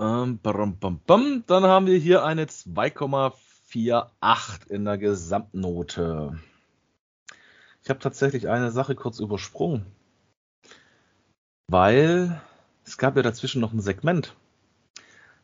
Ähm, 0.00 0.38
bam, 0.40 0.78
bam, 0.78 1.00
bam. 1.06 1.44
Dann 1.46 1.64
haben 1.64 1.86
wir 1.86 1.98
hier 1.98 2.24
eine 2.24 2.46
2,48 2.46 4.70
in 4.70 4.84
der 4.84 4.98
Gesamtnote. 4.98 6.38
Ich 7.82 7.90
habe 7.90 8.00
tatsächlich 8.00 8.48
eine 8.48 8.70
Sache 8.70 8.94
kurz 8.94 9.18
übersprungen, 9.20 9.84
weil 11.68 12.40
es 12.84 12.98
gab 12.98 13.16
ja 13.16 13.22
dazwischen 13.22 13.60
noch 13.60 13.72
ein 13.72 13.80
Segment, 13.80 14.34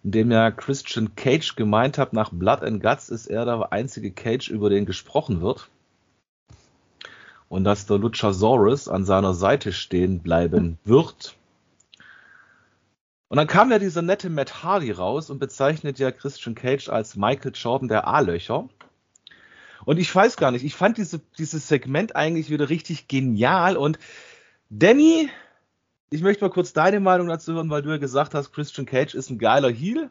in 0.03 0.13
dem 0.13 0.31
ja 0.31 0.51
Christian 0.51 1.15
Cage 1.15 1.57
gemeint 1.57 1.99
hat, 1.99 2.13
nach 2.13 2.31
Blood 2.31 2.63
and 2.63 2.83
Guts 2.83 3.09
ist 3.09 3.27
er 3.27 3.45
der 3.45 3.73
einzige 3.73 4.11
Cage, 4.11 4.49
über 4.49 4.71
den 4.71 4.87
gesprochen 4.87 5.41
wird. 5.41 5.69
Und 7.49 7.65
dass 7.65 7.87
der 7.87 7.99
Luchasaurus 7.99 8.89
an 8.89 9.05
seiner 9.05 9.35
Seite 9.35 9.73
stehen 9.73 10.21
bleiben 10.21 10.79
wird. 10.85 11.35
Und 13.29 13.37
dann 13.37 13.47
kam 13.47 13.71
ja 13.71 13.79
dieser 13.79 14.03
nette 14.03 14.31
Matt 14.31 14.63
Hardy 14.63 14.93
raus 14.93 15.31
und 15.31 15.39
bezeichnet 15.39 15.99
ja 15.99 16.13
Christian 16.13 16.55
Cage 16.55 16.89
als 16.89 17.17
Michael 17.17 17.53
Jordan 17.55 17.89
der 17.89 18.07
A-Löcher. 18.07 18.69
Und 19.85 19.99
ich 19.99 20.15
weiß 20.15 20.37
gar 20.37 20.51
nicht, 20.51 20.65
ich 20.65 20.75
fand 20.75 20.99
diese, 20.99 21.21
dieses 21.39 21.67
Segment 21.67 22.15
eigentlich 22.15 22.51
wieder 22.51 22.69
richtig 22.69 23.09
genial 23.09 23.77
und 23.77 23.99
Danny 24.69 25.29
ich 26.11 26.23
möchte 26.23 26.45
mal 26.45 26.51
kurz 26.51 26.73
deine 26.73 27.01
Meinung 27.01 27.29
dazu 27.29 27.55
hören, 27.55 27.71
weil 27.71 27.83
du 27.83 27.91
ja 27.91 27.97
gesagt 27.97 28.35
hast, 28.35 28.53
Christian 28.53 28.87
Cage 28.87 29.15
ist 29.15 29.31
ein 29.31 29.39
geiler 29.39 29.71
Heel 29.71 30.11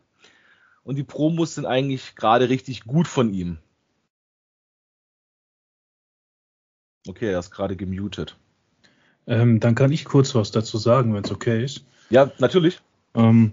und 0.84 0.96
die 0.96 1.04
Promos 1.04 1.56
sind 1.56 1.66
eigentlich 1.66 2.16
gerade 2.16 2.50
richtig 2.50 2.86
gut 2.86 3.08
von 3.08 3.34
ihm. 3.34 3.58
Okay, 7.08 7.32
er 7.32 7.40
ist 7.40 7.52
gerade 7.52 7.76
gemutet. 7.76 8.38
Ähm, 9.28 9.60
dann 9.60 9.76
kann 9.76 9.92
ich 9.92 10.06
kurz 10.06 10.36
was 10.36 10.52
dazu 10.52 10.78
sagen, 10.78 11.14
wenn 11.14 11.24
es 11.24 11.32
okay 11.32 11.64
ist. 11.64 11.84
Ja, 12.10 12.32
natürlich. 12.40 12.80
Ähm, 13.14 13.52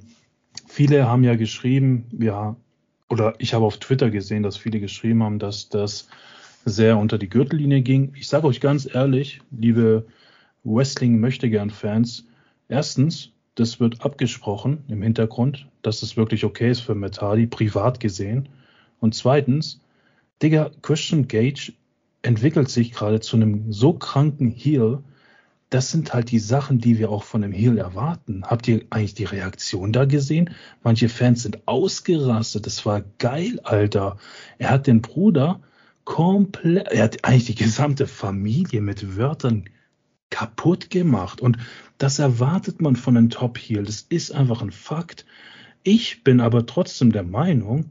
viele 0.69 1.09
haben 1.09 1.25
ja 1.25 1.35
geschrieben, 1.35 2.07
ja, 2.19 2.57
oder 3.09 3.35
ich 3.39 3.55
habe 3.55 3.65
auf 3.65 3.79
Twitter 3.79 4.11
gesehen, 4.11 4.43
dass 4.43 4.57
viele 4.57 4.81
geschrieben 4.81 5.23
haben, 5.23 5.39
dass 5.39 5.69
das 5.69 6.09
sehr 6.65 6.99
unter 6.99 7.19
die 7.19 7.29
Gürtellinie 7.29 7.83
ging. 7.83 8.13
Ich 8.17 8.29
sage 8.29 8.47
euch 8.47 8.61
ganz 8.61 8.93
ehrlich, 8.93 9.41
liebe 9.51 10.07
Wrestling 10.65 11.21
möchte 11.21 11.49
gern 11.49 11.71
Fans, 11.71 12.25
Erstens, 12.69 13.33
das 13.55 13.81
wird 13.81 14.05
abgesprochen 14.05 14.85
im 14.89 15.03
Hintergrund, 15.03 15.67
dass 15.83 16.03
es 16.03 16.17
wirklich 16.17 16.45
okay 16.45 16.71
ist 16.71 16.81
für 16.81 16.95
Metadi, 16.95 17.47
privat 17.47 18.01
gesehen. 18.01 18.49
Und 19.01 19.15
zweitens, 19.15 19.81
Digga, 20.43 20.71
Christian 20.83 21.29
Gage 21.29 21.73
entwickelt 22.23 22.69
sich 22.69 22.93
gerade 22.93 23.21
zu 23.21 23.37
einem 23.37 23.73
so 23.73 23.93
kranken 23.93 24.51
Heel. 24.51 24.99
Das 25.71 25.91
sind 25.91 26.13
halt 26.13 26.31
die 26.31 26.39
Sachen, 26.39 26.79
die 26.79 26.99
wir 26.99 27.11
auch 27.11 27.23
von 27.23 27.43
einem 27.43 27.53
Heel 27.53 27.79
erwarten. 27.79 28.45
Habt 28.45 28.69
ihr 28.69 28.85
eigentlich 28.91 29.15
die 29.15 29.25
Reaktion 29.25 29.93
da 29.93 30.05
gesehen? 30.05 30.51
Manche 30.83 31.09
Fans 31.09 31.43
sind 31.43 31.67
ausgerastet. 31.67 32.67
Das 32.67 32.85
war 32.85 33.03
geil, 33.19 33.61
Alter. 33.63 34.19
Er 34.59 34.71
hat 34.71 34.87
den 34.87 35.03
Bruder 35.03 35.61
komplett, 36.05 36.89
er 36.89 37.05
hat 37.05 37.25
eigentlich 37.25 37.47
die 37.47 37.55
gesamte 37.55 38.07
Familie 38.07 38.81
mit 38.81 39.17
Wörtern 39.17 39.65
kaputt 40.31 40.91
gemacht. 40.91 41.41
Und 41.41 41.59
das 41.99 42.19
erwartet 42.19 42.81
man 42.81 42.97
von 42.97 43.17
einem 43.17 43.31
Top 43.31 43.59
Heel. 43.59 43.85
Das 43.85 44.03
ist 44.03 44.33
einfach 44.33 44.63
ein 44.63 44.73
Fakt. 44.73 45.25
Ich 45.83 46.25
bin 46.25 46.41
aber 46.41 46.67
trotzdem 46.67 47.13
der 47.13 47.23
Meinung, 47.23 47.91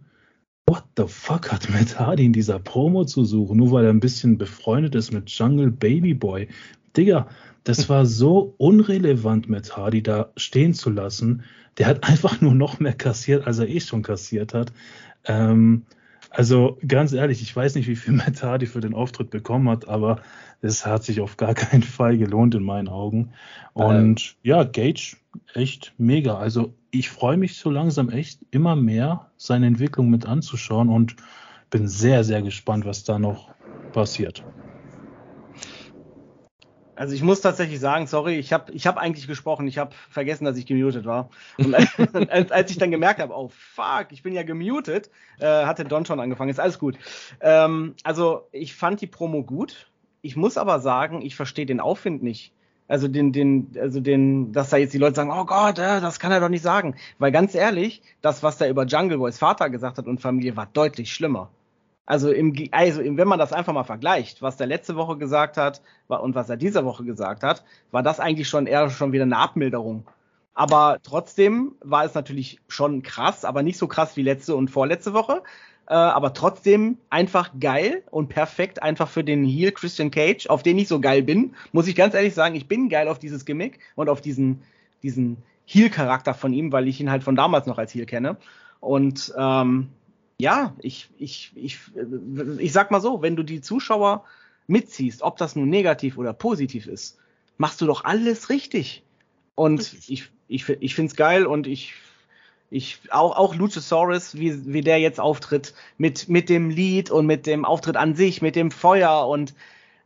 what 0.67 0.83
the 0.97 1.05
fuck 1.07 1.51
hat 1.51 1.69
Matt 1.69 1.99
Hardy 1.99 2.25
in 2.25 2.33
dieser 2.33 2.59
Promo 2.59 3.05
zu 3.05 3.23
suchen, 3.23 3.57
nur 3.57 3.71
weil 3.71 3.85
er 3.85 3.91
ein 3.91 3.99
bisschen 3.99 4.37
befreundet 4.37 4.95
ist 4.95 5.11
mit 5.11 5.29
Jungle 5.29 5.71
Baby 5.71 6.13
Boy. 6.13 6.47
Digga, 6.97 7.27
das 7.63 7.89
war 7.89 8.05
so 8.05 8.53
unrelevant, 8.57 9.49
Matt 9.49 9.77
Hardy 9.77 10.03
da 10.03 10.31
stehen 10.35 10.73
zu 10.73 10.89
lassen. 10.89 11.43
Der 11.77 11.87
hat 11.87 12.07
einfach 12.07 12.41
nur 12.41 12.53
noch 12.53 12.79
mehr 12.79 12.93
kassiert, 12.93 13.45
als 13.47 13.59
er 13.59 13.67
eh 13.67 13.79
schon 13.79 14.01
kassiert 14.01 14.53
hat. 14.53 14.71
Ähm, 15.25 15.85
also 16.35 16.77
ganz 16.85 17.13
ehrlich, 17.13 17.41
ich 17.41 17.55
weiß 17.55 17.75
nicht, 17.75 17.87
wie 17.87 17.95
viel 17.95 18.13
Matt 18.13 18.43
Hardy 18.43 18.65
für 18.65 18.81
den 18.81 18.93
Auftritt 18.93 19.29
bekommen 19.29 19.69
hat, 19.69 19.87
aber 19.87 20.21
es 20.61 20.85
hat 20.85 21.03
sich 21.03 21.21
auf 21.21 21.37
gar 21.37 21.53
keinen 21.53 21.83
Fall 21.97 22.17
gelohnt 22.17 22.55
in 22.55 22.63
meinen 22.63 22.89
Augen. 22.89 23.31
Und 23.73 24.35
ähm. 24.43 24.49
ja, 24.49 24.63
Gage, 24.63 25.17
echt 25.53 25.93
mega. 25.97 26.37
Also 26.37 26.73
ich 26.91 27.09
freue 27.09 27.37
mich 27.37 27.57
so 27.57 27.69
langsam 27.69 28.09
echt 28.09 28.39
immer 28.51 28.75
mehr, 28.75 29.31
seine 29.37 29.67
Entwicklung 29.67 30.09
mit 30.09 30.25
anzuschauen 30.25 30.89
und 30.89 31.15
bin 31.69 31.87
sehr, 31.87 32.23
sehr 32.23 32.41
gespannt, 32.41 32.85
was 32.85 33.03
da 33.03 33.17
noch 33.17 33.49
passiert. 33.91 34.43
Also 36.95 37.13
ich 37.13 37.21
muss 37.21 37.41
tatsächlich 37.41 37.79
sagen, 37.79 38.07
sorry, 38.07 38.37
ich 38.37 38.53
habe 38.53 38.71
ich 38.71 38.87
hab 38.87 38.97
eigentlich 38.97 39.27
gesprochen, 39.27 39.67
ich 39.67 39.77
habe 39.77 39.91
vergessen, 40.09 40.45
dass 40.45 40.57
ich 40.57 40.65
gemutet 40.65 41.05
war. 41.05 41.29
Und 41.57 41.75
als, 42.29 42.51
als 42.51 42.71
ich 42.71 42.77
dann 42.77 42.91
gemerkt 42.91 43.19
habe, 43.19 43.33
oh 43.35 43.49
fuck, 43.49 44.07
ich 44.11 44.23
bin 44.23 44.33
ja 44.33 44.43
gemutet, 44.43 45.09
äh, 45.39 45.65
hatte 45.65 45.85
Don 45.85 46.05
schon 46.05 46.19
angefangen, 46.19 46.49
ist 46.49 46.59
alles 46.59 46.79
gut. 46.79 46.97
Ähm, 47.41 47.95
also 48.03 48.47
ich 48.51 48.75
fand 48.75 49.01
die 49.01 49.07
Promo 49.07 49.43
gut. 49.43 49.91
Ich 50.21 50.35
muss 50.35 50.57
aber 50.57 50.79
sagen, 50.79 51.21
ich 51.21 51.35
verstehe 51.35 51.65
den 51.65 51.79
Aufwind 51.79 52.23
nicht. 52.23 52.51
Also 52.87 53.07
den, 53.07 53.31
den, 53.31 53.75
also 53.79 53.99
den, 53.99 54.51
dass 54.51 54.69
da 54.69 54.77
jetzt 54.77 54.93
die 54.93 54.99
Leute 54.99 55.15
sagen, 55.15 55.31
oh 55.31 55.45
Gott, 55.45 55.79
äh, 55.79 56.01
das 56.01 56.19
kann 56.19 56.31
er 56.31 56.39
doch 56.39 56.49
nicht 56.49 56.61
sagen. 56.61 56.95
Weil 57.17 57.31
ganz 57.31 57.55
ehrlich, 57.55 58.01
das, 58.21 58.43
was 58.43 58.61
er 58.61 58.69
über 58.69 58.85
Jungle 58.85 59.17
Boys 59.17 59.39
Vater 59.39 59.69
gesagt 59.69 59.97
hat 59.97 60.05
und 60.07 60.21
Familie, 60.21 60.55
war 60.55 60.67
deutlich 60.71 61.11
schlimmer. 61.11 61.49
Also, 62.05 62.31
im, 62.31 62.55
also 62.71 63.01
wenn 63.03 63.27
man 63.27 63.39
das 63.39 63.51
einfach 63.51 63.73
mal 63.73 63.83
vergleicht, 63.83 64.41
was 64.41 64.57
der 64.57 64.67
letzte 64.67 64.95
Woche 64.95 65.17
gesagt 65.17 65.57
hat 65.57 65.81
und 66.07 66.35
was 66.35 66.49
er 66.49 66.57
diese 66.57 66.85
Woche 66.85 67.03
gesagt 67.03 67.43
hat, 67.43 67.63
war 67.91 68.03
das 68.03 68.19
eigentlich 68.19 68.47
schon 68.47 68.67
eher 68.67 68.89
schon 68.89 69.11
wieder 69.11 69.23
eine 69.23 69.37
Abmilderung. 69.37 70.05
Aber 70.53 70.99
trotzdem 71.03 71.73
war 71.81 72.05
es 72.05 72.13
natürlich 72.13 72.59
schon 72.67 73.03
krass, 73.03 73.43
aber 73.43 73.63
nicht 73.63 73.77
so 73.77 73.87
krass 73.87 74.15
wie 74.15 74.21
letzte 74.21 74.55
und 74.55 74.69
vorletzte 74.69 75.13
Woche. 75.13 75.43
Äh, 75.87 75.93
aber 75.93 76.33
trotzdem 76.33 76.97
einfach 77.09 77.51
geil 77.59 78.03
und 78.09 78.29
perfekt 78.29 78.81
einfach 78.81 79.07
für 79.07 79.23
den 79.23 79.43
Heel 79.43 79.71
Christian 79.71 80.11
Cage, 80.11 80.47
auf 80.47 80.63
den 80.63 80.79
ich 80.79 80.87
so 80.87 80.99
geil 80.99 81.21
bin. 81.21 81.55
Muss 81.73 81.87
ich 81.87 81.95
ganz 81.95 82.13
ehrlich 82.13 82.33
sagen, 82.33 82.55
ich 82.55 82.67
bin 82.67 82.89
geil 82.89 83.07
auf 83.07 83.19
dieses 83.19 83.45
Gimmick 83.45 83.79
und 83.95 84.09
auf 84.09 84.21
diesen, 84.21 84.63
diesen 85.03 85.37
Heel-Charakter 85.65 86.33
von 86.33 86.53
ihm, 86.53 86.71
weil 86.71 86.87
ich 86.87 86.99
ihn 87.01 87.11
halt 87.11 87.23
von 87.23 87.35
damals 87.35 87.67
noch 87.67 87.77
als 87.77 87.93
Heel 87.93 88.05
kenne. 88.05 88.37
Und 88.79 89.33
ähm, 89.37 89.89
ja, 90.39 90.75
ich, 90.79 91.09
ich, 91.17 91.51
ich, 91.55 91.79
ich 92.57 92.73
sag 92.73 92.91
mal 92.91 93.01
so, 93.01 93.21
wenn 93.21 93.35
du 93.35 93.43
die 93.43 93.61
Zuschauer 93.61 94.25
mitziehst, 94.67 95.21
ob 95.21 95.37
das 95.37 95.55
nun 95.55 95.69
negativ 95.69 96.17
oder 96.17 96.33
positiv 96.33 96.87
ist, 96.87 97.17
machst 97.57 97.81
du 97.81 97.85
doch 97.85 98.03
alles 98.03 98.49
richtig. 98.49 99.03
Und 99.55 99.93
ich, 100.07 100.29
ich, 100.47 100.67
ich 100.67 100.95
finde 100.95 101.09
es 101.09 101.15
geil 101.15 101.45
und 101.45 101.67
ich, 101.67 101.93
ich, 102.69 102.99
auch, 103.11 103.37
auch 103.37 103.55
Luchasaurus, 103.55 104.35
wie, 104.35 104.73
wie 104.73 104.81
der 104.81 104.99
jetzt 104.99 105.19
auftritt, 105.19 105.73
mit, 105.97 106.27
mit 106.27 106.49
dem 106.49 106.69
Lied 106.69 107.11
und 107.11 107.25
mit 107.25 107.45
dem 107.45 107.63
Auftritt 107.63 107.95
an 107.95 108.15
sich, 108.15 108.41
mit 108.41 108.57
dem 108.57 108.71
Feuer 108.71 109.27
und, 109.27 109.53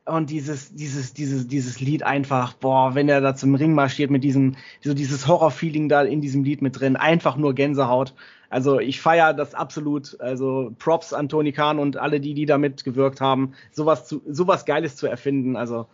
und 0.06 0.30
dieses, 0.30 0.76
dieses, 0.76 1.14
dieses, 1.14 1.48
dieses 1.48 1.80
Lied 1.80 2.04
einfach, 2.04 2.54
boah, 2.54 2.94
wenn 2.94 3.10
er 3.10 3.22
da 3.22 3.36
zum 3.36 3.56
Ring 3.56 3.74
marschiert 3.74 4.12
mit 4.12 4.24
diesem, 4.24 4.56
so 4.82 4.94
dieses 4.94 5.28
Horror-Feeling 5.28 5.90
da 5.90 6.04
in 6.04 6.22
diesem 6.22 6.44
Lied 6.44 6.62
mit 6.62 6.80
drin, 6.80 6.96
einfach 6.96 7.38
nur 7.38 7.56
Gänsehaut. 7.56 8.14
Also 8.50 8.80
ich 8.80 9.00
feiere 9.00 9.34
das 9.34 9.54
absolut. 9.54 10.20
Also 10.20 10.74
Props 10.80 11.14
an 11.14 11.30
Tony 11.30 11.52
Khan 11.52 11.80
und 11.80 11.98
alle 11.98 12.20
die, 12.20 12.34
die 12.34 12.46
da 12.46 12.58
mitgewirkt 12.58 13.22
haben, 13.22 13.54
sowas 13.72 14.08
zu, 14.08 14.22
sowas 14.28 14.66
Geiles 14.66 14.96
zu 14.96 15.08
erfinden. 15.08 15.56
Also 15.56 15.88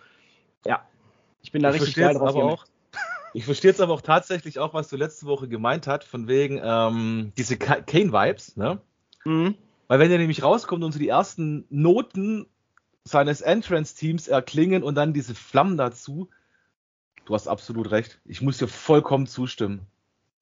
ja, 0.66 0.86
ich 1.44 1.52
bin 1.52 1.62
da 1.62 1.70
ich 1.70 1.82
richtig 1.82 1.96
geil 1.96 2.16
drauf. 2.16 2.30
Aber 2.30 2.46
auch, 2.46 2.66
ich 3.34 3.46
verstehe 3.46 3.72
jetzt 3.72 3.82
aber 3.82 3.94
auch 3.94 4.02
tatsächlich 4.02 4.60
auch, 4.60 4.74
was 4.74 4.88
du 4.88 4.96
letzte 4.96 5.26
Woche 5.26 5.48
gemeint 5.48 5.86
hast, 5.88 6.06
von 6.06 6.28
wegen 6.28 6.60
ähm, 6.64 7.34
diese 7.38 7.58
Kane-Vibes, 7.58 8.56
ne? 8.56 8.80
Mhm. 9.26 9.56
Weil 9.88 10.00
wenn 10.00 10.12
er 10.12 10.18
nämlich 10.18 10.42
rauskommt 10.42 10.84
und 10.84 10.92
so 10.92 11.00
die 11.00 11.10
ersten 11.10 11.66
Noten 11.70 12.48
seines 13.04 13.42
Entrance-Teams 13.42 14.28
erklingen 14.28 14.82
und 14.82 14.96
dann 14.96 15.14
diese 15.14 15.36
Flammen 15.36 15.78
dazu, 15.78 16.30
du 17.26 17.36
hast 17.36 17.48
absolut 17.48 17.92
recht. 17.92 18.20
Ich 18.26 18.42
muss 18.42 18.58
dir 18.58 18.68
vollkommen 18.68 19.28
zustimmen. 19.28 19.86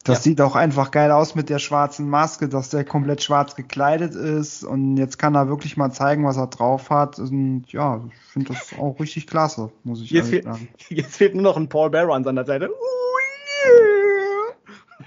Das 0.03 0.17
ja. 0.17 0.23
sieht 0.23 0.41
auch 0.41 0.55
einfach 0.55 0.91
geil 0.91 1.11
aus 1.11 1.33
mit 1.33 1.49
der 1.49 1.59
schwarzen 1.59 2.09
Maske, 2.09 2.49
dass 2.49 2.69
der 2.69 2.83
komplett 2.83 3.23
schwarz 3.23 3.55
gekleidet 3.55 4.15
ist 4.15 4.65
und 4.65 4.97
jetzt 4.97 5.17
kann 5.17 5.33
er 5.33 5.47
wirklich 5.47 5.77
mal 5.77 5.91
zeigen, 5.91 6.25
was 6.25 6.35
er 6.35 6.47
drauf 6.47 6.89
hat. 6.89 7.19
Und 7.19 7.71
ja, 7.71 8.03
ich 8.11 8.31
finde 8.33 8.53
das 8.53 8.77
auch 8.77 8.99
richtig 8.99 9.27
klasse, 9.27 9.71
muss 9.83 10.01
ich 10.01 10.11
jetzt 10.11 10.29
fehlt, 10.29 10.43
sagen. 10.43 10.67
Jetzt 10.89 11.15
fehlt 11.15 11.35
nur 11.35 11.43
noch 11.43 11.55
ein 11.55 11.69
Paul 11.69 11.89
Bearer 11.89 12.15
an 12.15 12.25
seiner 12.25 12.43
Seite. 12.43 12.69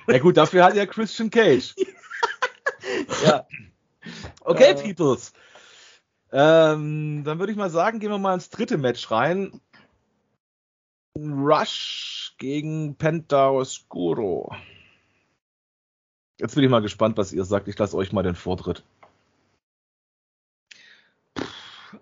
Ja 0.08 0.18
gut, 0.18 0.38
dafür 0.38 0.64
hat 0.64 0.76
er 0.76 0.86
Christian 0.86 1.30
Cage. 1.30 1.74
ja. 3.24 3.46
Okay, 4.40 4.70
äh. 4.70 4.74
Peoples. 4.74 5.32
Ähm, 6.32 7.22
dann 7.24 7.38
würde 7.38 7.52
ich 7.52 7.58
mal 7.58 7.70
sagen, 7.70 7.98
gehen 7.98 8.10
wir 8.10 8.18
mal 8.18 8.34
ins 8.34 8.48
dritte 8.48 8.78
Match 8.78 9.10
rein. 9.10 9.60
Rush 11.18 12.34
gegen 12.38 12.96
Penta 12.96 13.50
Oscuro. 13.50 14.54
Jetzt 16.40 16.54
bin 16.54 16.64
ich 16.64 16.70
mal 16.70 16.80
gespannt, 16.80 17.16
was 17.18 17.32
ihr 17.32 17.44
sagt. 17.44 17.68
Ich 17.68 17.78
lasse 17.78 17.96
euch 17.96 18.12
mal 18.12 18.22
den 18.22 18.34
Vortritt. 18.34 18.84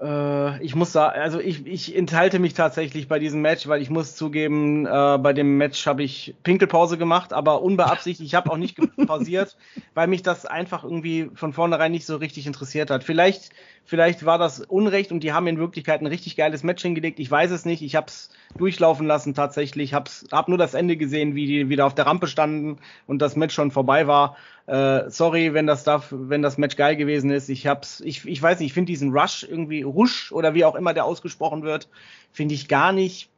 Äh, 0.01 0.63
ich 0.63 0.75
muss 0.75 0.93
sagen, 0.93 1.21
also 1.21 1.41
ich, 1.41 1.67
ich 1.67 1.97
enthalte 1.97 2.39
mich 2.39 2.55
tatsächlich 2.55 3.09
bei 3.09 3.19
diesem 3.19 3.41
Match, 3.41 3.67
weil 3.69 3.81
ich 3.81 3.91
muss 3.91 4.17
zugeben, 4.17 4.87
äh, 4.87 5.19
bei 5.19 5.33
dem 5.33 5.57
Match 5.57 5.87
habe 5.87 6.03
ich 6.03 6.35
Pinkelpause 6.43 6.99
gemacht, 6.99 7.33
aber 7.33 7.63
unbeabsichtigt. 7.63 8.27
Ich 8.27 8.35
habe 8.35 8.51
auch 8.51 8.57
nicht 8.57 8.79
pausiert, 9.07 9.57
weil 9.95 10.07
mich 10.07 10.23
das 10.23 10.47
einfach 10.47 10.85
irgendwie 10.85 11.31
von 11.35 11.53
vornherein 11.53 11.93
nicht 11.93 12.07
so 12.07 12.17
richtig 12.17 12.47
interessiert 12.47 12.91
hat. 12.91 13.05
Vielleicht, 13.05 13.51
vielleicht 13.85 14.25
war 14.25 14.39
das 14.39 14.61
Unrecht 14.61 15.13
und 15.13 15.21
die 15.21 15.33
haben 15.33 15.47
in 15.47 15.59
Wirklichkeit 15.59 16.01
ein 16.01 16.07
richtig 16.07 16.37
geiles 16.37 16.63
Match 16.63 16.83
hingelegt. 16.83 17.21
Ich 17.21 17.31
weiß 17.31 17.51
es 17.51 17.65
nicht. 17.65 17.83
Ich 17.83 17.97
habe 17.97 18.07
es 18.09 18.31
durchlaufen 18.57 19.07
lassen 19.07 19.35
tatsächlich. 19.35 19.95
Hab's, 19.95 20.25
hab 20.31 20.49
nur 20.49 20.59
das 20.59 20.75
Ende 20.75 20.97
gesehen, 20.97 21.35
wie 21.35 21.47
die 21.47 21.69
wieder 21.69 21.87
auf 21.87 21.95
der 21.95 22.07
Rampe 22.07 22.27
standen 22.27 22.79
und 23.07 23.21
das 23.21 23.37
Match 23.37 23.55
schon 23.55 23.71
vorbei 23.71 24.07
war. 24.07 24.37
Äh, 24.67 25.11
sorry, 25.11 25.53
wenn 25.53 25.67
das 25.67 25.85
darf, 25.85 26.09
wenn 26.11 26.41
das 26.41 26.57
Match 26.57 26.77
geil 26.77 26.97
gewesen 26.97 27.31
ist. 27.31 27.49
Ich 27.51 27.67
hab's, 27.67 28.01
ich, 28.01 28.25
ich 28.27 28.41
weiß 28.41 28.59
nicht, 28.59 28.69
ich 28.69 28.73
finde 28.73 28.91
diesen 28.91 29.13
Rush 29.13 29.43
irgendwie 29.43 29.83
Rush 29.83 30.33
oder 30.33 30.55
wie 30.55 30.65
auch 30.65 30.75
immer 30.75 30.95
der 30.95 31.05
ausgesprochen 31.05 31.63
wird, 31.63 31.89
finde 32.33 32.55
ich 32.55 32.69
gar 32.69 32.93
nicht 32.93 33.29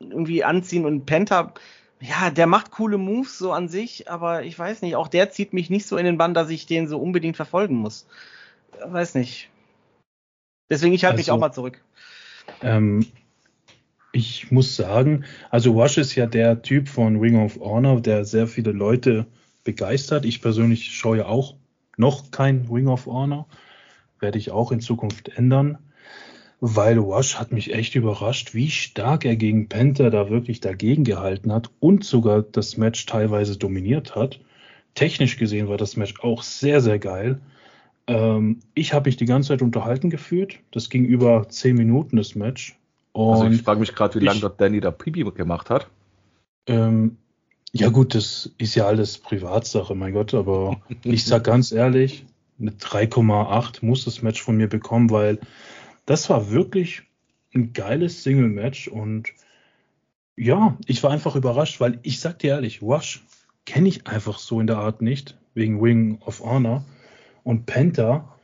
irgendwie 0.00 0.44
anziehen 0.44 0.84
und 0.84 1.06
Penta, 1.06 1.52
ja, 2.00 2.30
der 2.30 2.46
macht 2.46 2.70
coole 2.70 2.98
Moves 2.98 3.38
so 3.38 3.52
an 3.52 3.68
sich, 3.68 4.10
aber 4.10 4.42
ich 4.42 4.58
weiß 4.58 4.82
nicht, 4.82 4.96
auch 4.96 5.08
der 5.08 5.30
zieht 5.30 5.52
mich 5.52 5.68
nicht 5.68 5.86
so 5.86 5.96
in 5.96 6.06
den 6.06 6.18
Bann, 6.18 6.34
dass 6.34 6.48
ich 6.50 6.66
den 6.66 6.88
so 6.88 6.98
unbedingt 6.98 7.36
verfolgen 7.36 7.76
muss. 7.76 8.06
Weiß 8.84 9.14
nicht. 9.14 9.50
Deswegen, 10.70 10.94
ich 10.94 11.04
halte 11.04 11.18
also, 11.18 11.20
mich 11.20 11.30
auch 11.30 11.40
mal 11.40 11.52
zurück. 11.52 11.82
Ähm, 12.62 13.06
ich 14.12 14.50
muss 14.50 14.76
sagen, 14.76 15.24
also 15.50 15.76
Wash 15.76 15.98
ist 15.98 16.14
ja 16.14 16.26
der 16.26 16.62
Typ 16.62 16.88
von 16.88 17.18
Ring 17.18 17.42
of 17.42 17.60
Honor, 17.60 18.00
der 18.00 18.24
sehr 18.24 18.46
viele 18.46 18.72
Leute 18.72 19.26
begeistert. 19.70 20.24
Ich 20.24 20.42
persönlich 20.42 20.96
schaue 20.96 21.18
ja 21.18 21.26
auch 21.26 21.54
noch 21.96 22.32
kein 22.32 22.66
Ring 22.70 22.88
of 22.88 23.06
Honor. 23.06 23.46
Werde 24.18 24.38
ich 24.38 24.50
auch 24.50 24.72
in 24.72 24.80
Zukunft 24.80 25.28
ändern. 25.28 25.78
Weil 26.60 26.98
Wash 26.98 27.36
hat 27.36 27.52
mich 27.52 27.72
echt 27.72 27.94
überrascht, 27.94 28.52
wie 28.52 28.68
stark 28.68 29.24
er 29.24 29.36
gegen 29.36 29.68
Panther 29.68 30.10
da 30.10 30.28
wirklich 30.28 30.60
dagegen 30.60 31.04
gehalten 31.04 31.52
hat 31.52 31.70
und 31.78 32.04
sogar 32.04 32.42
das 32.42 32.76
Match 32.76 33.06
teilweise 33.06 33.56
dominiert 33.56 34.14
hat. 34.14 34.40
Technisch 34.94 35.38
gesehen 35.38 35.68
war 35.68 35.78
das 35.78 35.96
Match 35.96 36.20
auch 36.20 36.42
sehr, 36.42 36.80
sehr 36.80 36.98
geil. 36.98 37.40
Ähm, 38.08 38.58
ich 38.74 38.92
habe 38.92 39.08
mich 39.08 39.16
die 39.16 39.24
ganze 39.24 39.48
Zeit 39.48 39.62
unterhalten 39.62 40.10
gefühlt. 40.10 40.58
Das 40.72 40.90
ging 40.90 41.04
über 41.04 41.48
zehn 41.48 41.76
Minuten, 41.76 42.16
das 42.16 42.34
Match. 42.34 42.76
Und 43.12 43.34
also 43.34 43.46
ich 43.46 43.62
frage 43.62 43.80
mich 43.80 43.94
gerade, 43.94 44.20
wie 44.20 44.24
lange 44.24 44.40
dort 44.40 44.60
Danny 44.60 44.80
da 44.80 44.90
Pipi 44.90 45.22
gemacht 45.22 45.70
hat. 45.70 45.88
Ähm, 46.66 47.16
ja 47.72 47.88
gut, 47.88 48.14
das 48.14 48.50
ist 48.58 48.74
ja 48.74 48.86
alles 48.86 49.18
Privatsache, 49.18 49.94
mein 49.94 50.12
Gott, 50.12 50.34
aber 50.34 50.80
ich 51.04 51.24
sag 51.24 51.44
ganz 51.44 51.72
ehrlich, 51.72 52.24
eine 52.60 52.72
3,8 52.72 53.84
muss 53.84 54.04
das 54.04 54.22
Match 54.22 54.42
von 54.42 54.56
mir 54.56 54.68
bekommen, 54.68 55.10
weil 55.10 55.38
das 56.06 56.28
war 56.28 56.50
wirklich 56.50 57.02
ein 57.54 57.72
geiles 57.72 58.22
Single-Match 58.22 58.88
und 58.88 59.28
ja, 60.36 60.76
ich 60.86 61.02
war 61.02 61.10
einfach 61.10 61.36
überrascht, 61.36 61.80
weil 61.80 61.98
ich 62.02 62.20
sag 62.20 62.38
dir 62.38 62.52
ehrlich, 62.52 62.82
Wash 62.82 63.24
kenne 63.66 63.88
ich 63.88 64.06
einfach 64.06 64.38
so 64.38 64.60
in 64.60 64.66
der 64.66 64.78
Art 64.78 65.02
nicht, 65.02 65.36
wegen 65.54 65.82
Wing 65.82 66.18
of 66.22 66.40
Honor 66.40 66.84
und 67.44 67.66
Penta, 67.66 68.36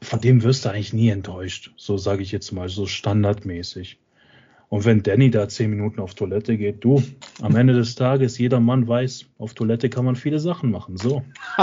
von 0.00 0.20
dem 0.20 0.42
wirst 0.42 0.64
du 0.64 0.70
eigentlich 0.70 0.92
nie 0.92 1.08
enttäuscht, 1.08 1.72
so 1.76 1.96
sage 1.96 2.22
ich 2.22 2.32
jetzt 2.32 2.52
mal, 2.52 2.68
so 2.68 2.86
standardmäßig. 2.86 3.98
Und 4.68 4.84
wenn 4.84 5.02
Danny 5.02 5.30
da 5.30 5.48
zehn 5.48 5.70
Minuten 5.70 6.00
auf 6.00 6.14
Toilette 6.14 6.56
geht, 6.56 6.84
du, 6.84 7.02
am 7.40 7.54
Ende 7.54 7.74
des 7.74 7.94
Tages, 7.94 8.38
jeder 8.38 8.60
Mann 8.60 8.88
weiß, 8.88 9.26
auf 9.38 9.54
Toilette 9.54 9.90
kann 9.90 10.04
man 10.04 10.16
viele 10.16 10.40
Sachen 10.40 10.70
machen. 10.70 10.96
So. 10.96 11.22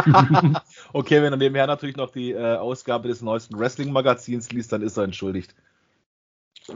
okay, 0.94 1.22
wenn 1.22 1.34
er 1.34 1.38
nebenher 1.38 1.68
natürlich 1.68 1.98
noch 1.98 2.12
die 2.12 2.32
äh, 2.32 2.56
Ausgabe 2.56 3.08
des 3.08 3.22
neuesten 3.22 3.60
Wrestling-Magazins 3.60 4.52
liest, 4.52 4.72
dann 4.72 4.82
ist 4.82 4.98
er 4.98 5.04
entschuldigt. 5.04 5.56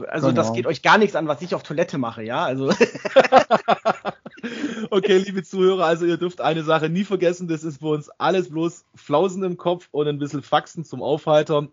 Also 0.08 0.28
genau. 0.28 0.42
das 0.42 0.52
geht 0.52 0.66
euch 0.66 0.82
gar 0.82 0.98
nichts 0.98 1.16
an, 1.16 1.28
was 1.28 1.40
ich 1.42 1.54
auf 1.54 1.62
Toilette 1.62 1.96
mache, 1.96 2.22
ja? 2.22 2.44
Also. 2.44 2.70
okay, 4.90 5.18
liebe 5.18 5.44
Zuhörer, 5.44 5.86
also 5.86 6.06
ihr 6.06 6.16
dürft 6.16 6.40
eine 6.40 6.64
Sache 6.64 6.88
nie 6.88 7.04
vergessen, 7.04 7.48
das 7.48 7.62
ist 7.62 7.78
für 7.78 7.88
uns 7.88 8.10
alles 8.18 8.50
bloß 8.50 8.84
Flausen 8.94 9.44
im 9.44 9.56
Kopf 9.56 9.88
und 9.92 10.08
ein 10.08 10.18
bisschen 10.18 10.42
Faxen 10.42 10.84
zum 10.84 11.02
Aufheitern. 11.02 11.68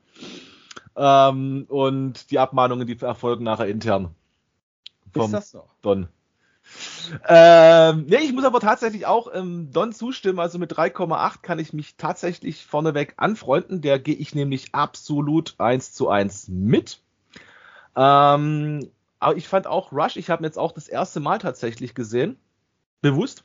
Ähm, 0.96 1.66
und 1.70 2.30
die 2.30 2.38
Abmahnungen, 2.38 2.86
die 2.86 3.02
erfolgen 3.02 3.44
nachher 3.44 3.68
intern. 3.68 4.14
Vom 5.14 5.26
ist 5.26 5.34
das 5.34 5.52
so? 5.52 5.66
Don. 5.82 6.08
Ähm, 7.28 8.06
nee, 8.08 8.18
ich 8.18 8.34
muss 8.34 8.46
aber 8.46 8.60
tatsächlich 8.60 9.06
auch 9.06 9.28
ähm, 9.34 9.72
Don 9.72 9.92
zustimmen. 9.92 10.40
Also 10.40 10.60
mit 10.60 10.74
3,8 10.74 11.42
kann 11.42 11.60
ich 11.60 11.74
mich 11.74 11.98
tatsächlich 11.98 12.66
vorneweg 12.66 13.14
anfreunden. 13.18 13.82
Der 13.82 14.00
gehe 14.00 14.16
ich 14.16 14.34
nämlich 14.34 14.74
absolut 14.74 15.56
1 15.58 15.94
zu 15.94 16.10
1 16.10 16.48
mit. 16.48 17.02
Ähm, 17.96 18.90
aber 19.20 19.38
ich 19.38 19.48
fand 19.48 19.68
auch 19.68 19.92
Rush, 19.92 20.18
ich 20.18 20.30
habe 20.30 20.42
ihn 20.42 20.46
jetzt 20.46 20.58
auch 20.58 20.72
das 20.72 20.88
erste 20.88 21.20
Mal 21.20 21.38
tatsächlich 21.38 21.94
gesehen. 21.94 22.38
Bewusst. 23.02 23.44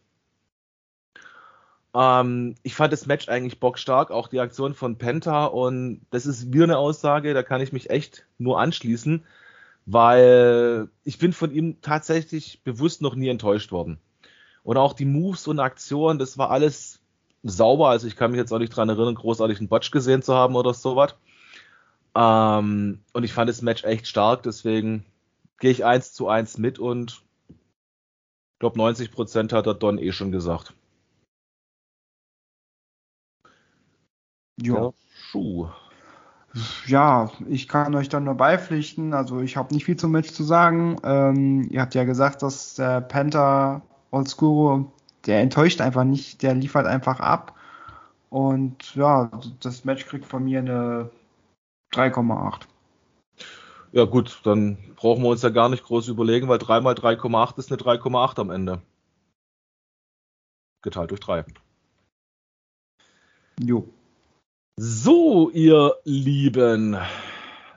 Ähm, 1.95 2.55
ich 2.63 2.75
fand 2.75 2.93
das 2.93 3.07
Match 3.07 3.29
eigentlich 3.29 3.61
bockstark, 3.61 4.11
auch 4.11 4.29
die 4.29 4.41
Aktion 4.41 4.75
von 4.75 4.97
Penta 4.97 5.47
und 5.47 6.07
das 6.11 6.27
ist 6.27 6.53
wieder 6.53 6.65
eine 6.65 6.79
Aussage, 6.79 7.35
da 7.35 7.43
kann 7.43 7.61
ich 7.61 7.73
mich 7.73 7.91
echt 7.91 8.27
nur 8.39 8.61
anschließen 8.61 9.25
weil 9.91 10.91
ich 11.03 11.19
bin 11.19 11.33
von 11.33 11.51
ihm 11.51 11.81
tatsächlich 11.81 12.63
bewusst 12.63 13.01
noch 13.01 13.15
nie 13.15 13.29
enttäuscht 13.29 13.73
worden. 13.73 13.99
Und 14.63 14.77
auch 14.77 14.93
die 14.93 15.07
Moves 15.07 15.47
und 15.47 15.61
Aktionen, 15.61 16.19
das 16.19 16.37
war 16.37 16.51
alles 16.51 17.01
sauber. 17.43 17.89
Also 17.89 18.07
ich 18.07 18.15
kann 18.15 18.31
mich 18.31 18.39
jetzt 18.39 18.53
auch 18.53 18.59
nicht 18.59 18.77
dran 18.77 18.91
erinnern, 18.91 19.15
großartig 19.15 19.59
einen 19.59 19.69
Botch 19.69 19.91
gesehen 19.91 20.21
zu 20.21 20.35
haben 20.35 20.57
oder 20.57 20.75
sowas. 20.75 21.15
Ähm, 22.15 23.01
und 23.15 23.25
ich 23.25 23.33
fand 23.33 23.49
das 23.49 23.63
Match 23.63 23.85
echt 23.85 24.07
stark, 24.07 24.43
deswegen 24.43 25.07
gehe 25.59 25.71
ich 25.71 25.87
eins 25.87 26.13
zu 26.13 26.29
eins 26.29 26.59
mit 26.59 26.79
und 26.79 27.23
ich 27.49 28.59
glaube 28.59 28.77
90 28.77 29.11
Prozent 29.11 29.55
hat 29.55 29.65
der 29.65 29.75
Don 29.75 29.97
eh 29.97 30.13
schon 30.13 30.33
gesagt. 30.33 30.75
Ja. 34.61 34.93
Schuh 35.31 35.71
ja, 36.87 37.31
ich 37.49 37.69
kann 37.69 37.95
euch 37.95 38.09
dann 38.09 38.25
nur 38.25 38.35
beipflichten. 38.35 39.15
Also 39.15 39.41
ich 39.41 39.57
habe 39.57 39.75
nicht 39.75 39.85
viel 39.85 39.97
zum 39.97 40.13
Match 40.13 40.31
zu 40.31 40.43
sagen. 40.45 40.97
Ähm, 41.05 41.69
ihr 41.71 41.81
habt 41.81 41.95
ja 41.95 42.05
gesagt, 42.05 42.43
dass 42.43 42.75
der 42.75 43.01
Panther 43.03 43.83
Oldschool, 44.11 44.87
der 45.27 45.41
enttäuscht 45.41 45.81
einfach 45.81 46.05
nicht, 46.05 46.43
der 46.43 46.55
liefert 46.55 46.87
einfach 46.87 47.21
ab. 47.21 47.55
Und 48.31 48.95
ja, 48.95 49.31
das 49.61 49.85
Match 49.85 50.07
kriegt 50.07 50.27
von 50.27 50.45
mir 50.45 50.59
eine 50.61 51.11
3,8. 51.93 52.63
Ja 53.93 54.05
gut, 54.05 54.41
dann 54.45 54.77
brauchen 54.97 55.23
wir 55.23 55.31
uns 55.31 55.43
ja 55.43 55.49
gar 55.49 55.69
nicht 55.69 55.85
groß 55.85 56.09
überlegen, 56.09 56.49
weil 56.49 56.59
3 56.59 56.81
mal 56.81 56.95
3,8 56.95 57.59
ist 57.59 57.73
eine 57.73 57.81
3,8 57.81 58.41
am 58.41 58.51
Ende. 58.51 58.83
Geteilt 60.83 61.11
durch 61.11 61.21
3. 61.21 61.45
Jo. 63.61 63.89
So, 64.81 65.51
ihr 65.51 65.97
Lieben, 66.05 66.97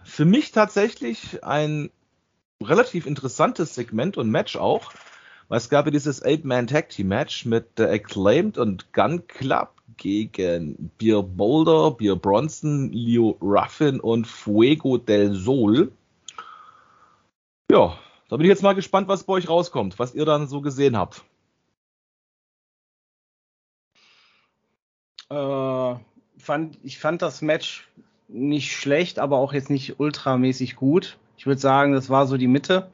für 0.04 0.24
mich 0.24 0.52
tatsächlich 0.52 1.44
ein 1.44 1.90
relativ 2.62 3.08
interessantes 3.08 3.74
Segment 3.74 4.18
und 4.18 4.30
Match 4.30 4.56
auch, 4.56 4.94
weil 5.48 5.58
es 5.58 5.70
gab 5.70 5.86
ja 5.86 5.92
dieses 5.92 6.24
Eight-Man 6.24 6.68
Tag 6.68 6.90
Team 6.90 7.08
Match 7.08 7.46
mit 7.46 7.70
The 7.78 7.86
Acclaimed 7.86 8.60
und 8.60 8.94
Gun 8.94 9.26
Club 9.26 9.72
gegen 9.98 10.92
Beer 11.00 11.24
Boulder, 11.24 11.90
Beer 11.90 12.16
Bronson, 12.16 12.92
Leo 12.92 13.36
Ruffin 13.42 14.00
und 14.00 14.28
Fuego 14.28 15.00
del 15.00 15.34
Sol. 15.34 15.92
Ja, 17.72 17.98
da 18.30 18.38
bin 18.38 18.46
ich 18.46 18.50
jetzt 18.50 18.62
mal 18.62 18.76
gespannt, 18.76 19.08
was 19.08 19.24
bei 19.24 19.34
euch 19.34 19.50
rauskommt, 19.50 19.98
was 19.98 20.14
ihr 20.14 20.26
dann 20.26 20.48
so 20.48 20.62
gesehen 20.62 20.96
habt. 20.96 21.24
Äh, 25.32 25.96
fand, 26.42 26.78
ich 26.84 27.00
fand 27.00 27.22
das 27.22 27.42
Match 27.42 27.88
nicht 28.28 28.72
schlecht, 28.76 29.20
aber 29.20 29.38
auch 29.38 29.54
jetzt 29.54 29.70
nicht 29.70 30.00
ultramäßig 30.00 30.76
gut. 30.76 31.18
Ich 31.38 31.46
würde 31.46 31.60
sagen, 31.60 31.94
das 31.94 32.10
war 32.10 32.28
so 32.28 32.38
die 32.38 32.48
Mitte. 32.48 32.90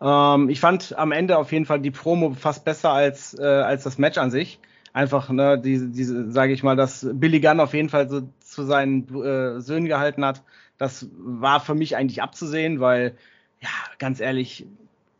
Ähm, 0.00 0.48
ich 0.48 0.60
fand 0.60 0.96
am 0.98 1.12
Ende 1.12 1.38
auf 1.38 1.52
jeden 1.52 1.66
Fall 1.66 1.80
die 1.80 1.90
Promo 1.90 2.34
fast 2.34 2.64
besser 2.64 2.90
als, 2.92 3.38
äh, 3.38 3.42
als 3.44 3.84
das 3.84 3.98
Match 3.98 4.18
an 4.18 4.30
sich. 4.30 4.60
Einfach, 4.92 5.28
ne, 5.30 5.58
diese, 5.58 5.88
diese 5.88 6.30
sage 6.30 6.52
ich 6.52 6.62
mal, 6.62 6.76
dass 6.76 7.06
Billy 7.12 7.40
Gunn 7.40 7.60
auf 7.60 7.74
jeden 7.74 7.88
Fall 7.88 8.08
so 8.08 8.22
zu 8.40 8.64
seinen 8.64 9.08
äh, 9.22 9.60
Söhnen 9.60 9.86
gehalten 9.86 10.24
hat. 10.24 10.42
Das 10.78 11.08
war 11.16 11.60
für 11.60 11.74
mich 11.74 11.96
eigentlich 11.96 12.22
abzusehen, 12.22 12.80
weil, 12.80 13.16
ja, 13.60 13.68
ganz 13.98 14.20
ehrlich, 14.20 14.66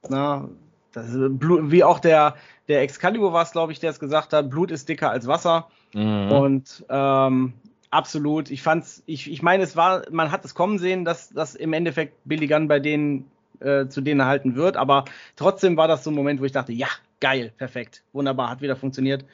ne, 0.08 0.48
das, 0.92 1.08
wie 1.12 1.82
auch 1.82 1.98
der, 1.98 2.36
der 2.68 2.82
Excalibur 2.82 3.32
war 3.32 3.42
es, 3.42 3.50
glaube 3.50 3.72
ich, 3.72 3.80
der 3.80 3.90
es 3.90 3.98
gesagt 3.98 4.32
hat, 4.32 4.48
Blut 4.48 4.70
ist 4.70 4.88
dicker 4.88 5.10
als 5.10 5.26
Wasser. 5.26 5.68
Mhm. 5.94 6.32
Und 6.32 6.84
ähm, 6.88 7.54
absolut, 7.90 8.50
ich 8.50 8.62
fand's, 8.62 9.02
ich, 9.06 9.30
ich 9.30 9.42
meine, 9.42 9.62
es 9.62 9.76
war, 9.76 10.02
man 10.10 10.30
hat 10.30 10.44
es 10.44 10.54
kommen 10.54 10.78
sehen, 10.78 11.04
dass, 11.04 11.30
dass 11.30 11.54
im 11.54 11.72
Endeffekt 11.72 12.16
Billy 12.24 12.46
Gunn 12.46 12.68
bei 12.68 12.80
denen 12.80 13.30
äh, 13.60 13.86
zu 13.86 14.00
denen 14.00 14.20
erhalten 14.20 14.56
wird, 14.56 14.76
aber 14.76 15.04
trotzdem 15.36 15.76
war 15.76 15.88
das 15.88 16.04
so 16.04 16.10
ein 16.10 16.14
Moment, 16.14 16.40
wo 16.40 16.44
ich 16.44 16.52
dachte, 16.52 16.72
ja, 16.72 16.88
geil, 17.20 17.52
perfekt, 17.56 18.02
wunderbar, 18.12 18.50
hat 18.50 18.60
wieder 18.60 18.76
funktioniert. 18.76 19.24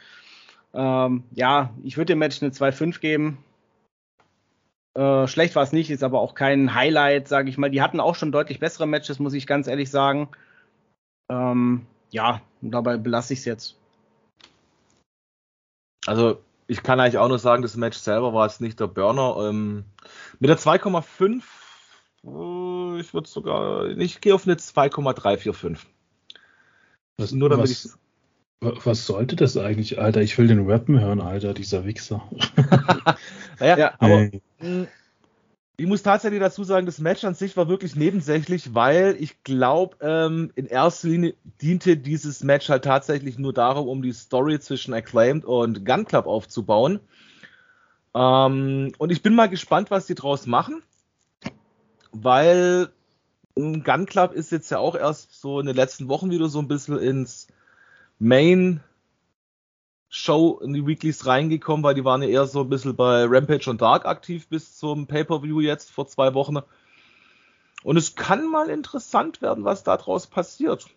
Ähm, 0.75 1.25
ja, 1.35 1.71
ich 1.83 1.97
würde 1.97 2.13
dem 2.13 2.19
Match 2.19 2.43
eine 2.43 2.53
2-5 2.53 3.01
geben. 3.01 3.39
Äh, 4.95 5.27
schlecht 5.27 5.57
war 5.57 5.63
es 5.63 5.73
nicht, 5.73 5.91
ist 5.91 6.05
aber 6.05 6.21
auch 6.21 6.35
kein 6.35 6.75
Highlight, 6.75 7.29
sage 7.29 7.49
ich 7.49 7.59
mal. 7.59 7.71
Die 7.71 7.83
hatten 7.83 8.01
auch 8.01 8.15
schon 8.15 8.33
deutlich 8.33 8.61
bessere 8.61 8.87
Matches, 8.87 9.19
muss 9.19 9.35
ich 9.35 9.47
ganz 9.47 9.67
ehrlich 9.67 9.91
sagen. 9.91 10.29
Ähm, 11.29 11.87
ja, 12.11 12.43
dabei 12.61 12.97
belasse 12.97 13.33
ich 13.33 13.41
es 13.41 13.45
jetzt. 13.45 13.77
Also 16.07 16.41
ich 16.71 16.85
kann 16.85 17.01
eigentlich 17.01 17.19
auch 17.19 17.29
nur 17.29 17.41
sagen, 17.41 17.63
das 17.63 17.77
Match 17.77 17.99
selber 17.99 18.33
war 18.33 18.47
jetzt 18.47 18.61
nicht 18.61 18.79
der 18.79 18.87
Burner. 18.87 19.49
Ähm, 19.49 19.85
mit 20.39 20.49
der 20.49 20.57
2,5, 20.57 21.43
äh, 22.25 23.01
ich 23.01 23.13
würde 23.13 23.29
sogar, 23.29 23.89
ich 23.89 24.21
gehe 24.21 24.35
auf 24.35 24.47
eine 24.47 24.57
2,345. 24.57 25.85
Was, 27.19 27.33
nur 27.33 27.49
damit 27.49 27.69
was. 27.71 27.99
Was 28.61 29.07
sollte 29.07 29.37
das 29.37 29.57
eigentlich, 29.57 29.99
Alter? 29.99 30.21
Ich 30.21 30.37
will 30.37 30.47
den 30.47 30.71
Rappen 30.71 31.01
hören, 31.01 31.21
Alter, 31.21 31.55
dieser 31.55 31.87
Wichser. 31.87 32.23
naja, 33.59 33.77
ja, 33.79 33.95
aber 33.99 34.31
mh, 34.61 34.87
ich 35.81 35.87
muss 35.87 36.03
tatsächlich 36.03 36.41
dazu 36.41 36.63
sagen, 36.63 36.85
das 36.85 36.99
Match 36.99 37.25
an 37.25 37.33
sich 37.33 37.57
war 37.57 37.67
wirklich 37.67 37.97
nebensächlich, 37.97 38.75
weil 38.75 39.17
ich 39.19 39.43
glaube, 39.45 39.97
ähm, 40.03 40.53
in 40.55 40.67
erster 40.67 41.09
Linie 41.09 41.35
diente 41.63 41.97
dieses 41.97 42.45
Match 42.45 42.69
halt 42.69 42.85
tatsächlich 42.85 43.39
nur 43.39 43.55
darum, 43.55 43.89
um 43.89 44.03
die 44.03 44.13
Story 44.13 44.61
zwischen 44.61 44.93
Acclaimed 44.93 45.47
und 45.47 45.87
Gun 45.87 46.05
Club 46.05 46.27
aufzubauen. 46.27 47.01
Ähm, 48.15 48.93
und 48.99 49.11
ich 49.11 49.23
bin 49.23 49.35
mal 49.35 49.49
gespannt, 49.49 49.91
was 49.91 50.05
die 50.05 50.15
draus 50.15 50.47
machen, 50.47 50.83
weil 52.13 52.91
Gun 53.55 54.05
Club 54.05 54.35
ist 54.35 54.53
jetzt 54.53 54.71
ja 54.71 54.77
auch 54.77 54.95
erst 54.95 55.41
so 55.41 55.61
in 55.61 55.67
den 55.67 55.77
letzten 55.77 56.09
Wochen 56.09 56.31
wieder 56.31 56.51
so 56.51 56.59
ein 56.59 56.69
bisschen 56.69 56.99
ins 56.99 57.49
Main 58.19 58.81
Show 60.13 60.61
in 60.63 60.75
die 60.75 60.85
Weeklies 60.85 61.25
reingekommen, 61.25 61.85
weil 61.85 61.95
die 61.95 62.05
waren 62.05 62.21
ja 62.23 62.29
eher 62.29 62.47
so 62.47 62.63
ein 62.63 62.69
bisschen 62.69 62.97
bei 62.97 63.25
Rampage 63.25 63.71
und 63.71 63.81
Dark 63.81 64.07
aktiv 64.07 64.49
bis 64.49 64.77
zum 64.77 65.07
Pay-Per-View 65.07 65.61
jetzt 65.61 65.93
vor 65.93 66.09
zwei 66.09 66.35
Wochen. 66.35 66.59
Und 67.85 67.97
es 67.97 68.17
kann 68.17 68.51
mal 68.51 68.69
interessant 68.69 69.41
werden, 69.41 69.65
was 69.65 69.85
da 69.85 69.97
draus 69.97 70.27
passiert. 70.27 70.91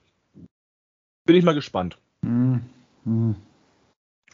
Bin 1.26 1.36
ich 1.36 1.46
mal 1.46 1.54
gespannt. 1.54 1.98
Mm, 2.22 2.58
mm. 3.06 3.36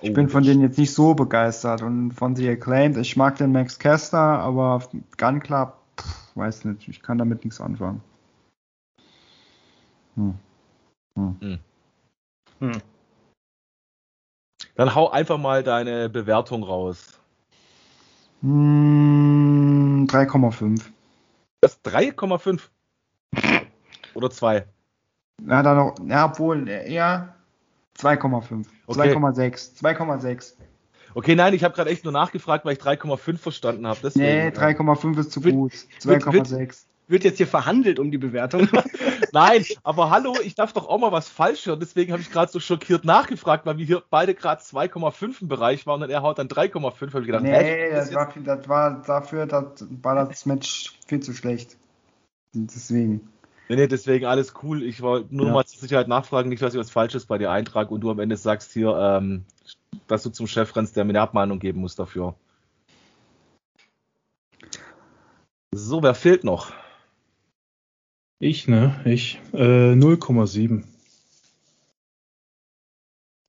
Ich 0.02 0.12
oh, 0.12 0.14
bin 0.14 0.30
von 0.30 0.44
denen 0.44 0.62
jetzt 0.62 0.78
nicht 0.78 0.94
so 0.94 1.14
begeistert 1.14 1.82
und 1.82 2.12
von 2.12 2.38
The 2.38 2.50
Acclaimed. 2.50 2.98
Ich 2.98 3.18
mag 3.18 3.38
den 3.38 3.52
Max 3.52 3.80
Caster, 3.80 4.18
aber 4.18 4.88
Gun 5.18 5.42
Club, 5.42 5.78
pff, 6.00 6.36
weiß 6.36 6.64
nicht, 6.66 6.88
ich 6.88 7.02
kann 7.02 7.18
damit 7.18 7.44
nichts 7.44 7.60
anfangen. 7.60 8.02
Hm. 10.16 10.36
Hm. 11.16 11.60
Hm. 12.60 12.82
Dann 14.80 14.96
hau 14.96 15.10
einfach 15.10 15.38
mal 15.38 15.62
deine 15.62 16.08
Bewertung 16.08 16.64
raus. 16.64 17.20
3,5. 18.42 20.60
Hm, 20.62 20.80
das 21.60 21.84
3,5? 21.84 22.62
Oder 24.14 24.32
2? 24.32 24.66
Ja, 25.46 25.64
dann 25.64 25.76
noch, 25.76 25.96
ja, 26.08 26.28
obwohl, 26.28 26.70
eher 26.70 27.36
2,5. 27.98 28.68
Okay. 28.88 29.14
2,6. 29.14 29.84
2,6. 29.84 30.54
Okay, 31.14 31.36
nein, 31.36 31.54
ich 31.54 31.66
habe 31.66 31.76
gerade 31.76 31.90
echt 31.90 32.06
nur 32.06 32.14
nachgefragt, 32.14 32.64
weil 32.64 32.78
ich 32.78 32.80
3,5 32.80 33.38
verstanden 33.38 33.86
habe. 33.86 34.00
Nee, 34.16 34.48
3,5 34.48 35.20
ist 35.20 35.34
zu 35.34 35.42
gut. 35.42 35.74
2,6. 35.74 36.86
Wird 37.10 37.24
jetzt 37.24 37.38
hier 37.38 37.48
verhandelt 37.48 38.00
um 38.00 38.12
die 38.12 38.18
Bewertung. 38.18 38.68
Nein, 39.34 39.66
aber 39.84 40.10
hallo, 40.10 40.36
ich 40.44 40.56
darf 40.56 40.74
doch 40.74 40.88
auch 40.88 40.98
mal 41.00 41.12
was 41.12 41.28
falsch 41.28 41.66
hören. 41.66 41.80
Deswegen 41.80 42.12
habe 42.12 42.22
ich 42.22 42.32
gerade 42.32 42.52
so 42.52 42.60
schockiert 42.60 43.04
nachgefragt, 43.06 43.66
weil 43.66 43.78
wir 43.78 43.86
hier 43.86 44.04
beide 44.10 44.34
gerade 44.36 44.62
2,5 44.62 45.42
im 45.42 45.48
Bereich 45.48 45.86
waren 45.88 46.02
und 46.04 46.10
er 46.10 46.22
haut 46.22 46.40
dann 46.40 46.48
3,5. 46.48 47.08
Habe 47.14 47.20
ich 47.22 47.26
gedacht, 47.26 47.44
Nee, 47.44 47.52
hä, 47.52 47.92
das 47.92 48.14
war, 48.14 48.32
viel- 48.32 48.44
das 48.44 48.70
war 48.70 49.02
dafür, 49.02 49.46
das 49.46 49.86
war 50.02 50.16
das 50.16 50.46
Match 50.46 50.94
viel 51.08 51.20
zu 51.20 51.34
schlecht. 51.34 51.78
Deswegen. 52.54 53.30
Nee, 53.70 53.76
nee, 53.76 53.88
deswegen 53.88 54.26
alles 54.26 54.54
cool. 54.64 54.82
Ich 54.82 55.02
wollte 55.02 55.36
nur 55.36 55.48
Ja. 55.48 55.54
mal 55.54 55.66
zur 55.66 55.80
Sicherheit 55.80 56.08
nachfragen, 56.08 56.50
nicht, 56.50 56.62
dass 56.62 56.74
ich 56.74 56.80
was 56.80 56.90
Falsches 56.90 57.26
bei 57.28 57.38
dir 57.38 57.52
eintrage 57.52 57.94
und 57.94 58.02
du 58.02 58.10
am 58.10 58.20
Ende 58.20 58.36
sagst 58.38 58.72
hier, 58.74 58.96
ähm, 58.98 59.46
dass 60.08 60.24
du 60.24 60.32
zum 60.32 60.48
Chef 60.48 60.76
rennst, 60.76 60.96
der 60.96 61.06
mir 61.06 61.12
eine 61.12 61.22
Abmahnung 61.22 61.60
geben 61.60 61.82
muss 61.82 61.96
dafür. 61.96 62.34
So, 65.72 66.02
wer 66.02 66.16
fehlt 66.16 66.44
noch? 66.44 66.72
Ich, 68.40 68.70
ne? 68.70 69.00
Ich. 69.04 69.40
Äh, 69.54 69.94
0,7. 69.94 70.84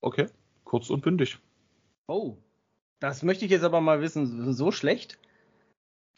Okay, 0.01 0.27
kurz 0.65 0.91
und 0.91 1.03
bündig. 1.03 1.39
Oh. 2.09 2.37
Das 2.99 3.23
möchte 3.23 3.45
ich 3.45 3.51
jetzt 3.51 3.63
aber 3.63 3.81
mal 3.81 4.01
wissen. 4.01 4.53
So 4.53 4.73
schlecht? 4.73 5.19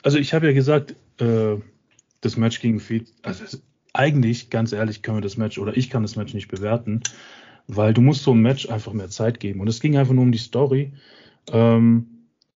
Also 0.03 0.19
ich 0.19 0.33
habe 0.35 0.47
ja 0.47 0.53
gesagt, 0.53 0.97
äh, 1.21 1.59
das 2.23 2.37
Match 2.37 2.61
gegen 2.61 2.81
Feed, 2.81 3.13
also 3.23 3.59
eigentlich, 3.93 4.51
ganz 4.51 4.73
ehrlich, 4.73 5.03
können 5.03 5.19
wir 5.19 5.23
das 5.23 5.37
Match 5.37 5.59
oder 5.59 5.77
ich 5.77 5.91
kann 5.91 6.03
das 6.03 6.17
Match 6.17 6.33
nicht 6.33 6.49
bewerten, 6.49 7.03
weil 7.67 7.93
du 7.93 8.01
musst 8.01 8.23
so 8.23 8.33
einem 8.33 8.43
Match 8.43 8.69
einfach 8.69 8.95
mehr 8.95 9.11
Zeit 9.11 9.39
geben. 9.39 9.61
Und 9.61 9.69
es 9.69 9.81
ging 9.81 9.97
einfach 9.97 10.15
nur 10.15 10.25
um 10.25 10.33
die 10.33 10.39
Story. 10.39 10.93
Ähm, 11.53 12.07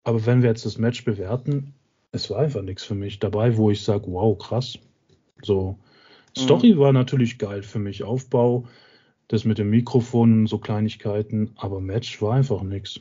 aber 0.03 0.25
wenn 0.25 0.43
wir 0.43 0.49
jetzt 0.49 0.65
das 0.65 0.79
Match 0.79 1.05
bewerten, 1.05 1.75
es 2.11 2.31
war 2.31 2.39
einfach 2.39 2.63
nichts 2.63 2.85
für 2.85 2.95
mich 2.95 3.19
dabei, 3.19 3.57
wo 3.57 3.71
ich 3.71 3.83
sage, 3.83 4.07
wow, 4.07 4.37
krass. 4.39 4.79
So, 5.43 5.79
Story 6.39 6.79
war 6.79 6.93
natürlich 6.93 7.39
geil 7.39 7.63
für 7.63 7.79
mich, 7.79 8.03
Aufbau, 8.03 8.67
das 9.29 9.45
mit 9.45 9.59
dem 9.59 9.71
Mikrofon, 9.71 10.47
so 10.47 10.59
Kleinigkeiten, 10.59 11.53
aber 11.57 11.81
Match 11.81 12.21
war 12.21 12.35
einfach 12.35 12.63
nichts. 12.63 13.01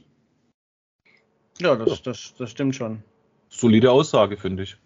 Ja, 1.59 1.75
das, 1.75 2.01
das, 2.01 2.33
das 2.37 2.51
stimmt 2.51 2.75
schon. 2.75 3.03
Solide 3.49 3.91
Aussage, 3.91 4.37
finde 4.37 4.63
ich. 4.63 4.77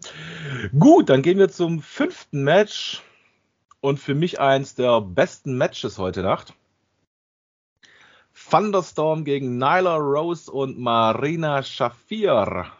Gut, 0.78 1.08
dann 1.08 1.22
gehen 1.22 1.38
wir 1.38 1.48
zum 1.48 1.80
fünften 1.80 2.44
Match. 2.44 3.02
Und 3.80 3.98
für 3.98 4.14
mich 4.14 4.40
eins 4.40 4.74
der 4.74 5.00
besten 5.00 5.56
Matches 5.56 5.98
heute 5.98 6.22
Nacht. 6.22 6.52
Thunderstorm 8.50 9.24
gegen 9.24 9.56
Nyla 9.56 9.96
Rose 9.96 10.50
und 10.50 10.78
Marina 10.78 11.62
Shafir. 11.62 12.70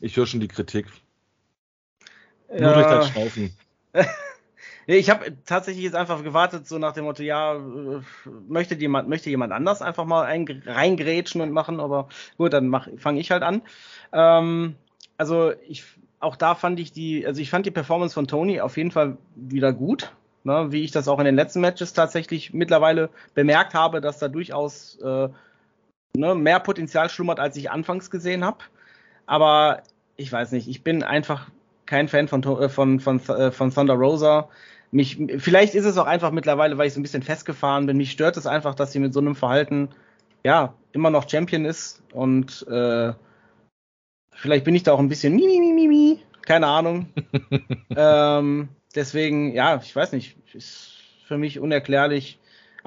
Ich 0.00 0.16
höre 0.16 0.26
schon 0.26 0.40
die 0.40 0.48
Kritik. 0.48 0.86
Nur 2.48 2.74
durch 2.74 2.86
dein 2.86 3.02
Schnaufen. 3.04 3.56
Ich 4.90 5.10
habe 5.10 5.36
tatsächlich 5.44 5.84
jetzt 5.84 5.94
einfach 5.94 6.24
gewartet, 6.24 6.66
so 6.66 6.78
nach 6.78 6.94
dem 6.94 7.04
Motto, 7.04 7.22
ja, 7.22 7.56
äh, 7.56 8.00
möchte 8.48 8.74
jemand, 8.74 9.06
möchte 9.06 9.28
jemand 9.28 9.52
anders 9.52 9.82
einfach 9.82 10.06
mal 10.06 10.24
ein, 10.24 10.46
reingrätschen 10.64 11.42
und 11.42 11.52
machen, 11.52 11.78
aber 11.78 12.08
gut, 12.38 12.54
dann 12.54 12.74
fange 12.96 13.20
ich 13.20 13.30
halt 13.30 13.42
an. 13.42 13.60
Ähm, 14.14 14.76
also 15.18 15.52
ich, 15.68 15.84
auch 16.20 16.36
da 16.36 16.54
fand 16.54 16.80
ich 16.80 16.90
die, 16.90 17.26
also 17.26 17.38
ich 17.42 17.50
fand 17.50 17.66
die 17.66 17.70
Performance 17.70 18.14
von 18.14 18.28
Tony 18.28 18.62
auf 18.62 18.78
jeden 18.78 18.90
Fall 18.90 19.18
wieder 19.36 19.74
gut, 19.74 20.10
ne, 20.44 20.72
wie 20.72 20.84
ich 20.84 20.90
das 20.90 21.06
auch 21.06 21.18
in 21.18 21.26
den 21.26 21.36
letzten 21.36 21.60
Matches 21.60 21.92
tatsächlich 21.92 22.54
mittlerweile 22.54 23.10
bemerkt 23.34 23.74
habe, 23.74 24.00
dass 24.00 24.18
da 24.18 24.28
durchaus 24.28 24.96
äh, 25.02 25.28
ne, 26.16 26.34
mehr 26.34 26.60
Potenzial 26.60 27.10
schlummert, 27.10 27.40
als 27.40 27.58
ich 27.58 27.70
anfangs 27.70 28.10
gesehen 28.10 28.42
habe. 28.42 28.60
Aber 29.28 29.82
ich 30.16 30.32
weiß 30.32 30.52
nicht, 30.52 30.68
ich 30.68 30.82
bin 30.82 31.02
einfach 31.02 31.50
kein 31.84 32.08
Fan 32.08 32.28
von, 32.28 32.42
äh, 32.42 32.68
von, 32.70 32.98
von, 32.98 33.20
äh, 33.28 33.52
von 33.52 33.72
Thunder 33.72 33.94
Rosa. 33.94 34.48
Mich, 34.90 35.18
vielleicht 35.36 35.74
ist 35.74 35.84
es 35.84 35.98
auch 35.98 36.06
einfach 36.06 36.30
mittlerweile, 36.30 36.78
weil 36.78 36.86
ich 36.86 36.94
so 36.94 37.00
ein 37.00 37.02
bisschen 37.02 37.22
festgefahren 37.22 37.84
bin. 37.84 37.98
Mich 37.98 38.10
stört 38.10 38.38
es 38.38 38.46
einfach, 38.46 38.74
dass 38.74 38.90
sie 38.90 39.00
mit 39.00 39.12
so 39.12 39.20
einem 39.20 39.36
Verhalten 39.36 39.90
ja 40.44 40.72
immer 40.92 41.10
noch 41.10 41.28
Champion 41.28 41.66
ist 41.66 42.02
und 42.14 42.66
äh, 42.68 43.12
vielleicht 44.32 44.64
bin 44.64 44.74
ich 44.74 44.82
da 44.82 44.92
auch 44.92 44.98
ein 44.98 45.10
bisschen 45.10 45.36
mi, 45.36 45.46
mi, 45.46 45.60
mi, 45.60 45.72
mi, 45.72 45.88
mi. 45.88 46.18
keine 46.40 46.66
Ahnung. 46.66 47.12
ähm, 47.96 48.70
deswegen, 48.94 49.52
ja, 49.52 49.76
ich 49.76 49.94
weiß 49.94 50.12
nicht, 50.12 50.38
ist 50.54 50.94
für 51.26 51.36
mich 51.36 51.58
unerklärlich. 51.58 52.38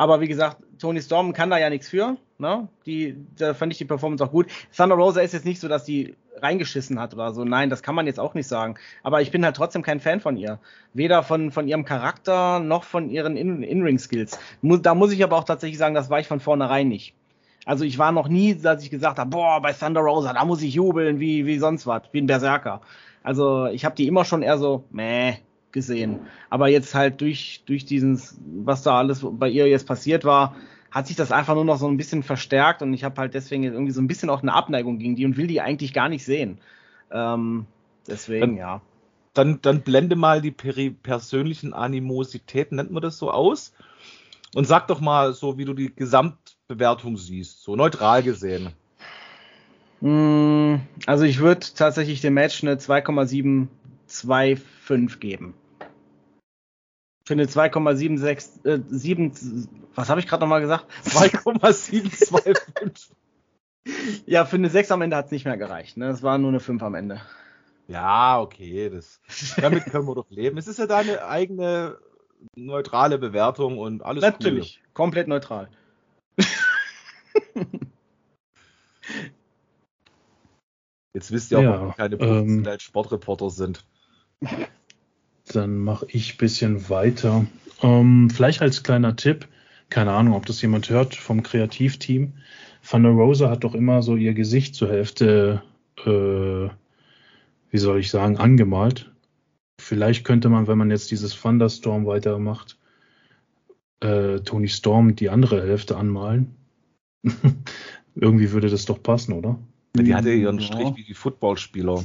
Aber 0.01 0.19
wie 0.19 0.27
gesagt, 0.27 0.57
Tony 0.79 0.99
Storm 0.99 1.31
kann 1.31 1.51
da 1.51 1.59
ja 1.59 1.69
nichts 1.69 1.87
für. 1.87 2.17
Ne? 2.39 2.67
Die, 2.87 3.23
da 3.37 3.53
fand 3.53 3.71
ich 3.71 3.77
die 3.77 3.85
Performance 3.85 4.23
auch 4.23 4.31
gut. 4.31 4.47
Thunder 4.75 4.95
Rosa 4.95 5.21
ist 5.21 5.31
jetzt 5.31 5.45
nicht 5.45 5.59
so, 5.59 5.67
dass 5.67 5.83
die 5.83 6.15
reingeschissen 6.37 6.99
hat 6.99 7.13
oder 7.13 7.33
so. 7.33 7.45
Nein, 7.45 7.69
das 7.69 7.83
kann 7.83 7.93
man 7.93 8.07
jetzt 8.07 8.19
auch 8.19 8.33
nicht 8.33 8.47
sagen. 8.47 8.73
Aber 9.03 9.21
ich 9.21 9.29
bin 9.29 9.45
halt 9.45 9.55
trotzdem 9.55 9.83
kein 9.83 9.99
Fan 9.99 10.19
von 10.19 10.37
ihr. 10.37 10.57
Weder 10.95 11.21
von, 11.21 11.51
von 11.51 11.67
ihrem 11.67 11.85
Charakter 11.85 12.59
noch 12.59 12.83
von 12.83 13.11
ihren 13.11 13.37
In- 13.37 13.61
In-Ring-Skills. 13.61 14.39
Mu 14.63 14.77
da 14.77 14.95
muss 14.95 15.11
ich 15.11 15.23
aber 15.23 15.37
auch 15.37 15.43
tatsächlich 15.43 15.77
sagen, 15.77 15.93
das 15.93 16.09
war 16.09 16.19
ich 16.19 16.27
von 16.27 16.39
vornherein 16.39 16.87
nicht. 16.87 17.13
Also 17.65 17.85
ich 17.85 17.99
war 17.99 18.11
noch 18.11 18.27
nie, 18.27 18.55
dass 18.55 18.81
ich 18.81 18.89
gesagt 18.89 19.19
habe, 19.19 19.29
boah, 19.29 19.61
bei 19.61 19.71
Thunder 19.71 20.01
Rosa, 20.01 20.33
da 20.33 20.43
muss 20.45 20.63
ich 20.63 20.73
jubeln, 20.73 21.19
wie, 21.19 21.45
wie 21.45 21.59
sonst 21.59 21.85
was, 21.85 22.01
wie 22.11 22.21
ein 22.21 22.25
Berserker. 22.25 22.81
Also 23.21 23.67
ich 23.67 23.85
habe 23.85 23.93
die 23.93 24.07
immer 24.07 24.25
schon 24.25 24.41
eher 24.41 24.57
so, 24.57 24.83
meh, 24.89 25.35
gesehen. 25.71 26.19
Aber 26.49 26.67
jetzt 26.67 26.93
halt 26.95 27.21
durch, 27.21 27.63
durch 27.65 27.85
diesen, 27.85 28.21
was 28.63 28.83
da 28.83 28.97
alles 28.97 29.21
bei 29.23 29.49
ihr 29.49 29.67
jetzt 29.67 29.87
passiert 29.87 30.25
war, 30.25 30.55
hat 30.91 31.07
sich 31.07 31.15
das 31.15 31.31
einfach 31.31 31.55
nur 31.55 31.65
noch 31.65 31.77
so 31.77 31.87
ein 31.87 31.97
bisschen 31.97 32.23
verstärkt 32.23 32.81
und 32.81 32.93
ich 32.93 33.03
habe 33.03 33.19
halt 33.21 33.33
deswegen 33.33 33.63
irgendwie 33.63 33.93
so 33.93 34.01
ein 34.01 34.07
bisschen 34.07 34.29
auch 34.29 34.41
eine 34.41 34.53
Abneigung 34.53 34.99
gegen 34.99 35.15
die 35.15 35.25
und 35.25 35.37
will 35.37 35.47
die 35.47 35.61
eigentlich 35.61 35.93
gar 35.93 36.09
nicht 36.09 36.25
sehen. 36.25 36.59
Ähm, 37.11 37.65
deswegen, 38.07 38.41
Dann- 38.41 38.57
ja. 38.57 38.81
Dann, 39.33 39.59
dann 39.61 39.81
blende 39.81 40.17
mal 40.17 40.41
die 40.41 40.51
persönlichen 40.51 41.73
Animositäten, 41.73 42.75
nennt 42.75 42.91
man 42.91 43.01
das 43.01 43.17
so 43.17 43.31
aus. 43.31 43.71
Und 44.53 44.67
sag 44.67 44.87
doch 44.87 44.99
mal 44.99 45.31
so, 45.33 45.57
wie 45.57 45.63
du 45.63 45.73
die 45.73 45.95
Gesamtbewertung 45.95 47.15
siehst, 47.15 47.63
so 47.63 47.77
neutral 47.77 48.23
gesehen. 48.23 48.71
Mm, 50.01 50.81
Also 51.05 51.23
ich 51.23 51.39
würde 51.39 51.65
tatsächlich 51.75 52.19
dem 52.19 52.33
Match 52.33 52.61
eine 52.61 52.77
2,725 52.77 55.21
geben. 55.21 55.53
Für 57.31 57.35
eine 57.35 57.45
2,76, 57.45 58.67
äh, 58.67 58.81
7, 58.89 59.31
was 59.95 60.09
habe 60.09 60.19
ich 60.19 60.27
gerade 60.27 60.41
nochmal 60.41 60.59
gesagt? 60.59 60.85
2,725. 61.05 63.15
Ja, 64.25 64.43
für 64.43 64.57
eine 64.57 64.69
6 64.69 64.91
am 64.91 65.01
Ende 65.01 65.15
hat 65.15 65.27
es 65.27 65.31
nicht 65.31 65.45
mehr 65.45 65.55
gereicht. 65.55 65.95
Ne? 65.95 66.09
Es 66.09 66.23
war 66.23 66.37
nur 66.37 66.49
eine 66.49 66.59
5 66.59 66.83
am 66.83 66.93
Ende. 66.93 67.21
Ja, 67.87 68.41
okay, 68.41 68.89
das, 68.89 69.21
damit 69.55 69.85
können 69.85 70.09
wir 70.09 70.15
doch 70.15 70.29
leben. 70.29 70.57
Es 70.57 70.67
ist 70.67 70.77
ja 70.77 70.87
deine 70.87 71.23
eigene 71.23 71.99
neutrale 72.57 73.17
Bewertung 73.17 73.77
und 73.77 74.03
alles 74.03 74.23
Natürlich, 74.23 74.83
komplett 74.93 75.29
neutral. 75.29 75.69
cool. 76.37 76.45
Jetzt 81.13 81.31
wisst 81.31 81.51
ihr 81.51 81.59
auch, 81.59 81.63
Ja, 81.63 81.71
warum 81.71 81.87
wir 81.87 81.93
keine 81.93 82.15
ähm, 82.15 82.19
professionellen 82.19 82.79
Sportreporter 82.81 83.49
sind. 83.49 83.85
Dann 85.53 85.79
mache 85.79 86.05
ich 86.09 86.33
ein 86.33 86.37
bisschen 86.37 86.89
weiter. 86.89 87.45
Ähm, 87.81 88.29
vielleicht 88.29 88.61
als 88.61 88.83
kleiner 88.83 89.15
Tipp, 89.15 89.47
keine 89.89 90.11
Ahnung, 90.11 90.35
ob 90.35 90.45
das 90.45 90.61
jemand 90.61 90.89
hört 90.89 91.15
vom 91.15 91.43
Kreativteam. 91.43 92.33
Van 92.89 93.03
der 93.03 93.11
Rosa 93.11 93.49
hat 93.49 93.63
doch 93.63 93.75
immer 93.75 94.01
so 94.01 94.15
ihr 94.15 94.33
Gesicht 94.33 94.75
zur 94.75 94.89
Hälfte, 94.89 95.61
äh, 96.05 96.69
wie 97.69 97.77
soll 97.77 97.99
ich 97.99 98.09
sagen, 98.09 98.37
angemalt. 98.37 99.11
Vielleicht 99.79 100.25
könnte 100.25 100.49
man, 100.49 100.67
wenn 100.67 100.77
man 100.77 100.91
jetzt 100.91 101.11
dieses 101.11 101.39
Thunderstorm 101.39 102.05
weitermacht, 102.05 102.77
äh, 103.99 104.39
Tony 104.39 104.67
Storm 104.67 105.15
die 105.15 105.29
andere 105.29 105.61
Hälfte 105.61 105.97
anmalen. 105.97 106.55
Irgendwie 108.15 108.51
würde 108.51 108.69
das 108.69 108.85
doch 108.85 109.01
passen, 109.01 109.33
oder? 109.33 109.59
Die 109.95 110.15
hatte 110.15 110.31
ihren 110.31 110.59
Ja. 110.59 110.65
Strich 110.65 110.95
wie 110.95 111.03
die 111.03 111.13
Footballspieler. 111.13 112.03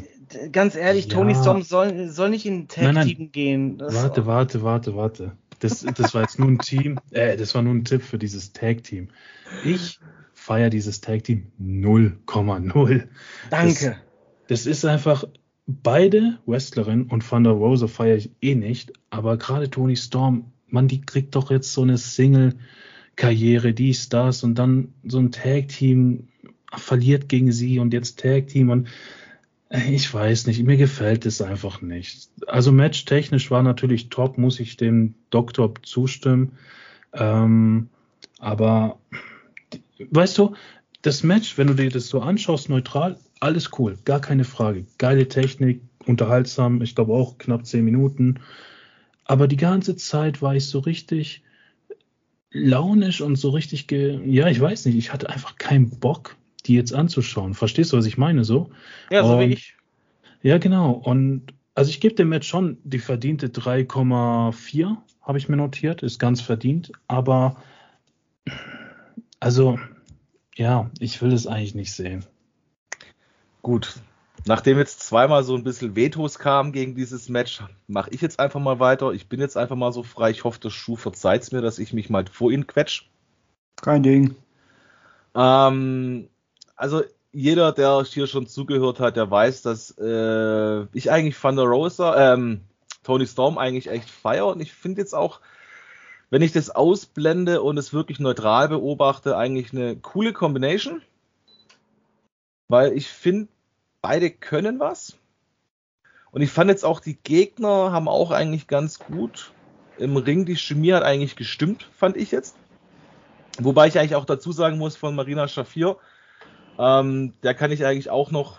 Ganz 0.52 0.74
ehrlich, 0.74 1.06
Ja. 1.06 1.14
Tony 1.14 1.34
Storm 1.34 1.62
soll, 1.62 2.08
soll 2.08 2.30
nicht 2.30 2.46
in 2.46 2.66
nein. 2.76 2.94
Tag-Team 2.96 3.30
gehen. 3.32 3.78
Das- 3.78 3.94
Warte, 3.94 4.26
warte, 4.26 4.62
warte, 4.62 4.96
warte. 4.96 5.32
Das, 5.60 5.80
das 5.80 6.12
war 6.14 6.22
jetzt 6.22 6.38
nur 6.38 6.48
ein 6.48 6.58
Team, 6.58 6.98
äh, 7.12 7.36
das 7.36 7.54
war 7.54 7.62
nur 7.62 7.74
ein 7.74 7.84
Tipp 7.84 8.02
für 8.02 8.18
dieses 8.18 8.52
Tag-Team. 8.52 9.08
Ich 9.64 9.98
feiere 10.34 10.68
dieses 10.68 11.00
Tag-Team 11.00 11.46
0,0. 11.58 13.08
Danke. 13.50 13.96
Das 14.48 14.66
ist 14.66 14.84
einfach, 14.84 15.24
beide 15.66 16.38
Wrestlerinnen 16.46 17.06
und 17.06 17.26
Thunder 17.28 17.52
Rosa 17.52 17.86
feiere 17.86 18.16
ich 18.16 18.30
eh 18.42 18.54
nicht, 18.54 18.92
aber 19.10 19.36
gerade 19.38 19.70
Tony 19.70 19.96
Storm, 19.96 20.52
man, 20.68 20.88
die 20.88 21.00
kriegt 21.00 21.34
doch 21.36 21.50
jetzt 21.50 21.72
so 21.72 21.82
eine 21.82 21.96
Single-Karriere, 21.98 23.72
dies, 23.72 24.08
das 24.08 24.42
und 24.44 24.56
dann 24.56 24.92
so 25.04 25.18
ein 25.18 25.32
Tag-Team 25.32 26.28
verliert 26.74 27.28
gegen 27.28 27.52
sie 27.52 27.78
und 27.78 27.92
jetzt 27.92 28.20
Tag-Team 28.20 28.70
und 28.70 28.88
äh, 29.68 29.92
ich 29.92 30.12
weiß 30.12 30.46
nicht, 30.46 30.62
mir 30.64 30.76
gefällt 30.76 31.26
es 31.26 31.40
einfach 31.40 31.80
nicht. 31.82 32.28
Also 32.46 32.72
matchtechnisch 32.72 33.50
war 33.50 33.62
natürlich 33.62 34.08
top, 34.08 34.38
muss 34.38 34.60
ich 34.60 34.76
dem 34.76 35.14
Doktor 35.30 35.74
zustimmen. 35.82 36.52
Ähm, 37.12 37.88
aber 38.38 38.98
weißt 40.10 40.38
du, 40.38 40.54
das 41.02 41.22
Match, 41.22 41.56
wenn 41.58 41.68
du 41.68 41.74
dir 41.74 41.90
das 41.90 42.08
so 42.08 42.20
anschaust, 42.20 42.68
neutral, 42.68 43.18
alles 43.40 43.70
cool, 43.78 43.96
gar 44.04 44.20
keine 44.20 44.44
Frage. 44.44 44.86
Geile 44.98 45.28
Technik, 45.28 45.82
unterhaltsam, 46.04 46.82
ich 46.82 46.94
glaube 46.94 47.12
auch 47.12 47.38
knapp 47.38 47.66
zehn 47.66 47.84
Minuten. 47.84 48.40
Aber 49.24 49.48
die 49.48 49.56
ganze 49.56 49.96
Zeit 49.96 50.42
war 50.42 50.54
ich 50.54 50.66
so 50.66 50.78
richtig 50.78 51.42
launisch 52.50 53.20
und 53.20 53.36
so 53.36 53.50
richtig, 53.50 53.86
ge 53.86 54.20
ja, 54.24 54.48
ich 54.48 54.60
weiß 54.60 54.86
nicht, 54.86 54.96
ich 54.96 55.12
hatte 55.12 55.28
einfach 55.28 55.56
keinen 55.56 55.90
Bock, 55.90 56.36
die 56.66 56.74
jetzt 56.74 56.94
anzuschauen. 56.94 57.54
Verstehst 57.54 57.92
du, 57.92 57.96
was 57.96 58.06
ich 58.06 58.18
meine 58.18 58.44
so? 58.44 58.70
Ja, 59.10 59.24
so 59.24 59.34
und, 59.34 59.40
wie 59.40 59.52
ich. 59.54 59.76
Ja, 60.42 60.58
genau. 60.58 60.92
Und 60.92 61.54
also 61.74 61.90
ich 61.90 62.00
gebe 62.00 62.14
dem 62.14 62.28
Match 62.28 62.48
schon 62.48 62.78
die 62.84 62.98
verdiente 62.98 63.48
3,4, 63.48 64.96
habe 65.22 65.38
ich 65.38 65.48
mir 65.48 65.56
notiert, 65.56 66.02
ist 66.02 66.18
ganz 66.18 66.40
verdient, 66.40 66.92
aber 67.06 67.56
also 69.40 69.78
ja, 70.54 70.90
ich 70.98 71.20
will 71.20 71.32
es 71.32 71.46
eigentlich 71.46 71.74
nicht 71.74 71.92
sehen. 71.92 72.24
Gut, 73.60 73.96
nachdem 74.46 74.78
jetzt 74.78 75.00
zweimal 75.00 75.44
so 75.44 75.54
ein 75.54 75.64
bisschen 75.64 75.96
Vetos 75.96 76.38
kamen 76.38 76.72
gegen 76.72 76.94
dieses 76.94 77.28
Match, 77.28 77.62
mache 77.88 78.10
ich 78.10 78.20
jetzt 78.20 78.40
einfach 78.40 78.60
mal 78.60 78.80
weiter. 78.80 79.12
Ich 79.12 79.28
bin 79.28 79.40
jetzt 79.40 79.56
einfach 79.56 79.76
mal 79.76 79.92
so 79.92 80.02
frei. 80.02 80.30
Ich 80.30 80.44
hoffe, 80.44 80.60
das 80.60 80.72
Schuh 80.72 80.96
verzeiht 80.96 81.52
mir, 81.52 81.60
dass 81.60 81.78
ich 81.78 81.92
mich 81.92 82.08
mal 82.08 82.24
vor 82.30 82.50
ihn 82.52 82.66
quetsch. 82.66 83.02
Kein 83.82 84.02
Ding. 84.02 84.36
Ähm, 85.34 86.28
also 86.76 87.02
jeder, 87.32 87.72
der 87.72 88.04
hier 88.04 88.26
schon 88.26 88.46
zugehört 88.46 89.00
hat, 89.00 89.16
der 89.16 89.30
weiß, 89.30 89.62
dass 89.62 89.90
äh, 89.98 90.82
ich 90.96 91.10
eigentlich 91.10 91.42
Van 91.42 91.56
der 91.56 91.66
Rosa, 91.66 92.32
ähm, 92.32 92.62
Tony 93.02 93.26
Storm 93.26 93.58
eigentlich 93.58 93.88
echt 93.88 94.08
feier 94.08 94.46
und 94.46 94.60
ich 94.60 94.72
finde 94.72 95.00
jetzt 95.00 95.14
auch, 95.14 95.40
wenn 96.30 96.42
ich 96.42 96.52
das 96.52 96.70
ausblende 96.70 97.62
und 97.62 97.78
es 97.78 97.92
wirklich 97.92 98.18
neutral 98.18 98.68
beobachte, 98.68 99.36
eigentlich 99.36 99.72
eine 99.72 99.96
coole 99.96 100.32
Combination. 100.32 101.02
Weil 102.68 102.92
ich 102.94 103.08
finde, 103.08 103.48
beide 104.02 104.30
können 104.30 104.80
was. 104.80 105.16
Und 106.32 106.42
ich 106.42 106.50
fand 106.50 106.68
jetzt 106.68 106.84
auch, 106.84 107.00
die 107.00 107.16
Gegner 107.16 107.92
haben 107.92 108.08
auch 108.08 108.32
eigentlich 108.32 108.66
ganz 108.66 108.98
gut 108.98 109.52
im 109.98 110.16
Ring. 110.16 110.44
Die 110.46 110.56
Chemie 110.56 110.92
hat 110.92 111.04
eigentlich 111.04 111.36
gestimmt, 111.36 111.88
fand 111.96 112.16
ich 112.16 112.32
jetzt. 112.32 112.56
Wobei 113.58 113.86
ich 113.86 113.98
eigentlich 113.98 114.16
auch 114.16 114.24
dazu 114.24 114.52
sagen 114.52 114.78
muss 114.78 114.96
von 114.96 115.14
Marina 115.14 115.48
Schafir, 115.48 115.96
ähm, 116.78 117.32
der 117.42 117.54
kann 117.54 117.72
ich 117.72 117.84
eigentlich 117.84 118.10
auch 118.10 118.30
noch 118.30 118.58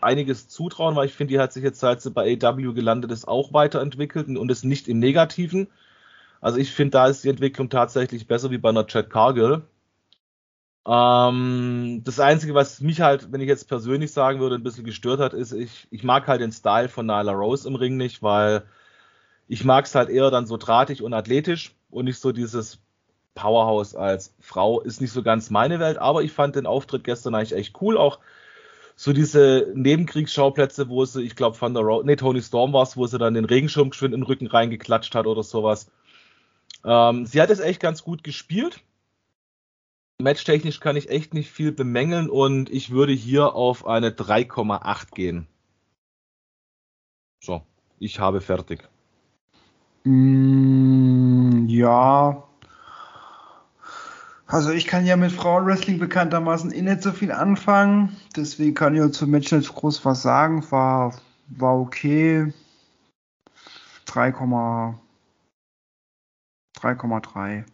einiges 0.00 0.48
zutrauen, 0.48 0.96
weil 0.96 1.06
ich 1.06 1.14
finde, 1.14 1.32
die 1.32 1.40
hat 1.40 1.52
sich 1.52 1.62
jetzt, 1.62 1.80
seit 1.80 2.02
sie 2.02 2.10
bei 2.10 2.38
AW 2.42 2.72
gelandet 2.72 3.10
ist, 3.12 3.26
auch 3.28 3.52
weiterentwickelt 3.52 4.28
und 4.28 4.50
ist 4.50 4.64
nicht 4.64 4.88
im 4.88 4.98
Negativen. 4.98 5.68
Also 6.40 6.58
ich 6.58 6.72
finde, 6.72 6.92
da 6.92 7.06
ist 7.06 7.22
die 7.24 7.28
Entwicklung 7.28 7.70
tatsächlich 7.70 8.26
besser 8.26 8.50
wie 8.50 8.58
bei 8.58 8.70
einer 8.70 8.86
Chad 8.86 9.10
Cargill. 9.10 9.62
Ähm, 10.84 12.02
das 12.04 12.18
Einzige, 12.18 12.54
was 12.54 12.80
mich 12.80 13.00
halt, 13.00 13.30
wenn 13.30 13.40
ich 13.40 13.48
jetzt 13.48 13.68
persönlich 13.68 14.12
sagen 14.12 14.40
würde, 14.40 14.56
ein 14.56 14.64
bisschen 14.64 14.84
gestört 14.84 15.20
hat, 15.20 15.34
ist, 15.34 15.52
ich, 15.52 15.86
ich 15.90 16.02
mag 16.02 16.26
halt 16.26 16.40
den 16.40 16.50
Style 16.50 16.88
von 16.88 17.06
Nyla 17.06 17.32
Rose 17.32 17.68
im 17.68 17.76
Ring 17.76 17.96
nicht, 17.96 18.22
weil 18.22 18.64
ich 19.46 19.64
mag 19.64 19.84
es 19.84 19.94
halt 19.94 20.08
eher 20.08 20.30
dann 20.30 20.46
so 20.46 20.56
drahtig 20.56 21.02
und 21.02 21.14
athletisch 21.14 21.76
und 21.90 22.06
nicht 22.06 22.18
so 22.18 22.32
dieses 22.32 22.80
Powerhouse 23.34 23.94
als 23.94 24.34
Frau. 24.40 24.80
Ist 24.80 25.00
nicht 25.00 25.12
so 25.12 25.22
ganz 25.22 25.50
meine 25.50 25.80
Welt, 25.80 25.98
aber 25.98 26.22
ich 26.22 26.32
fand 26.32 26.56
den 26.56 26.66
Auftritt 26.66 27.04
gestern 27.04 27.34
eigentlich 27.34 27.54
echt 27.54 27.80
cool. 27.80 27.96
Auch 27.96 28.18
so 28.94 29.12
diese 29.12 29.72
Nebenkriegsschauplätze, 29.74 30.88
wo 30.88 31.04
sie, 31.04 31.22
ich 31.22 31.36
glaube, 31.36 31.56
von 31.56 31.74
der 31.74 31.82
Road, 31.82 32.06
nee, 32.06 32.16
Tony 32.16 32.42
Storm 32.42 32.72
war 32.72 32.82
es, 32.82 32.96
wo 32.96 33.06
sie 33.06 33.18
dann 33.18 33.34
den 33.34 33.44
Regenschirm 33.44 33.90
geschwind 33.90 34.14
in 34.14 34.20
den 34.20 34.26
Rücken 34.26 34.46
reingeklatscht 34.46 35.14
hat 35.14 35.26
oder 35.26 35.42
sowas. 35.42 35.90
Ähm, 36.84 37.26
sie 37.26 37.40
hat 37.40 37.50
es 37.50 37.60
echt 37.60 37.80
ganz 37.80 38.04
gut 38.04 38.22
gespielt. 38.22 38.80
Matchtechnisch 40.18 40.80
kann 40.80 40.96
ich 40.96 41.10
echt 41.10 41.34
nicht 41.34 41.50
viel 41.50 41.72
bemängeln 41.72 42.30
und 42.30 42.70
ich 42.70 42.90
würde 42.90 43.12
hier 43.12 43.54
auf 43.54 43.86
eine 43.86 44.10
3,8 44.10 45.14
gehen. 45.14 45.48
So, 47.42 47.62
ich 47.98 48.20
habe 48.20 48.40
fertig. 48.40 48.88
Mm, 50.04 51.66
ja. 51.66 52.44
Also 54.52 54.70
ich 54.70 54.86
kann 54.86 55.06
ja 55.06 55.16
mit 55.16 55.32
Frauenwrestling 55.32 55.98
bekanntermaßen 55.98 56.72
eh 56.72 56.82
nicht 56.82 57.02
so 57.02 57.12
viel 57.12 57.32
anfangen. 57.32 58.14
Deswegen 58.36 58.74
kann 58.74 58.94
ich 58.94 59.12
zum 59.12 59.30
Match 59.30 59.50
nicht 59.50 59.74
groß 59.74 60.04
was 60.04 60.20
sagen. 60.20 60.70
War, 60.70 61.14
war 61.46 61.80
okay. 61.80 62.52
3,3. 64.06 64.94
3,3. 66.78 67.64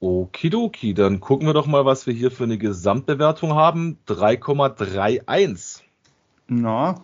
Okidoki, 0.00 0.94
dann 0.94 1.20
gucken 1.20 1.46
wir 1.46 1.54
doch 1.54 1.68
mal, 1.68 1.84
was 1.84 2.08
wir 2.08 2.12
hier 2.12 2.32
für 2.32 2.42
eine 2.42 2.58
Gesamtbewertung 2.58 3.54
haben. 3.54 4.00
3,31. 4.08 5.82
Na. 6.48 7.00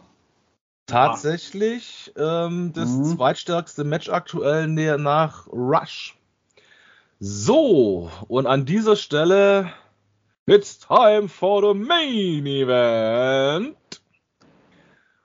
Tatsächlich 0.86 2.12
ähm, 2.16 2.72
das 2.72 2.90
mhm. 2.90 3.04
zweitstärkste 3.04 3.84
Match 3.84 4.08
aktuell 4.08 4.66
näher 4.66 4.98
nach 4.98 5.46
Rush. 5.46 6.17
So, 7.20 8.12
und 8.28 8.46
an 8.46 8.64
dieser 8.64 8.94
Stelle, 8.94 9.72
it's 10.46 10.78
time 10.78 11.28
for 11.28 11.62
the 11.62 11.76
main 11.76 12.46
event. 12.46 13.76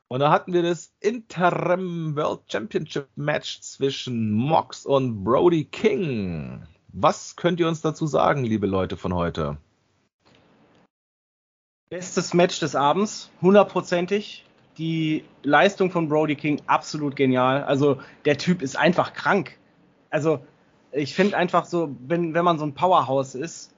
Und 0.08 0.20
da 0.20 0.32
hatten 0.32 0.54
wir 0.54 0.64
das 0.64 0.92
Interim 1.02 2.16
World 2.16 2.42
Championship 2.52 3.10
Match 3.16 3.62
zwischen 3.62 4.32
Mox 4.32 4.88
und 4.88 5.24
Brody 5.24 5.66
King. 5.66 6.66
Was 6.88 7.36
könnt 7.36 7.60
ihr 7.60 7.68
uns 7.68 7.82
dazu 7.82 8.08
sagen, 8.08 8.44
liebe 8.44 8.66
Leute 8.66 8.98
von 8.98 9.14
heute? 9.14 9.58
Bestes 11.92 12.34
Match 12.34 12.60
des 12.60 12.76
Abends, 12.76 13.30
hundertprozentig. 13.40 14.46
Die 14.80 15.26
Leistung 15.44 15.92
von 15.92 16.10
Brody 16.10 16.36
King 16.36 16.60
absolut 16.66 17.16
genial. 17.16 17.64
Also 17.64 18.02
der 18.26 18.40
Typ 18.40 18.64
ist 18.64 18.76
einfach 18.76 19.14
krank. 19.14 19.60
Also 20.10 20.40
ich 20.94 21.16
finde 21.16 21.38
einfach 21.38 21.66
so, 21.66 21.96
wenn, 22.08 22.34
wenn 22.34 22.46
man 22.46 22.60
so 22.60 22.66
ein 22.66 22.74
Powerhouse 22.74 23.36
ist 23.36 23.74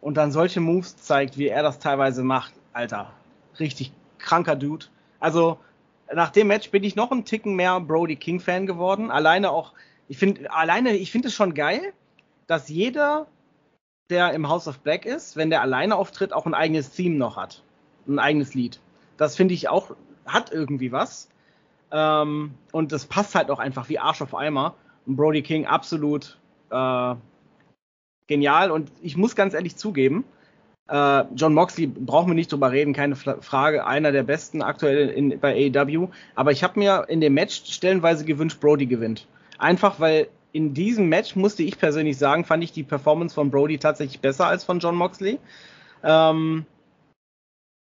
und 0.00 0.16
dann 0.16 0.32
solche 0.32 0.60
Moves 0.60 0.96
zeigt, 0.96 1.38
wie 1.38 1.48
er 1.48 1.62
das 1.62 1.78
teilweise 1.78 2.24
macht, 2.24 2.54
Alter, 2.72 3.12
richtig 3.60 3.92
kranker 4.18 4.56
Dude. 4.56 4.86
Also 5.20 5.58
nach 6.12 6.30
dem 6.30 6.48
Match 6.48 6.70
bin 6.70 6.82
ich 6.84 6.96
noch 6.96 7.10
einen 7.10 7.24
Ticken 7.24 7.54
mehr 7.54 7.80
Brody 7.80 8.16
King 8.16 8.40
Fan 8.40 8.66
geworden. 8.66 9.10
Alleine 9.10 9.50
auch, 9.50 9.72
ich 10.08 10.18
finde, 10.18 10.50
alleine, 10.52 10.96
ich 10.96 11.12
finde 11.12 11.28
es 11.28 11.34
schon 11.34 11.54
geil, 11.54 11.92
dass 12.46 12.68
jeder, 12.68 13.26
der 14.10 14.32
im 14.32 14.48
House 14.48 14.68
of 14.68 14.80
Black 14.80 15.06
ist, 15.06 15.36
wenn 15.36 15.50
der 15.50 15.62
alleine 15.62 15.96
auftritt, 15.96 16.32
auch 16.32 16.46
ein 16.46 16.54
eigenes 16.54 16.90
Theme 16.90 17.16
noch 17.16 17.36
hat. 17.36 17.62
Ein 18.06 18.18
eigenes 18.18 18.54
Lied. 18.54 18.80
Das 19.16 19.36
finde 19.36 19.54
ich 19.54 19.68
auch, 19.68 19.96
hat 20.26 20.52
irgendwie 20.52 20.92
was. 20.92 21.28
Ähm, 21.90 22.54
und 22.72 22.92
das 22.92 23.06
passt 23.06 23.34
halt 23.34 23.50
auch 23.50 23.58
einfach 23.58 23.88
wie 23.88 23.98
Arsch 23.98 24.20
auf 24.20 24.34
Eimer. 24.34 24.74
Und 25.06 25.16
Brody 25.16 25.42
King 25.42 25.66
absolut 25.66 26.38
äh, 26.74 27.16
genial. 28.26 28.70
Und 28.70 28.90
ich 29.02 29.16
muss 29.16 29.36
ganz 29.36 29.54
ehrlich 29.54 29.76
zugeben, 29.76 30.24
äh, 30.88 31.24
John 31.34 31.54
Moxley 31.54 31.86
brauchen 31.86 32.28
wir 32.28 32.34
nicht 32.34 32.52
drüber 32.52 32.72
reden, 32.72 32.92
keine 32.92 33.16
Frage, 33.16 33.86
einer 33.86 34.12
der 34.12 34.22
besten 34.22 34.62
aktuell 34.62 35.08
in, 35.08 35.40
bei 35.40 35.70
AEW. 35.72 36.08
Aber 36.34 36.52
ich 36.52 36.62
habe 36.62 36.78
mir 36.78 37.06
in 37.08 37.20
dem 37.20 37.34
Match 37.34 37.62
stellenweise 37.72 38.24
gewünscht, 38.24 38.60
Brody 38.60 38.86
gewinnt. 38.86 39.26
Einfach 39.58 40.00
weil 40.00 40.28
in 40.52 40.74
diesem 40.74 41.08
Match 41.08 41.36
musste 41.36 41.62
ich 41.62 41.78
persönlich 41.78 42.18
sagen, 42.18 42.44
fand 42.44 42.62
ich 42.62 42.72
die 42.72 42.84
Performance 42.84 43.34
von 43.34 43.50
Brody 43.50 43.78
tatsächlich 43.78 44.20
besser 44.20 44.46
als 44.46 44.62
von 44.62 44.78
John 44.78 44.94
Moxley. 44.94 45.38
Ähm, 46.02 46.66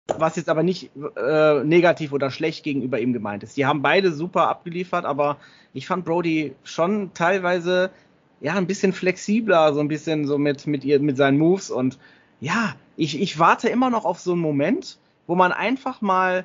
was 0.06 0.36
jetzt 0.36 0.50
aber 0.50 0.62
nicht 0.62 0.90
äh, 1.16 1.64
negativ 1.64 2.12
oder 2.12 2.30
schlecht 2.30 2.62
gegenüber 2.62 3.00
ihm 3.00 3.14
gemeint 3.14 3.42
ist. 3.42 3.56
Die 3.56 3.64
haben 3.64 3.80
beide 3.80 4.12
super 4.12 4.48
abgeliefert, 4.48 5.06
aber 5.06 5.38
ich 5.72 5.86
fand 5.86 6.04
Brody 6.04 6.54
schon 6.62 7.14
teilweise 7.14 7.90
ja 8.44 8.54
ein 8.54 8.66
bisschen 8.66 8.92
flexibler, 8.92 9.72
so 9.72 9.80
ein 9.80 9.88
bisschen 9.88 10.26
so 10.26 10.36
mit 10.36 10.66
mit 10.66 10.84
ihr 10.84 11.00
mit 11.00 11.16
seinen 11.16 11.38
Moves 11.38 11.70
und 11.70 11.98
ja, 12.40 12.76
ich 12.96 13.20
ich 13.20 13.38
warte 13.38 13.70
immer 13.70 13.88
noch 13.88 14.04
auf 14.04 14.20
so 14.20 14.32
einen 14.32 14.42
Moment, 14.42 14.98
wo 15.26 15.34
man 15.34 15.50
einfach 15.50 16.02
mal 16.02 16.44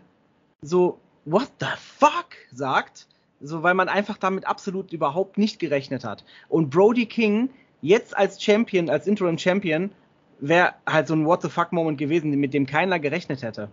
so 0.61 0.97
What 1.25 1.51
the 1.59 1.67
fuck 1.77 2.29
sagt 2.53 3.05
so, 3.41 3.63
weil 3.63 3.73
man 3.73 3.89
einfach 3.89 4.17
damit 4.17 4.47
absolut 4.47 4.93
überhaupt 4.93 5.37
nicht 5.37 5.59
gerechnet 5.59 6.03
hat. 6.03 6.23
Und 6.47 6.69
Brody 6.69 7.05
King 7.05 7.49
jetzt 7.81 8.15
als 8.15 8.41
Champion, 8.41 8.89
als 8.89 9.05
Interim 9.05 9.37
Champion, 9.37 9.91
wäre 10.39 10.73
halt 10.87 11.07
so 11.07 11.15
ein 11.15 11.25
What 11.25 11.41
the 11.41 11.49
fuck 11.49 11.73
Moment 11.73 11.97
gewesen, 11.97 12.31
mit 12.31 12.53
dem 12.53 12.65
keiner 12.65 12.99
gerechnet 12.99 13.43
hätte. 13.43 13.69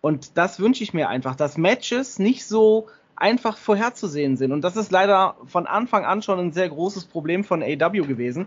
Und 0.00 0.36
das 0.36 0.58
wünsche 0.60 0.82
ich 0.82 0.94
mir 0.94 1.08
einfach, 1.08 1.36
dass 1.36 1.56
Matches 1.56 2.18
nicht 2.18 2.44
so 2.44 2.88
einfach 3.20 3.56
vorherzusehen 3.56 4.36
sind. 4.36 4.52
Und 4.52 4.62
das 4.62 4.76
ist 4.76 4.90
leider 4.90 5.36
von 5.46 5.66
Anfang 5.66 6.04
an 6.04 6.22
schon 6.22 6.38
ein 6.38 6.52
sehr 6.52 6.68
großes 6.68 7.06
Problem 7.06 7.44
von 7.44 7.62
AW 7.62 8.06
gewesen. 8.06 8.46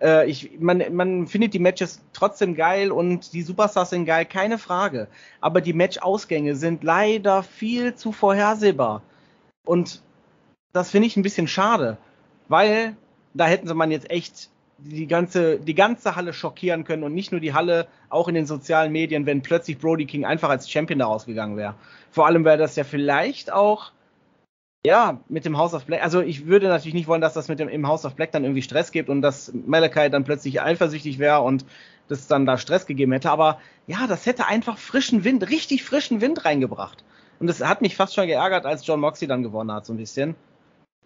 Äh, 0.00 0.28
ich, 0.28 0.60
man, 0.60 0.82
man 0.94 1.26
findet 1.26 1.54
die 1.54 1.58
Matches 1.58 2.02
trotzdem 2.12 2.54
geil 2.54 2.92
und 2.92 3.32
die 3.32 3.42
Superstars 3.42 3.90
sind 3.90 4.04
geil, 4.04 4.26
keine 4.26 4.58
Frage. 4.58 5.08
Aber 5.40 5.60
die 5.60 5.72
Matchausgänge 5.72 6.56
sind 6.56 6.84
leider 6.84 7.42
viel 7.42 7.94
zu 7.94 8.12
vorhersehbar. 8.12 9.02
Und 9.64 10.02
das 10.72 10.90
finde 10.90 11.08
ich 11.08 11.16
ein 11.16 11.22
bisschen 11.22 11.48
schade, 11.48 11.96
weil 12.48 12.96
da 13.34 13.46
hätten 13.46 13.68
sie 13.68 13.74
man 13.74 13.90
jetzt 13.90 14.10
echt 14.10 14.50
die 14.78 15.06
ganze, 15.06 15.58
die 15.58 15.74
ganze 15.74 16.16
Halle 16.16 16.32
schockieren 16.32 16.84
können 16.84 17.02
und 17.02 17.14
nicht 17.14 17.32
nur 17.32 17.40
die 17.40 17.52
Halle, 17.52 17.86
auch 18.08 18.28
in 18.28 18.34
den 18.34 18.46
sozialen 18.46 18.92
Medien, 18.92 19.26
wenn 19.26 19.42
plötzlich 19.42 19.78
Brody 19.78 20.06
King 20.06 20.24
einfach 20.24 20.48
als 20.48 20.70
Champion 20.70 20.98
da 20.98 21.06
rausgegangen 21.06 21.56
wäre. 21.56 21.74
Vor 22.10 22.26
allem 22.26 22.44
wäre 22.44 22.58
das 22.58 22.76
ja 22.76 22.84
vielleicht 22.84 23.52
auch, 23.52 23.92
ja, 24.84 25.20
mit 25.28 25.44
dem 25.44 25.58
House 25.58 25.74
of 25.74 25.84
Black, 25.84 26.02
also 26.02 26.20
ich 26.20 26.46
würde 26.46 26.68
natürlich 26.68 26.94
nicht 26.94 27.06
wollen, 27.06 27.20
dass 27.20 27.34
das 27.34 27.48
mit 27.48 27.58
dem 27.58 27.68
im 27.68 27.86
House 27.86 28.06
of 28.06 28.14
Black 28.14 28.32
dann 28.32 28.44
irgendwie 28.44 28.62
Stress 28.62 28.92
gibt 28.92 29.10
und 29.10 29.20
dass 29.20 29.52
Malachi 29.52 30.08
dann 30.08 30.24
plötzlich 30.24 30.62
eifersüchtig 30.62 31.18
wäre 31.18 31.42
und 31.42 31.66
das 32.08 32.26
dann 32.26 32.46
da 32.46 32.56
Stress 32.56 32.86
gegeben 32.86 33.12
hätte, 33.12 33.30
aber 33.30 33.60
ja, 33.86 34.06
das 34.06 34.26
hätte 34.26 34.46
einfach 34.46 34.78
frischen 34.78 35.22
Wind, 35.22 35.48
richtig 35.50 35.84
frischen 35.84 36.20
Wind 36.20 36.44
reingebracht. 36.44 37.04
Und 37.40 37.46
das 37.46 37.60
hat 37.60 37.82
mich 37.82 37.96
fast 37.96 38.14
schon 38.14 38.26
geärgert, 38.26 38.66
als 38.66 38.86
John 38.86 39.00
Moxley 39.00 39.28
dann 39.28 39.42
gewonnen 39.42 39.72
hat, 39.72 39.86
so 39.86 39.92
ein 39.92 39.96
bisschen. 39.96 40.34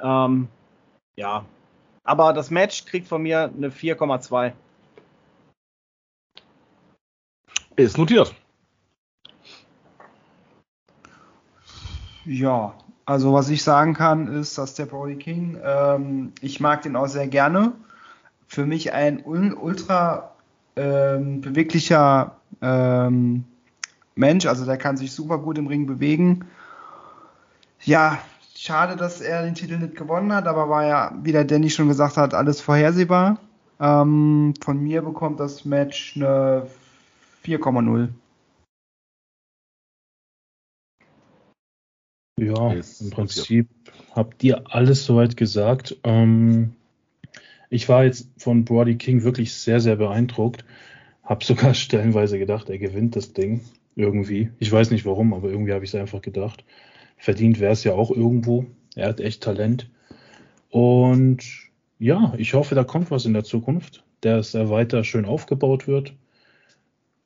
Ähm, 0.01 0.49
ja, 1.17 1.45
aber 2.05 2.33
das 2.33 2.51
Match 2.51 2.85
kriegt 2.85 3.09
von 3.09 3.23
mir 3.23 3.53
eine 3.55 3.71
4,2. 3.71 4.53
Ist 7.77 7.99
notiert. 7.99 8.35
Ja, 12.25 12.75
also 13.07 13.35
was 13.35 13.51
ich 13.51 13.63
sagen 13.63 13.95
kann, 13.95 14.29
ist, 14.29 14.57
dass 14.57 14.75
der 14.75 14.87
Brody 14.87 15.17
King, 15.17 15.59
ähm, 15.63 16.33
ich 16.41 16.61
mag 16.61 16.83
den 16.83 16.97
auch 16.97 17.07
sehr 17.07 17.29
gerne. 17.29 17.73
Für 18.47 18.67
mich 18.67 18.93
ein 18.93 19.23
ultra 19.25 20.33
ähm, 20.77 21.41
beweglicher 21.41 22.37
ähm, 22.63 23.45
Mensch, 24.15 24.47
also 24.47 24.65
der 24.65 24.77
kann 24.77 24.97
sich 24.97 25.13
super 25.13 25.39
gut 25.39 25.59
im 25.59 25.67
Ring 25.67 25.87
bewegen. 25.87 26.47
Ja, 27.81 28.19
schade, 28.57 28.97
dass 28.97 29.21
er 29.21 29.43
den 29.43 29.55
Titel 29.55 29.79
nicht 29.79 29.97
gewonnen 29.97 30.33
hat, 30.33 30.47
aber 30.47 30.69
war 30.71 30.87
ja, 30.87 31.13
wie 31.23 31.33
der 31.33 31.45
Danny 31.45 31.69
schon 31.69 31.89
gesagt 31.89 32.17
hat, 32.17 32.33
alles 32.33 32.61
vorhersehbar. 32.61 33.39
Ähm, 33.81 34.55
von 34.63 34.83
mir 34.83 35.03
bekommt 35.03 35.41
das 35.41 35.65
Match 35.65 36.17
eine 36.17 36.67
4,0. 37.45 38.09
Ja, 42.39 42.73
im 42.73 43.11
Prinzip 43.11 43.69
habt 44.13 44.43
ihr 44.43 44.75
alles 44.75 45.05
soweit 45.05 45.37
gesagt. 45.37 45.97
Ähm, 46.03 46.75
ich 47.71 47.89
war 47.89 48.05
jetzt 48.05 48.29
von 48.39 48.65
Brody 48.65 48.97
King 48.97 49.23
wirklich 49.23 49.55
sehr, 49.55 49.81
sehr 49.81 49.97
beeindruckt. 49.97 50.65
Hab 51.23 51.45
sogar 51.45 51.75
stellenweise 51.75 52.39
gedacht, 52.39 52.69
er 52.71 52.79
gewinnt 52.79 53.17
das 53.17 53.33
Ding 53.33 53.61
irgendwie. 53.97 54.51
Ich 54.59 54.71
weiß 54.71 54.91
nicht 54.91 55.07
warum, 55.07 55.33
aber 55.33 55.49
irgendwie 55.49 55.73
habe 55.73 55.85
ich 55.85 55.95
es 55.95 56.01
einfach 56.01 56.23
gedacht. 56.23 56.65
Verdient 57.17 57.61
wäre 57.61 57.73
es 57.73 57.85
ja 57.85 57.93
auch 57.93 58.11
irgendwo. 58.11 58.67
Er 58.97 59.09
hat 59.09 59.21
echt 59.21 59.43
Talent. 59.43 59.89
Und 60.71 61.45
ja, 62.01 62.35
ich 62.37 62.55
hoffe, 62.55 62.75
da 62.75 62.83
kommt 62.83 63.13
was 63.13 63.27
in 63.27 63.33
der 63.33 63.45
Zukunft, 63.45 64.05
dass 64.21 64.55
er 64.55 64.71
weiter 64.71 65.05
schön 65.05 65.25
aufgebaut 65.25 65.87
wird. 65.87 66.15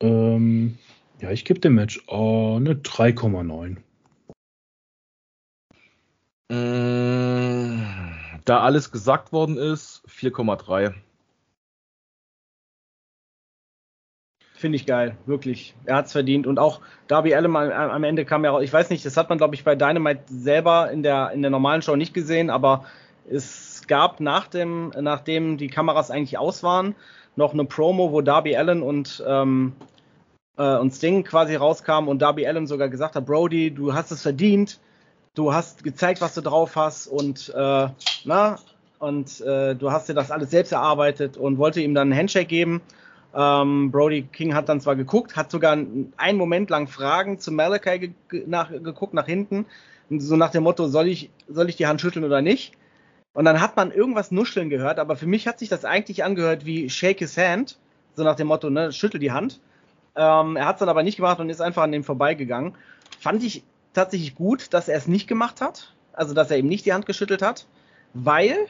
Ähm, 0.01 0.77
ja, 1.21 1.31
ich 1.31 1.47
gebe 1.47 1.61
dem 1.61 1.75
Match 1.75 2.03
oh, 2.09 2.57
eine 2.57 2.75
3,9. 2.75 3.79
Mm, 6.51 7.83
da 8.45 8.61
alles 8.61 8.91
gesagt 8.91 9.33
worden 9.33 9.59
ist, 9.59 10.03
4,3. 10.09 10.95
Finde 14.55 14.75
ich 14.75 14.87
geil, 14.87 15.17
wirklich. 15.27 15.77
Er 15.85 15.97
hat 15.97 16.07
es 16.07 16.13
verdient. 16.13 16.47
Und 16.47 16.59
auch 16.59 16.81
Darby 17.07 17.33
Allen 17.35 17.55
am 17.55 18.03
Ende 18.03 18.25
kam 18.25 18.45
ja 18.45 18.51
raus. 18.51 18.65
Ich 18.65 18.73
weiß 18.73 18.91
nicht, 18.91 19.07
das 19.07 19.17
hat 19.17 19.29
man, 19.29 19.39
glaube 19.39 19.55
ich, 19.55 19.63
bei 19.63 19.77
Dynamite 19.77 20.23
selber 20.27 20.91
in 20.91 21.05
der, 21.05 21.31
in 21.31 21.43
der 21.43 21.51
normalen 21.51 21.81
Show 21.83 21.95
nicht 21.95 22.13
gesehen, 22.13 22.51
aber 22.51 22.85
es 23.31 23.87
gab 23.87 24.19
nach 24.19 24.49
dem, 24.49 24.91
nachdem 25.01 25.59
die 25.59 25.69
Kameras 25.69 26.11
eigentlich 26.11 26.39
aus 26.39 26.65
waren, 26.65 26.97
noch 27.37 27.53
eine 27.53 27.67
Promo, 27.67 28.11
wo 28.11 28.21
Darby 28.21 28.57
Allen 28.57 28.83
und, 28.83 29.23
ähm, 29.27 29.75
äh, 30.57 30.77
und 30.77 30.93
Sting 30.93 31.23
quasi 31.23 31.55
rauskamen 31.55 32.09
und 32.09 32.21
Darby 32.21 32.45
Allen 32.47 32.67
sogar 32.67 32.89
gesagt 32.89 33.15
hat, 33.15 33.27
Brody, 33.27 33.71
du 33.71 33.95
hast 33.95 34.11
es 34.11 34.23
verdient, 34.23 34.81
du 35.39 35.53
hast 35.53 35.85
gezeigt, 35.85 36.21
was 36.21 36.35
du 36.35 36.41
drauf 36.41 36.75
hast 36.75 37.07
und 37.07 37.53
äh, 37.55 37.89
na, 38.25 38.59
und 38.99 39.41
äh, 39.41 39.77
du 39.77 39.93
hast 39.93 40.09
dir 40.09 40.15
das 40.15 40.33
alles 40.33 40.51
selbst 40.51 40.73
erarbeitet 40.73 41.37
und 41.37 41.59
wollte 41.59 41.81
ihm 41.81 41.95
dann 41.95 42.11
einen 42.11 42.19
Handshake 42.19 42.49
geben. 42.49 42.81
Ähm, 43.33 43.93
Brody 43.93 44.23
King 44.23 44.55
hat 44.55 44.69
dann 44.69 44.81
zwar 44.81 44.97
geguckt, 44.97 45.37
hat 45.37 45.53
sogar 45.53 45.79
einen 46.17 46.39
Moment 46.39 46.71
lang 46.71 46.89
Fragen 46.89 47.39
zu 47.39 47.53
Malachi 47.53 48.13
ge 48.29 48.45
nach, 48.47 48.71
geguckt 48.71 49.15
nach 49.15 49.27
hinten, 49.27 49.67
so 50.11 50.35
nach 50.35 50.51
dem 50.51 50.65
Motto, 50.65 50.89
soll 50.89 51.07
ich, 51.07 51.31
soll 51.47 51.69
ich 51.69 51.77
die 51.77 51.87
Hand 51.87 52.01
schütteln 52.01 52.25
oder 52.25 52.43
nicht? 52.43 52.73
Und 53.33 53.45
dann 53.45 53.61
hat 53.61 53.77
man 53.77 53.93
irgendwas 53.93 54.33
nuscheln 54.33 54.71
gehört, 54.71 54.99
aber 54.99 55.15
für 55.15 55.27
mich 55.27 55.47
hat 55.47 55.61
sich 55.61 55.69
das 55.69 55.85
eigentlich 55.85 56.25
angehört 56.25 56.65
wie 56.65 56.91
Shake 56.91 57.21
his 57.21 57.37
hand, 57.37 57.79
so 58.17 58.25
nach 58.25 58.35
dem 58.35 58.49
Motto, 58.49 58.71
ne, 58.71 58.91
schüttel 58.91 59.21
die 59.21 59.31
Hand. 59.31 59.61
Ähm, 60.17 60.57
er 60.57 60.67
hat 60.67 60.77
es 60.77 60.81
dann 60.81 60.89
aber 60.89 61.05
nicht 61.05 61.17
gemacht 61.17 61.39
und 61.39 61.49
ist 61.49 61.61
einfach 61.61 61.85
an 61.85 61.93
dem 61.93 62.03
vorbeigegangen. 62.03 62.75
Fand 63.21 63.45
ich 63.45 63.63
tatsächlich 63.93 64.35
gut, 64.35 64.73
dass 64.75 64.89
er 64.89 64.97
es 64.97 65.07
nicht 65.07 65.29
gemacht 65.29 65.61
hat, 65.61 65.95
also 66.13 66.35
dass 66.35 66.51
er 66.51 66.59
ihm 66.59 66.69
nicht 66.69 66.87
die 66.87 66.93
Hand 66.93 67.07
geschüttelt 67.07 67.43
hat, 67.43 67.67
weil 68.15 68.69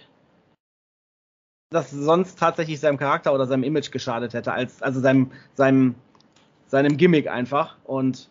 das 1.70 1.90
sonst 1.90 2.38
tatsächlich 2.38 2.80
seinem 2.80 2.96
Charakter 2.96 3.34
oder 3.34 3.46
seinem 3.46 3.62
Image 3.62 3.90
geschadet 3.90 4.32
hätte, 4.32 4.52
als, 4.52 4.82
also 4.82 5.00
seinem, 5.00 5.32
seinem, 5.54 5.94
seinem 6.66 6.96
Gimmick 6.96 7.28
einfach. 7.28 7.76
Und 7.84 8.30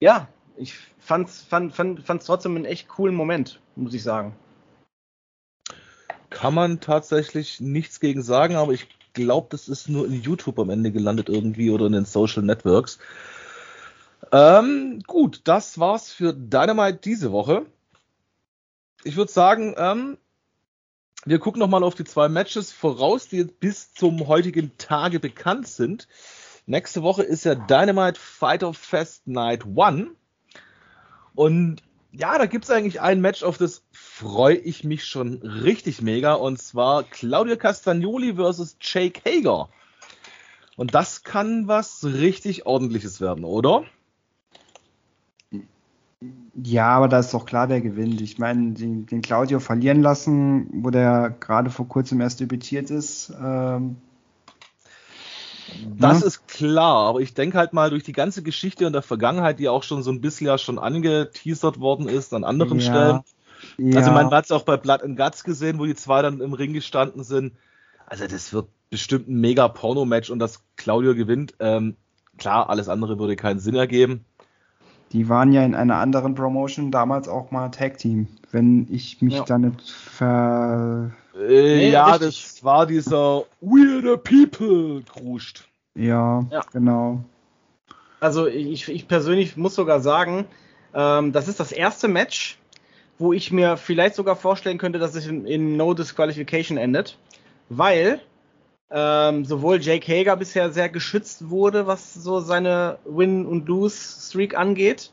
ja, 0.00 0.28
ich 0.56 0.74
fand's, 0.98 1.42
fand, 1.42 1.74
fand, 1.74 2.04
fand's 2.04 2.26
trotzdem 2.26 2.56
einen 2.56 2.64
echt 2.64 2.88
coolen 2.88 3.14
Moment, 3.14 3.60
muss 3.74 3.94
ich 3.94 4.02
sagen. 4.02 4.34
Kann 6.30 6.54
man 6.54 6.80
tatsächlich 6.80 7.60
nichts 7.60 8.00
gegen 8.00 8.22
sagen, 8.22 8.56
aber 8.56 8.72
ich 8.72 8.88
glaube, 9.12 9.48
das 9.50 9.68
ist 9.68 9.88
nur 9.88 10.06
in 10.06 10.22
YouTube 10.22 10.58
am 10.58 10.70
Ende 10.70 10.90
gelandet 10.90 11.28
irgendwie 11.28 11.70
oder 11.70 11.86
in 11.86 11.92
den 11.92 12.04
Social 12.04 12.42
Networks. 12.42 12.98
Ähm, 14.32 15.02
gut, 15.06 15.42
das 15.44 15.78
war's 15.78 16.10
für 16.10 16.32
Dynamite 16.32 16.98
diese 17.04 17.32
Woche. 17.32 17.66
Ich 19.04 19.16
würde 19.16 19.30
sagen, 19.30 19.74
ähm, 19.76 20.16
wir 21.26 21.38
gucken 21.38 21.60
nochmal 21.60 21.84
auf 21.84 21.94
die 21.94 22.04
zwei 22.04 22.28
Matches 22.28 22.72
voraus, 22.72 23.28
die 23.28 23.44
bis 23.44 23.92
zum 23.92 24.26
heutigen 24.26 24.76
Tage 24.78 25.20
bekannt 25.20 25.68
sind. 25.68 26.08
Nächste 26.64 27.02
Woche 27.02 27.22
ist 27.22 27.44
ja 27.44 27.54
Dynamite 27.54 28.18
Fighter 28.18 28.72
Fest 28.72 29.26
Night 29.26 29.66
One. 29.66 30.12
Und 31.34 31.82
ja, 32.10 32.38
da 32.38 32.46
gibt's 32.46 32.70
eigentlich 32.70 33.00
ein 33.00 33.20
Match, 33.20 33.42
auf 33.42 33.58
das 33.58 33.82
freue 33.92 34.56
ich 34.56 34.82
mich 34.82 35.04
schon 35.04 35.42
richtig 35.42 36.00
mega. 36.00 36.34
Und 36.34 36.60
zwar 36.60 37.02
Claudio 37.02 37.56
Castagnoli 37.56 38.36
versus 38.36 38.76
Jake 38.80 39.20
Hager. 39.26 39.68
Und 40.76 40.94
das 40.94 41.22
kann 41.22 41.68
was 41.68 42.04
richtig 42.04 42.64
ordentliches 42.64 43.20
werden, 43.20 43.44
oder? 43.44 43.84
Ja, 46.54 46.88
aber 46.88 47.08
da 47.08 47.18
ist 47.18 47.32
doch 47.32 47.46
klar, 47.46 47.68
wer 47.68 47.80
gewinnt. 47.80 48.20
Ich 48.20 48.38
meine, 48.38 48.72
den, 48.72 49.06
den 49.06 49.22
Claudio 49.22 49.58
verlieren 49.60 50.02
lassen, 50.02 50.68
wo 50.72 50.90
der 50.90 51.34
gerade 51.40 51.70
vor 51.70 51.88
kurzem 51.88 52.20
erst 52.20 52.40
debütiert 52.40 52.90
ist. 52.90 53.32
Ähm, 53.42 53.96
das 55.98 56.20
ne? 56.20 56.26
ist 56.26 56.46
klar, 56.48 57.08
aber 57.08 57.20
ich 57.20 57.34
denke 57.34 57.56
halt 57.56 57.72
mal 57.72 57.90
durch 57.90 58.02
die 58.02 58.12
ganze 58.12 58.42
Geschichte 58.42 58.84
in 58.84 58.92
der 58.92 59.02
Vergangenheit, 59.02 59.58
die 59.58 59.68
auch 59.68 59.82
schon 59.82 60.02
so 60.02 60.10
ein 60.10 60.20
bisschen 60.20 60.46
ja 60.46 60.58
schon 60.58 60.78
angeteasert 60.78 61.80
worden 61.80 62.08
ist 62.08 62.34
an 62.34 62.44
anderen 62.44 62.80
ja, 62.80 62.84
Stellen. 62.84 63.20
Ja. 63.78 63.98
Also 63.98 64.10
man 64.10 64.30
hat 64.30 64.44
es 64.44 64.50
auch 64.50 64.64
bei 64.64 64.76
Blood 64.76 65.02
and 65.02 65.16
Guts 65.16 65.44
gesehen, 65.44 65.78
wo 65.78 65.86
die 65.86 65.94
zwei 65.94 66.22
dann 66.22 66.40
im 66.40 66.52
Ring 66.52 66.72
gestanden 66.72 67.24
sind. 67.24 67.54
Also 68.06 68.26
das 68.26 68.52
wird 68.52 68.68
bestimmt 68.90 69.28
ein 69.28 69.40
mega 69.40 69.68
Porno-Match 69.68 70.30
und 70.30 70.38
dass 70.38 70.62
Claudio 70.76 71.14
gewinnt. 71.14 71.54
Ähm, 71.60 71.96
klar, 72.36 72.68
alles 72.68 72.88
andere 72.88 73.18
würde 73.18 73.36
keinen 73.36 73.60
Sinn 73.60 73.74
ergeben. 73.74 74.24
Die 75.12 75.28
waren 75.28 75.52
ja 75.52 75.62
in 75.62 75.74
einer 75.74 75.96
anderen 75.96 76.34
Promotion 76.34 76.90
damals 76.90 77.28
auch 77.28 77.50
mal 77.50 77.68
Tag 77.68 77.98
Team, 77.98 78.28
wenn 78.50 78.86
ich 78.90 79.20
mich 79.20 79.34
ja. 79.34 79.44
da 79.44 79.58
nicht 79.58 79.90
ver. 79.90 81.10
Äh, 81.34 81.76
nee, 81.76 81.90
ja, 81.90 82.12
richtig. 82.12 82.52
das 82.52 82.64
war 82.64 82.86
dieser 82.86 83.44
Weirder 83.60 84.16
People 84.16 85.02
Kruscht. 85.02 85.68
Ja, 85.94 86.46
ja, 86.50 86.62
genau. 86.72 87.22
Also 88.20 88.46
ich, 88.46 88.88
ich 88.88 89.08
persönlich 89.08 89.56
muss 89.56 89.74
sogar 89.74 90.00
sagen, 90.00 90.46
ähm, 90.94 91.32
das 91.32 91.48
ist 91.48 91.60
das 91.60 91.72
erste 91.72 92.08
Match, 92.08 92.58
wo 93.18 93.32
ich 93.32 93.52
mir 93.52 93.76
vielleicht 93.76 94.14
sogar 94.14 94.36
vorstellen 94.36 94.78
könnte, 94.78 94.98
dass 94.98 95.14
es 95.14 95.26
in, 95.26 95.44
in 95.44 95.76
No 95.76 95.92
Disqualification 95.92 96.78
endet, 96.78 97.18
weil 97.68 98.20
ähm, 98.92 99.44
sowohl 99.44 99.80
Jake 99.80 100.06
Hager 100.12 100.36
bisher 100.36 100.70
sehr 100.70 100.88
geschützt 100.88 101.48
wurde, 101.48 101.86
was 101.86 102.14
so 102.14 102.40
seine 102.40 102.98
Win- 103.04 103.46
und 103.46 103.66
Lose-Streak 103.66 104.56
angeht 104.56 105.10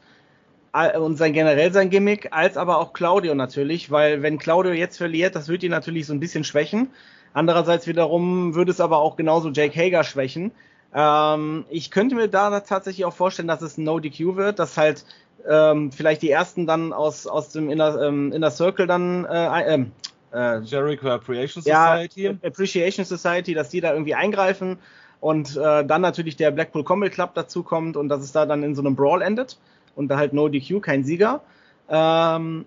und 0.99 1.17
sein 1.17 1.33
generell 1.33 1.73
sein 1.73 1.89
Gimmick, 1.89 2.29
als 2.31 2.55
aber 2.55 2.77
auch 2.77 2.93
Claudio 2.93 3.33
natürlich, 3.33 3.89
weil 3.89 4.21
wenn 4.21 4.37
Claudio 4.37 4.71
jetzt 4.71 4.97
verliert, 4.97 5.35
das 5.35 5.47
wird 5.47 5.63
ihn 5.63 5.71
natürlich 5.71 6.05
so 6.05 6.13
ein 6.13 6.19
bisschen 6.19 6.43
schwächen. 6.43 6.89
Andererseits 7.33 7.87
wiederum 7.87 8.53
würde 8.53 8.71
es 8.71 8.81
aber 8.81 8.99
auch 8.99 9.15
genauso 9.15 9.49
Jake 9.49 9.79
Hager 9.79 10.03
schwächen. 10.03 10.51
Ähm, 10.93 11.65
ich 11.69 11.91
könnte 11.91 12.15
mir 12.15 12.27
da 12.27 12.59
tatsächlich 12.59 13.05
auch 13.05 13.13
vorstellen, 13.13 13.47
dass 13.47 13.61
es 13.61 13.77
ein 13.77 13.83
No-DQ 13.83 14.35
wird, 14.35 14.59
dass 14.59 14.77
halt 14.77 15.05
ähm, 15.47 15.91
vielleicht 15.91 16.21
die 16.21 16.31
ersten 16.31 16.65
dann 16.65 16.93
aus, 16.93 17.27
aus 17.27 17.49
dem 17.49 17.69
Inner, 17.69 18.01
ähm, 18.01 18.31
Inner 18.31 18.51
Circle 18.51 18.87
dann, 18.87 19.25
äh, 19.25 19.75
äh, 19.75 19.85
äh, 20.33 20.59
Jericho 20.59 21.09
Appreciation 21.09 21.63
ja, 21.65 21.95
Society. 21.95 22.37
Appreciation 22.43 23.05
Society, 23.05 23.53
dass 23.53 23.69
die 23.69 23.81
da 23.81 23.93
irgendwie 23.93 24.15
eingreifen 24.15 24.77
und 25.19 25.57
äh, 25.57 25.85
dann 25.85 26.01
natürlich 26.01 26.35
der 26.35 26.51
Blackpool 26.51 26.83
Combat 26.83 27.11
Club 27.11 27.31
dazu 27.33 27.63
kommt 27.63 27.97
und 27.97 28.09
dass 28.09 28.21
es 28.21 28.31
da 28.31 28.45
dann 28.45 28.63
in 28.63 28.75
so 28.75 28.81
einem 28.81 28.95
Brawl 28.95 29.21
endet 29.21 29.57
und 29.95 30.07
da 30.07 30.17
halt 30.17 30.33
No 30.33 30.47
DQ, 30.47 30.81
kein 30.81 31.03
Sieger. 31.03 31.41
Ähm, 31.89 32.65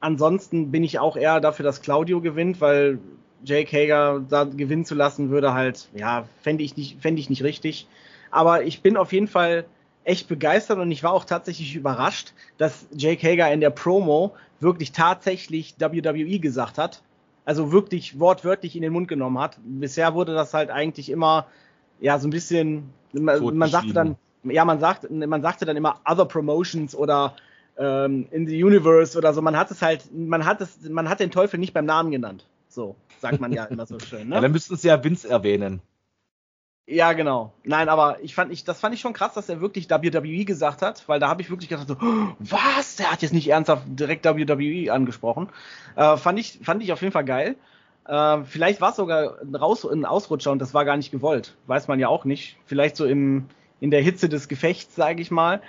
ansonsten 0.00 0.70
bin 0.70 0.84
ich 0.84 0.98
auch 0.98 1.16
eher 1.16 1.40
dafür, 1.40 1.64
dass 1.64 1.82
Claudio 1.82 2.20
gewinnt, 2.20 2.60
weil 2.60 2.98
Jake 3.44 3.76
Hager 3.76 4.20
da 4.28 4.44
gewinnen 4.44 4.84
zu 4.84 4.94
lassen, 4.94 5.30
würde 5.30 5.54
halt, 5.54 5.88
ja, 5.94 6.26
fände 6.42 6.64
ich 6.64 6.76
nicht, 6.76 7.00
fände 7.00 7.20
ich 7.20 7.30
nicht 7.30 7.42
richtig. 7.42 7.86
Aber 8.30 8.64
ich 8.64 8.82
bin 8.82 8.96
auf 8.96 9.12
jeden 9.12 9.28
Fall 9.28 9.64
echt 10.04 10.28
begeistert 10.28 10.78
und 10.78 10.90
ich 10.90 11.02
war 11.02 11.12
auch 11.12 11.24
tatsächlich 11.24 11.74
überrascht, 11.74 12.32
dass 12.56 12.86
Jake 12.96 13.26
Hager 13.26 13.52
in 13.52 13.60
der 13.60 13.70
Promo 13.70 14.34
wirklich 14.60 14.92
tatsächlich 14.92 15.76
WWE 15.78 16.38
gesagt 16.38 16.78
hat. 16.78 17.02
Also 17.44 17.72
wirklich 17.72 18.20
wortwörtlich 18.20 18.76
in 18.76 18.82
den 18.82 18.92
Mund 18.92 19.08
genommen 19.08 19.38
hat. 19.38 19.58
Bisher 19.64 20.14
wurde 20.14 20.34
das 20.34 20.52
halt 20.52 20.70
eigentlich 20.70 21.08
immer, 21.08 21.46
ja, 21.98 22.18
so 22.18 22.28
ein 22.28 22.30
bisschen, 22.30 22.90
man, 23.12 23.56
man 23.56 23.70
sagte 23.70 23.92
dann, 23.94 24.16
ja, 24.44 24.64
man 24.64 24.80
sagt, 24.80 25.10
man 25.10 25.40
sagte 25.42 25.64
dann 25.64 25.76
immer 25.76 26.00
Other 26.04 26.26
Promotions 26.26 26.94
oder 26.94 27.34
ähm, 27.78 28.26
in 28.30 28.46
the 28.46 28.62
Universe 28.62 29.16
oder 29.16 29.32
so. 29.32 29.40
Man 29.40 29.56
hat 29.56 29.70
es 29.70 29.80
halt, 29.80 30.04
man 30.14 30.44
hat 30.44 30.60
es, 30.60 30.88
man 30.88 31.08
hat 31.08 31.20
den 31.20 31.30
Teufel 31.30 31.58
nicht 31.58 31.72
beim 31.72 31.86
Namen 31.86 32.10
genannt. 32.10 32.46
So 32.68 32.96
sagt 33.20 33.40
man 33.40 33.52
ja 33.52 33.64
immer 33.64 33.86
so 33.86 33.98
schön. 33.98 34.28
Ne? 34.28 34.34
Ja, 34.34 34.40
dann 34.42 34.52
müssten 34.52 34.76
sie 34.76 34.88
ja 34.88 35.02
Vince 35.02 35.28
erwähnen. 35.28 35.80
Ja, 36.90 37.12
genau. 37.12 37.52
Nein, 37.64 37.90
aber 37.90 38.16
ich 38.22 38.34
fand 38.34 38.50
ich, 38.50 38.64
das 38.64 38.80
fand 38.80 38.94
ich 38.94 39.02
schon 39.02 39.12
krass, 39.12 39.34
dass 39.34 39.50
er 39.50 39.60
wirklich 39.60 39.90
WWE 39.90 40.44
gesagt 40.46 40.80
hat, 40.80 41.06
weil 41.06 41.20
da 41.20 41.28
habe 41.28 41.42
ich 41.42 41.50
wirklich 41.50 41.68
gedacht 41.68 41.86
so, 41.86 41.96
was? 42.38 42.96
Der 42.96 43.12
hat 43.12 43.20
jetzt 43.20 43.34
nicht 43.34 43.50
ernsthaft 43.50 43.82
direkt 43.88 44.24
WWE 44.24 44.90
angesprochen. 44.90 45.50
Äh, 45.96 46.16
fand 46.16 46.38
ich, 46.38 46.60
fand 46.62 46.82
ich 46.82 46.90
auf 46.90 47.02
jeden 47.02 47.12
Fall 47.12 47.26
geil. 47.26 47.56
Äh, 48.06 48.38
vielleicht 48.44 48.80
war 48.80 48.90
es 48.90 48.96
sogar 48.96 49.38
ein, 49.42 49.54
Raus 49.54 49.84
ein 49.84 50.06
Ausrutscher 50.06 50.50
und 50.50 50.60
das 50.60 50.72
war 50.72 50.86
gar 50.86 50.96
nicht 50.96 51.10
gewollt. 51.10 51.56
Weiß 51.66 51.88
man 51.88 52.00
ja 52.00 52.08
auch 52.08 52.24
nicht. 52.24 52.56
Vielleicht 52.64 52.96
so 52.96 53.04
im, 53.04 53.48
in 53.80 53.90
der 53.90 54.00
Hitze 54.00 54.30
des 54.30 54.48
Gefechts, 54.48 54.94
sage 54.96 55.20
ich 55.20 55.30
mal. 55.30 55.60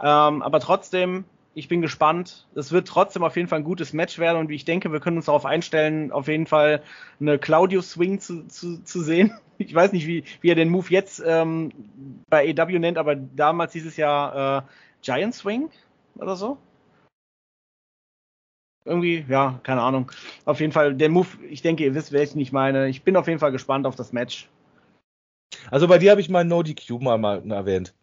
Ähm, 0.00 0.42
aber 0.42 0.58
trotzdem, 0.58 1.24
ich 1.54 1.68
bin 1.68 1.80
gespannt. 1.80 2.46
Es 2.54 2.72
wird 2.72 2.88
trotzdem 2.88 3.22
auf 3.22 3.36
jeden 3.36 3.48
Fall 3.48 3.60
ein 3.60 3.64
gutes 3.64 3.92
Match 3.92 4.18
werden 4.18 4.38
und 4.38 4.50
ich 4.50 4.64
denke, 4.64 4.92
wir 4.92 5.00
können 5.00 5.16
uns 5.16 5.26
darauf 5.26 5.46
einstellen, 5.46 6.10
auf 6.10 6.28
jeden 6.28 6.46
Fall 6.46 6.82
eine 7.20 7.38
Claudio 7.38 7.80
Swing 7.80 8.20
zu, 8.20 8.46
zu, 8.48 8.82
zu 8.82 9.02
sehen. 9.02 9.32
Ich 9.56 9.72
weiß 9.72 9.92
nicht, 9.92 10.08
wie, 10.08 10.24
wie 10.40 10.50
er 10.50 10.56
den 10.56 10.68
Move 10.68 10.88
jetzt 10.88 11.22
ähm, 11.24 11.70
bei 12.28 12.52
AW 12.58 12.76
nennt, 12.80 12.98
aber 12.98 13.14
damals 13.14 13.72
hieß 13.72 13.86
es 13.86 13.96
ja 13.96 14.58
äh, 14.58 14.62
Giant 15.00 15.32
Swing 15.32 15.70
oder 16.16 16.34
so. 16.34 16.58
Irgendwie, 18.84 19.24
ja, 19.28 19.60
keine 19.62 19.82
Ahnung. 19.82 20.10
Auf 20.44 20.58
jeden 20.58 20.72
Fall, 20.72 20.96
der 20.96 21.08
Move, 21.08 21.28
ich 21.48 21.62
denke, 21.62 21.84
ihr 21.84 21.94
wisst, 21.94 22.10
welchen 22.10 22.40
ich 22.40 22.50
meine. 22.50 22.88
Ich 22.88 23.04
bin 23.04 23.16
auf 23.16 23.28
jeden 23.28 23.38
Fall 23.38 23.52
gespannt 23.52 23.86
auf 23.86 23.94
das 23.94 24.12
Match. 24.12 24.48
Also 25.70 25.86
bei 25.86 25.98
dir 25.98 26.10
habe 26.10 26.20
ich 26.20 26.28
mal 26.28 26.44
No 26.44 26.64
DQ 26.64 27.00
mal, 27.00 27.16
mal 27.16 27.48
erwähnt. 27.52 27.94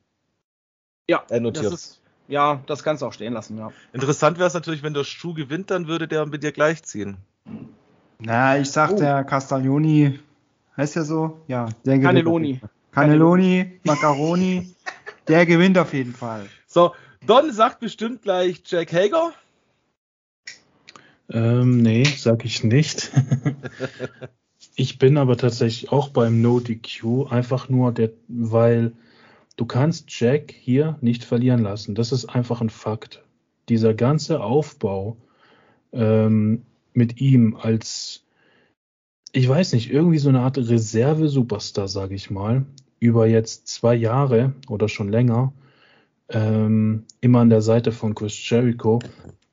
Ja, 1.09 1.25
äh, 1.29 1.41
notiert. 1.41 1.65
das 1.65 1.73
ist 1.73 2.00
ja, 2.31 2.63
das 2.65 2.83
kannst 2.83 3.01
du 3.01 3.05
auch 3.05 3.13
stehen 3.13 3.33
lassen, 3.33 3.57
ja. 3.57 3.71
Interessant 3.91 4.37
wäre 4.37 4.47
es 4.47 4.53
natürlich, 4.53 4.83
wenn 4.83 4.93
der 4.93 5.03
Schuh 5.03 5.33
gewinnt, 5.33 5.69
dann 5.69 5.87
würde 5.87 6.07
der 6.07 6.25
mit 6.25 6.43
dir 6.43 6.53
gleichziehen. 6.53 7.17
Na, 8.19 8.57
ich 8.57 8.71
sag, 8.71 8.91
oh. 8.91 8.95
der 8.95 9.23
Castaglioni, 9.25 10.19
heißt 10.77 10.95
der 10.95 11.03
so? 11.03 11.41
Ja, 11.47 11.65
der 11.85 11.97
gewinnt. 11.97 12.03
Cannelloni. 12.05 12.61
Cannelloni, 12.91 13.79
Macaroni, 13.83 14.73
der 15.27 15.45
gewinnt 15.45 15.77
auf 15.77 15.93
jeden 15.93 16.13
Fall. 16.13 16.47
So, 16.67 16.93
Don 17.25 17.51
sagt 17.51 17.81
bestimmt 17.81 18.21
gleich 18.21 18.63
Jack 18.65 18.93
Hager. 18.93 19.33
Ähm, 21.29 21.77
nee, 21.77 22.05
sag 22.05 22.45
ich 22.45 22.63
nicht. 22.63 23.11
ich 24.75 24.99
bin 24.99 25.17
aber 25.17 25.35
tatsächlich 25.35 25.91
auch 25.91 26.09
beim 26.09 26.41
No 26.41 26.59
DQ, 26.61 27.27
einfach 27.29 27.67
nur 27.67 27.91
der, 27.91 28.11
weil 28.27 28.93
Du 29.61 29.67
kannst 29.67 30.19
Jack 30.19 30.51
hier 30.51 30.97
nicht 31.01 31.23
verlieren 31.23 31.61
lassen. 31.61 31.93
Das 31.93 32.11
ist 32.11 32.25
einfach 32.25 32.61
ein 32.61 32.71
Fakt. 32.71 33.23
Dieser 33.69 33.93
ganze 33.93 34.41
Aufbau 34.41 35.17
ähm, 35.93 36.63
mit 36.93 37.21
ihm 37.21 37.55
als, 37.55 38.25
ich 39.33 39.47
weiß 39.47 39.73
nicht, 39.73 39.91
irgendwie 39.91 40.17
so 40.17 40.29
eine 40.29 40.39
Art 40.39 40.57
Reserve-Superstar, 40.57 41.87
sage 41.87 42.15
ich 42.15 42.31
mal, 42.31 42.65
über 42.99 43.27
jetzt 43.27 43.67
zwei 43.67 43.93
Jahre 43.93 44.55
oder 44.67 44.89
schon 44.89 45.09
länger, 45.09 45.53
ähm, 46.29 47.05
immer 47.19 47.41
an 47.41 47.51
der 47.51 47.61
Seite 47.61 47.91
von 47.91 48.15
Chris 48.15 48.49
Jericho, 48.49 48.97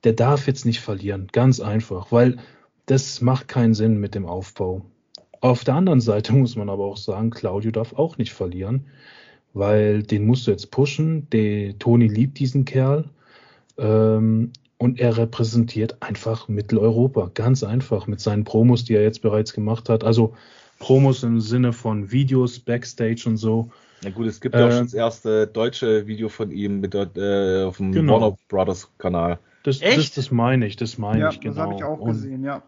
der 0.05 0.15
darf 0.15 0.47
jetzt 0.47 0.65
nicht 0.65 0.81
verlieren. 0.81 1.29
Ganz 1.33 1.61
einfach, 1.61 2.13
weil 2.13 2.39
das 2.87 3.21
macht 3.21 3.47
keinen 3.47 3.75
Sinn 3.75 4.01
mit 4.01 4.15
dem 4.15 4.25
Aufbau. 4.25 4.87
Auf 5.43 5.65
der 5.65 5.75
anderen 5.75 6.01
Seite 6.01 6.33
muss 6.33 6.57
man 6.57 6.71
aber 6.71 6.87
auch 6.87 6.97
sagen, 6.97 7.29
Claudio 7.29 7.73
darf 7.73 7.93
auch 7.93 8.17
nicht 8.17 8.33
verlieren 8.33 8.87
weil 9.55 10.03
den 10.03 10.27
musst 10.27 10.47
du 10.47 10.51
jetzt 10.51 10.71
pushen. 10.71 11.29
Der 11.31 11.79
Toni 11.79 12.07
liebt 12.07 12.39
diesen 12.39 12.65
Kerl 12.65 13.05
ähm, 13.79 14.53
und 14.79 15.01
er 15.01 15.17
repräsentiert 15.17 16.03
einfach 16.03 16.49
Mitteleuropa, 16.49 17.31
ganz 17.35 17.63
einfach 17.63 18.07
mit 18.07 18.21
seinen 18.21 18.45
Promos, 18.45 18.85
die 18.85 18.95
er 18.95 19.03
jetzt 19.03 19.23
bereits 19.23 19.53
gemacht 19.53 19.89
hat. 19.89 20.05
Also 20.05 20.35
Promos 20.79 21.23
im 21.23 21.41
Sinne 21.41 21.73
von 21.73 22.11
Videos, 22.13 22.59
Backstage 22.61 23.25
und 23.27 23.37
so. 23.37 23.71
Na 24.03 24.11
gut, 24.11 24.27
es 24.27 24.41
gibt 24.41 24.55
ja 24.55 24.67
auch 24.67 24.71
schon 24.71 24.81
ähm, 24.81 24.87
das 24.87 24.95
erste 24.95 25.47
deutsche 25.47 26.07
Video 26.07 26.29
von 26.29 26.53
ihm 26.53 26.81
mit 26.81 26.95
äh, 26.95 27.65
auf 27.65 27.79
dem 27.79 27.93
genau. 27.93 28.21
Warner 28.21 28.37
Brothers 28.49 28.91
Kanal. 28.99 29.41
Das, 29.65 29.83
Echt? 29.83 29.99
Das, 29.99 30.11
das 30.13 30.31
meine 30.31 30.67
ich, 30.67 30.77
das 30.77 30.99
meine 30.99 31.21
ja, 31.21 31.31
ich 31.31 31.41
genau. 31.41 31.55
Das 31.55 31.65
habe 31.65 31.75
ich 31.75 31.85
auch 31.85 32.05
gesehen, 32.05 32.45
ja. 32.45 32.63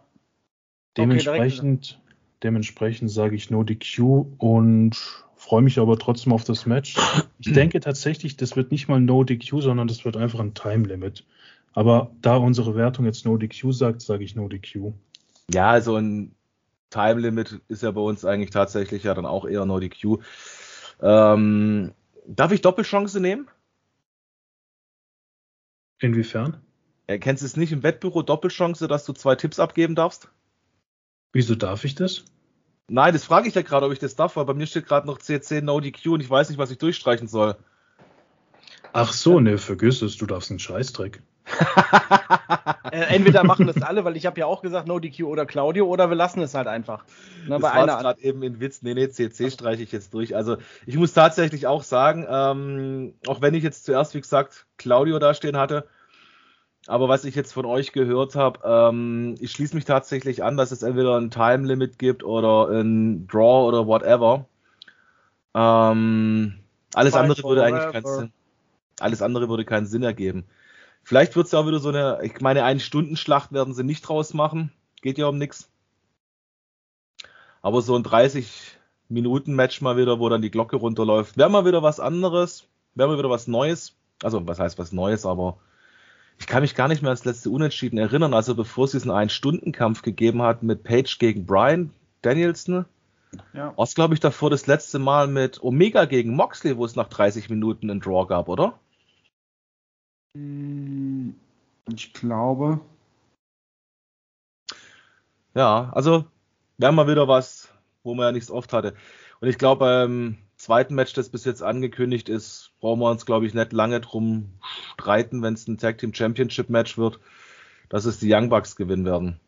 Dementsprechend, 0.96 2.00
okay, 2.00 2.14
dementsprechend 2.42 3.10
sage 3.10 3.36
ich 3.36 3.50
No 3.50 3.62
DQ 3.62 4.26
und 4.38 4.96
freue 5.50 5.62
mich 5.62 5.80
aber 5.80 5.98
trotzdem 5.98 6.32
auf 6.32 6.44
das 6.44 6.64
Match. 6.64 6.96
Ich 7.40 7.52
denke 7.52 7.80
tatsächlich, 7.80 8.36
das 8.36 8.54
wird 8.54 8.70
nicht 8.70 8.86
mal 8.86 9.00
No 9.00 9.24
DQ, 9.24 9.62
sondern 9.62 9.88
das 9.88 10.04
wird 10.04 10.16
einfach 10.16 10.38
ein 10.38 10.54
Time 10.54 10.86
Limit. 10.86 11.26
Aber 11.72 12.12
da 12.22 12.36
unsere 12.36 12.76
Wertung 12.76 13.04
jetzt 13.04 13.26
No 13.26 13.36
DQ 13.36 13.72
sagt, 13.72 14.00
sage 14.00 14.22
ich 14.22 14.36
No 14.36 14.46
DQ. 14.46 14.92
Ja, 15.52 15.70
also 15.70 15.96
ein 15.96 16.36
Time 16.90 17.20
Limit 17.20 17.62
ist 17.66 17.82
ja 17.82 17.90
bei 17.90 18.00
uns 18.00 18.24
eigentlich 18.24 18.50
tatsächlich 18.50 19.02
ja 19.02 19.12
dann 19.12 19.26
auch 19.26 19.44
eher 19.44 19.64
No 19.64 19.80
DQ. 19.80 20.18
Ähm, 21.02 21.94
darf 22.28 22.52
ich 22.52 22.60
Doppelchance 22.60 23.18
nehmen? 23.18 23.48
Inwiefern? 25.98 26.60
Erkennst 27.08 27.42
du 27.42 27.46
es 27.46 27.56
nicht 27.56 27.72
im 27.72 27.82
Wettbüro 27.82 28.22
Doppelchance, 28.22 28.86
dass 28.86 29.04
du 29.04 29.12
zwei 29.14 29.34
Tipps 29.34 29.58
abgeben 29.58 29.96
darfst? 29.96 30.28
Wieso 31.32 31.56
darf 31.56 31.84
ich 31.84 31.96
das? 31.96 32.24
Nein, 32.92 33.12
das 33.12 33.22
frage 33.22 33.46
ich 33.46 33.54
ja 33.54 33.62
gerade, 33.62 33.86
ob 33.86 33.92
ich 33.92 34.00
das 34.00 34.16
darf, 34.16 34.34
weil 34.34 34.44
bei 34.44 34.54
mir 34.54 34.66
steht 34.66 34.84
gerade 34.84 35.06
noch 35.06 35.18
CC 35.18 35.60
No 35.60 35.78
DQ 35.78 36.06
und 36.06 36.20
ich 36.20 36.28
weiß 36.28 36.48
nicht, 36.48 36.58
was 36.58 36.72
ich 36.72 36.78
durchstreichen 36.78 37.28
soll. 37.28 37.54
Ach 38.92 39.12
so, 39.12 39.38
ne, 39.38 39.58
vergiss 39.58 40.02
es, 40.02 40.16
du 40.16 40.26
darfst 40.26 40.50
einen 40.50 40.58
Scheißdreck. 40.58 41.22
äh, 42.90 43.14
entweder 43.14 43.44
machen 43.44 43.68
das 43.68 43.80
alle, 43.80 44.04
weil 44.04 44.16
ich 44.16 44.26
habe 44.26 44.40
ja 44.40 44.46
auch 44.46 44.60
gesagt 44.60 44.88
No 44.88 44.98
DQ 44.98 45.22
oder 45.22 45.46
Claudio, 45.46 45.86
oder 45.86 46.08
wir 46.10 46.16
lassen 46.16 46.42
es 46.42 46.54
halt 46.54 46.66
einfach. 46.66 47.04
Ne, 47.46 47.60
das 47.60 47.62
war 47.62 47.86
gerade 47.86 48.20
eben 48.22 48.42
in 48.42 48.58
Witz, 48.58 48.82
nee, 48.82 48.94
nee, 48.94 49.08
CC 49.08 49.52
streiche 49.52 49.84
ich 49.84 49.92
jetzt 49.92 50.12
durch. 50.12 50.34
Also 50.34 50.56
ich 50.84 50.96
muss 50.96 51.12
tatsächlich 51.12 51.68
auch 51.68 51.84
sagen, 51.84 52.26
ähm, 52.28 53.14
auch 53.28 53.40
wenn 53.40 53.54
ich 53.54 53.62
jetzt 53.62 53.84
zuerst, 53.84 54.14
wie 54.14 54.20
gesagt, 54.20 54.66
Claudio 54.78 55.20
dastehen 55.20 55.56
hatte, 55.56 55.86
aber 56.90 57.08
was 57.08 57.24
ich 57.24 57.36
jetzt 57.36 57.52
von 57.52 57.66
euch 57.66 57.92
gehört 57.92 58.34
habe, 58.34 58.60
ähm, 58.64 59.36
ich 59.38 59.52
schließe 59.52 59.76
mich 59.76 59.84
tatsächlich 59.84 60.42
an, 60.42 60.56
dass 60.56 60.72
es 60.72 60.82
entweder 60.82 61.16
ein 61.20 61.30
Time 61.30 61.64
Limit 61.64 62.00
gibt 62.00 62.24
oder 62.24 62.68
ein 62.68 63.28
Draw 63.28 63.68
oder 63.68 63.86
whatever. 63.86 64.46
Ähm, 65.54 66.58
alles 66.92 67.12
Fight 67.12 67.22
andere 67.22 67.44
würde 67.44 67.62
eigentlich 67.62 67.92
keinen 67.92 68.06
Sinn. 68.06 68.32
Alles 68.98 69.22
andere 69.22 69.48
würde 69.48 69.64
keinen 69.64 69.86
Sinn 69.86 70.02
ergeben. 70.02 70.46
Vielleicht 71.04 71.36
wird 71.36 71.46
es 71.46 71.52
ja 71.52 71.60
auch 71.60 71.66
wieder 71.68 71.78
so 71.78 71.90
eine, 71.90 72.18
ich 72.24 72.40
meine, 72.40 72.64
eine 72.64 72.80
Stundenschlacht 72.80 73.52
werden 73.52 73.72
sie 73.72 73.84
nicht 73.84 74.02
draus 74.02 74.34
machen. 74.34 74.72
Geht 75.00 75.16
ja 75.16 75.28
um 75.28 75.38
nichts. 75.38 75.70
Aber 77.62 77.82
so 77.82 77.94
ein 77.94 78.02
30 78.02 78.50
Minuten 79.08 79.54
Match 79.54 79.80
mal 79.80 79.96
wieder, 79.96 80.18
wo 80.18 80.28
dann 80.28 80.42
die 80.42 80.50
Glocke 80.50 80.74
runterläuft, 80.74 81.36
wäre 81.36 81.50
mal 81.50 81.64
wieder 81.64 81.84
was 81.84 82.00
anderes, 82.00 82.66
wäre 82.96 83.10
mal 83.10 83.18
wieder 83.18 83.30
was 83.30 83.46
Neues. 83.46 83.94
Also, 84.24 84.44
was 84.48 84.58
heißt 84.58 84.76
was 84.76 84.90
Neues, 84.90 85.24
aber 85.24 85.58
ich 86.40 86.46
kann 86.46 86.62
mich 86.62 86.74
gar 86.74 86.88
nicht 86.88 87.02
mehr 87.02 87.10
ans 87.10 87.26
letzte 87.26 87.50
Unentschieden 87.50 87.98
erinnern, 87.98 88.32
also 88.32 88.54
bevor 88.54 88.86
es 88.86 88.92
diesen 88.92 89.10
Ein-Stunden-Kampf 89.10 90.00
gegeben 90.00 90.42
hat 90.42 90.62
mit 90.62 90.82
Page 90.82 91.18
gegen 91.18 91.44
Brian 91.44 91.90
Danielson. 92.22 92.86
Ja. 93.52 93.74
Was 93.76 93.94
glaube 93.94 94.14
ich 94.14 94.20
davor 94.20 94.48
das 94.48 94.66
letzte 94.66 94.98
Mal 94.98 95.28
mit 95.28 95.62
Omega 95.62 96.06
gegen 96.06 96.34
Moxley, 96.34 96.76
wo 96.76 96.84
es 96.84 96.96
nach 96.96 97.08
30 97.08 97.50
Minuten 97.50 97.90
einen 97.90 98.00
Draw 98.00 98.26
gab, 98.26 98.48
oder? 98.48 98.80
Hm, 100.34 101.34
ich 101.92 102.12
glaube. 102.14 102.80
Ja, 105.54 105.90
also 105.92 106.24
wäre 106.78 106.92
mal 106.92 107.06
wieder 107.06 107.28
was, 107.28 107.68
wo 108.02 108.14
man 108.14 108.26
ja 108.26 108.32
nichts 108.32 108.50
oft 108.50 108.72
hatte. 108.72 108.94
Und 109.40 109.48
ich 109.48 109.58
glaube, 109.58 109.80
beim 109.80 110.38
zweiten 110.70 110.94
Match, 110.94 111.14
das 111.14 111.30
bis 111.30 111.44
jetzt 111.44 111.64
angekündigt 111.64 112.28
ist, 112.28 112.70
brauchen 112.78 113.00
wir 113.00 113.10
uns, 113.10 113.26
glaube 113.26 113.44
ich, 113.44 113.54
nicht 113.54 113.72
lange 113.72 114.00
drum 114.00 114.50
streiten, 114.92 115.42
wenn 115.42 115.54
es 115.54 115.66
ein 115.66 115.78
Tag 115.78 115.98
Team 115.98 116.14
Championship 116.14 116.70
Match 116.70 116.96
wird, 116.96 117.18
dass 117.88 118.04
es 118.04 118.20
die 118.20 118.32
Young 118.32 118.50
Bucks 118.50 118.76
gewinnen 118.76 119.04
werden. 119.04 119.40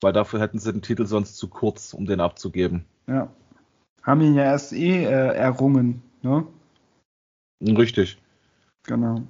Weil 0.00 0.12
dafür 0.12 0.40
hätten 0.40 0.58
sie 0.58 0.72
den 0.72 0.82
Titel 0.82 1.06
sonst 1.06 1.36
zu 1.36 1.46
kurz, 1.46 1.94
um 1.94 2.06
den 2.06 2.18
abzugeben. 2.20 2.86
Ja. 3.06 3.32
Haben 4.02 4.22
ihn 4.22 4.34
ja 4.34 4.42
erst 4.42 4.72
eh 4.72 5.04
äh, 5.04 5.36
errungen, 5.36 6.02
ne? 6.22 6.44
Richtig. 7.60 8.18
Genau. 8.82 9.22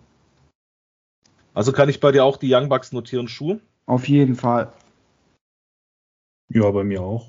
Also 1.53 1.73
kann 1.73 1.91
ich 1.91 2.01
bei 2.01 2.11
dir 2.11 2.25
auch 2.25 2.39
die 2.39 2.55
Young 2.55 2.71
Bucks 2.71 2.93
notieren, 2.93 3.29
Schuh? 3.29 3.61
Auf 3.85 4.09
jeden 4.09 4.37
Fall. 4.37 4.73
Ja, 6.49 6.71
bei 6.71 6.85
mir 6.85 7.03
auch. 7.03 7.29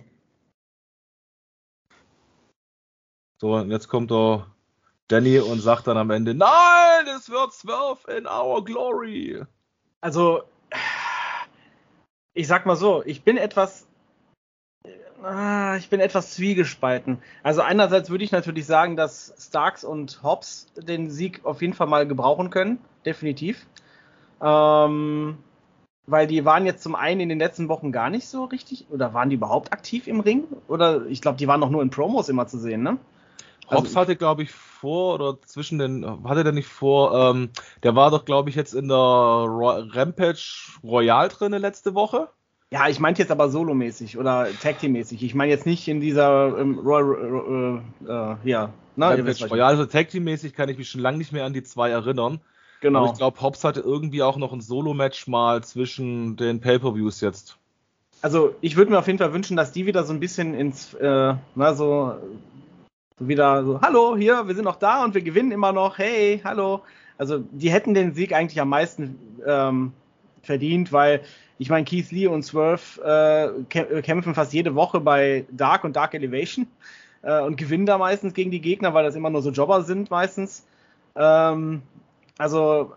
So, 3.41 3.55
und 3.55 3.71
jetzt 3.71 3.87
kommt 3.87 4.11
der 4.11 4.45
Danny 5.07 5.39
und 5.39 5.61
sagt 5.61 5.87
dann 5.87 5.97
am 5.97 6.11
Ende, 6.11 6.35
nein, 6.35 7.07
es 7.17 7.27
wird 7.27 7.51
12 7.51 8.07
in 8.15 8.27
our 8.27 8.63
glory. 8.63 9.41
Also, 9.99 10.43
ich 12.35 12.45
sag 12.47 12.67
mal 12.67 12.75
so, 12.75 13.01
ich 13.03 13.23
bin 13.23 13.37
etwas, 13.37 13.87
ah, 15.23 15.75
ich 15.75 15.89
bin 15.89 15.99
etwas 16.01 16.35
zwiegespalten. 16.35 17.17
Also 17.41 17.61
einerseits 17.61 18.11
würde 18.11 18.23
ich 18.23 18.31
natürlich 18.31 18.67
sagen, 18.67 18.95
dass 18.95 19.33
Starks 19.39 19.83
und 19.83 20.21
Hobbs 20.21 20.67
den 20.75 21.09
Sieg 21.09 21.43
auf 21.43 21.63
jeden 21.63 21.73
Fall 21.73 21.87
mal 21.87 22.05
gebrauchen 22.05 22.51
können, 22.51 22.77
definitiv. 23.07 23.65
Ähm, 24.39 25.39
weil 26.05 26.27
die 26.27 26.45
waren 26.45 26.67
jetzt 26.67 26.83
zum 26.83 26.93
einen 26.93 27.21
in 27.21 27.29
den 27.29 27.39
letzten 27.39 27.69
Wochen 27.69 27.91
gar 27.91 28.11
nicht 28.11 28.27
so 28.27 28.43
richtig, 28.43 28.85
oder 28.91 29.15
waren 29.15 29.31
die 29.31 29.37
überhaupt 29.37 29.73
aktiv 29.73 30.05
im 30.05 30.19
Ring? 30.19 30.43
Oder 30.67 31.07
ich 31.07 31.23
glaube, 31.23 31.39
die 31.39 31.47
waren 31.47 31.59
noch 31.59 31.71
nur 31.71 31.81
in 31.81 31.89
Promos 31.89 32.29
immer 32.29 32.45
zu 32.45 32.59
sehen, 32.59 32.83
ne? 32.83 32.99
Hobbs 33.70 33.89
also, 33.89 33.99
hatte, 34.01 34.16
glaube 34.16 34.43
ich, 34.43 34.51
vor 34.51 35.16
oder 35.16 35.41
zwischen 35.41 35.80
den, 35.80 36.24
hatte 36.24 36.43
der 36.43 36.53
nicht 36.53 36.68
vor, 36.68 37.14
ähm, 37.14 37.49
der 37.84 37.95
war 37.95 38.12
doch, 38.12 38.26
glaube 38.26 38.49
ich, 38.49 38.55
jetzt 38.55 38.74
in 38.74 38.88
der 38.88 38.97
Ro 38.97 39.84
Rampage 39.91 40.80
Royal 40.84 41.30
drinne 41.30 41.57
letzte 41.57 41.93
Woche. 41.95 42.30
Ja, 42.72 42.88
ich 42.88 42.99
meinte 42.99 43.22
jetzt 43.22 43.32
aber 43.32 43.49
solomäßig 43.49 44.18
oder 44.18 44.47
Tag 44.62 44.80
Team 44.80 44.93
mäßig. 44.93 45.24
Ich 45.24 45.36
meine 45.36 45.51
jetzt 45.51 45.66
nicht 45.66 45.88
in 45.88 45.99
dieser 45.99 46.57
ähm, 46.57 46.80
Royal, 46.80 47.82
äh, 48.07 48.12
äh, 48.12 48.49
ja, 48.49 48.74
ne, 48.95 49.09
Rampage 49.09 49.45
Royal, 49.49 49.68
also 49.68 49.86
Tag 49.86 50.09
Team 50.09 50.24
mäßig 50.24 50.53
kann 50.53 50.70
ich 50.70 50.78
mich 50.78 50.89
schon 50.89 51.01
lange 51.01 51.18
nicht 51.18 51.34
mehr 51.34 51.45
an 51.45 51.53
die 51.53 51.64
zwei 51.64 51.89
erinnern. 51.89 52.39
Genau. 52.80 52.99
Aber 52.99 53.12
ich 53.12 53.18
glaube, 53.18 53.39
Hobbs 53.41 53.64
hatte 53.64 53.82
irgendwie 53.82 54.24
auch 54.24 54.38
noch 54.38 54.53
ein 54.53 54.62
Solo-Match 54.62 55.28
mal 55.28 55.64
zwischen 55.64 56.36
den 56.36 56.62
Pay-Per-Views 56.62 57.22
jetzt. 57.22 57.57
Also 58.22 58.55
ich 58.62 58.76
würde 58.76 58.91
mir 58.91 58.99
auf 58.99 59.07
jeden 59.07 59.20
Fall 59.20 59.34
wünschen, 59.34 59.57
dass 59.57 59.72
die 59.72 59.86
wieder 59.86 60.03
so 60.03 60.14
ein 60.14 60.20
bisschen 60.20 60.53
ins, 60.53 60.93
äh, 60.95 61.36
na, 61.55 61.74
so 61.74 62.16
so 63.20 63.28
wieder 63.28 63.64
so, 63.64 63.82
hallo, 63.82 64.16
hier, 64.18 64.47
wir 64.47 64.55
sind 64.55 64.66
noch 64.66 64.78
da 64.78 65.03
und 65.03 65.14
wir 65.14 65.22
gewinnen 65.22 65.51
immer 65.51 65.72
noch, 65.72 65.97
hey, 65.97 66.41
hallo. 66.43 66.82
Also 67.18 67.39
die 67.51 67.72
hätten 67.72 67.93
den 67.93 68.14
Sieg 68.14 68.34
eigentlich 68.34 68.59
am 68.59 68.70
meisten 68.70 69.16
ähm, 69.45 69.93
verdient, 70.41 70.91
weil 70.91 71.22
ich 71.59 71.70
meine, 71.70 71.86
Keith 71.86 72.12
Lee 72.12 72.26
und 72.26 72.43
Swerve 72.43 73.62
äh, 73.70 74.01
kämpfen 74.01 74.34
fast 74.34 74.53
jede 74.53 74.74
Woche 74.74 74.99
bei 74.99 75.45
Dark 75.51 75.84
und 75.84 75.95
Dark 75.95 76.16
Elevation 76.16 76.66
äh, 77.22 77.41
und 77.41 77.57
gewinnen 77.57 77.86
da 77.86 77.99
meistens 77.99 78.34
gegen 78.34 78.49
die 78.49 78.62
Gegner, 78.62 78.95
weil 78.95 79.03
das 79.03 79.16
immer 79.16 79.30
nur 79.30 79.43
so 79.43 79.51
Jobber 79.51 79.84
sind 79.84 80.09
meistens. 80.09 80.66
Ähm, 81.16 81.84
also 82.39 82.93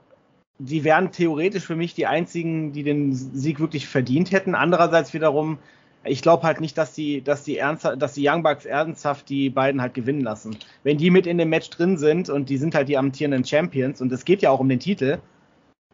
die 0.58 0.84
wären 0.84 1.12
theoretisch 1.12 1.64
für 1.64 1.76
mich 1.76 1.94
die 1.94 2.06
einzigen, 2.06 2.72
die 2.72 2.84
den 2.84 3.12
Sieg 3.12 3.60
wirklich 3.60 3.86
verdient 3.86 4.32
hätten. 4.32 4.54
Andererseits 4.54 5.12
wiederum 5.12 5.58
ich 6.04 6.22
glaube 6.22 6.42
halt 6.44 6.60
nicht, 6.60 6.76
dass 6.76 6.92
die, 6.92 7.22
dass 7.22 7.44
die 7.44 7.58
ernsthaft, 7.58 8.00
dass 8.00 8.14
die 8.14 8.28
Young 8.28 8.42
Bucks 8.42 8.64
ernsthaft 8.64 9.28
die 9.28 9.50
beiden 9.50 9.80
halt 9.80 9.94
gewinnen 9.94 10.20
lassen. 10.20 10.56
Wenn 10.82 10.98
die 10.98 11.10
mit 11.10 11.26
in 11.26 11.38
dem 11.38 11.48
Match 11.48 11.70
drin 11.70 11.96
sind 11.98 12.28
und 12.28 12.48
die 12.48 12.58
sind 12.58 12.74
halt 12.74 12.88
die 12.88 12.98
amtierenden 12.98 13.44
Champions 13.44 14.00
und 14.00 14.12
es 14.12 14.24
geht 14.24 14.42
ja 14.42 14.50
auch 14.50 14.60
um 14.60 14.68
den 14.68 14.80
Titel, 14.80 15.18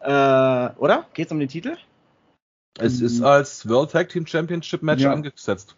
äh, 0.01 0.09
oder? 0.09 1.07
Geht 1.15 1.27
es 1.27 1.33
um 1.33 1.39
den 1.39 1.49
Titel? 1.49 1.77
Es 2.79 3.01
ist 3.01 3.23
als 3.23 3.69
World 3.69 3.91
Tag 3.91 4.09
Team 4.09 4.27
Championship 4.27 4.83
Match 4.83 5.03
ja. 5.03 5.13
angesetzt. 5.13 5.77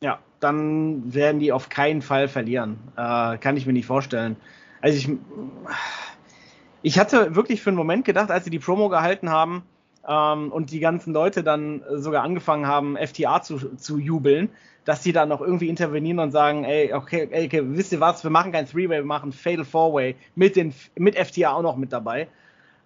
Ja, 0.00 0.18
dann 0.40 1.14
werden 1.14 1.40
die 1.40 1.52
auf 1.52 1.68
keinen 1.68 2.02
Fall 2.02 2.28
verlieren. 2.28 2.78
Äh, 2.96 3.38
kann 3.38 3.56
ich 3.56 3.66
mir 3.66 3.72
nicht 3.72 3.86
vorstellen. 3.86 4.36
Also 4.80 4.98
ich, 4.98 5.18
ich 6.82 6.98
hatte 6.98 7.34
wirklich 7.34 7.62
für 7.62 7.70
einen 7.70 7.78
Moment 7.78 8.04
gedacht, 8.04 8.30
als 8.30 8.44
sie 8.44 8.50
die 8.50 8.58
Promo 8.58 8.88
gehalten 8.88 9.30
haben, 9.30 9.62
ähm, 10.06 10.52
und 10.52 10.70
die 10.70 10.80
ganzen 10.80 11.12
Leute 11.12 11.42
dann 11.42 11.82
sogar 11.90 12.22
angefangen 12.22 12.66
haben, 12.66 12.96
FTA 12.96 13.42
zu, 13.42 13.76
zu 13.76 13.98
jubeln, 13.98 14.50
dass 14.84 15.02
die 15.02 15.12
dann 15.12 15.28
noch 15.28 15.40
irgendwie 15.40 15.68
intervenieren 15.68 16.18
und 16.18 16.30
sagen, 16.30 16.64
ey, 16.64 16.92
okay, 16.92 17.26
okay 17.26 17.62
wisst 17.64 17.92
ihr 17.92 18.00
was, 18.00 18.22
wir 18.22 18.30
machen 18.30 18.52
kein 18.52 18.66
Three-Way, 18.66 18.98
wir 18.98 19.04
machen 19.04 19.32
Fatal 19.32 19.64
Four-Way 19.64 20.16
mit, 20.34 20.56
mit 20.96 21.16
FTA 21.16 21.52
auch 21.52 21.62
noch 21.62 21.76
mit 21.76 21.92
dabei. 21.92 22.28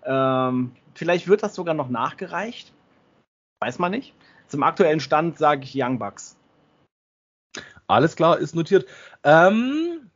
Ähm, 0.04 0.72
vielleicht 0.94 1.28
wird 1.28 1.42
das 1.42 1.54
sogar 1.54 1.74
noch 1.74 1.88
nachgereicht. 1.88 2.72
Weiß 3.60 3.78
man 3.78 3.90
nicht. 3.90 4.14
Zum 4.46 4.62
aktuellen 4.62 5.00
Stand 5.00 5.38
sage 5.38 5.64
ich 5.64 5.72
Young 5.74 5.98
Bucks. 5.98 6.36
Alles 7.88 8.16
klar, 8.16 8.38
ist 8.38 8.54
notiert. 8.54 8.86
Ähm, 9.24 10.10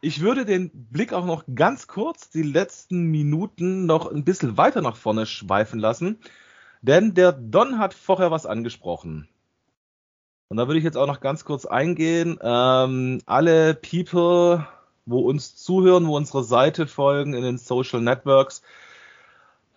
ich 0.00 0.20
würde 0.20 0.44
den 0.44 0.70
Blick 0.90 1.12
auch 1.12 1.24
noch 1.24 1.44
ganz 1.54 1.86
kurz 1.86 2.28
die 2.28 2.42
letzten 2.42 3.04
Minuten 3.04 3.86
noch 3.86 4.10
ein 4.10 4.24
bisschen 4.24 4.56
weiter 4.56 4.82
nach 4.82 4.96
vorne 4.96 5.26
schweifen 5.26 5.78
lassen. 5.78 6.18
Denn 6.82 7.14
der 7.14 7.32
Don 7.32 7.78
hat 7.78 7.94
vorher 7.94 8.30
was 8.30 8.44
angesprochen. 8.44 9.28
Und 10.48 10.56
da 10.58 10.66
würde 10.66 10.78
ich 10.78 10.84
jetzt 10.84 10.98
auch 10.98 11.06
noch 11.06 11.20
ganz 11.20 11.44
kurz 11.44 11.64
eingehen. 11.64 12.38
Ähm, 12.42 13.22
alle 13.24 13.74
People, 13.74 14.66
wo 15.06 15.20
uns 15.20 15.56
zuhören, 15.56 16.06
wo 16.06 16.16
unsere 16.16 16.44
Seite 16.44 16.86
folgen 16.86 17.34
in 17.34 17.42
den 17.42 17.56
Social 17.56 18.02
Networks, 18.02 18.62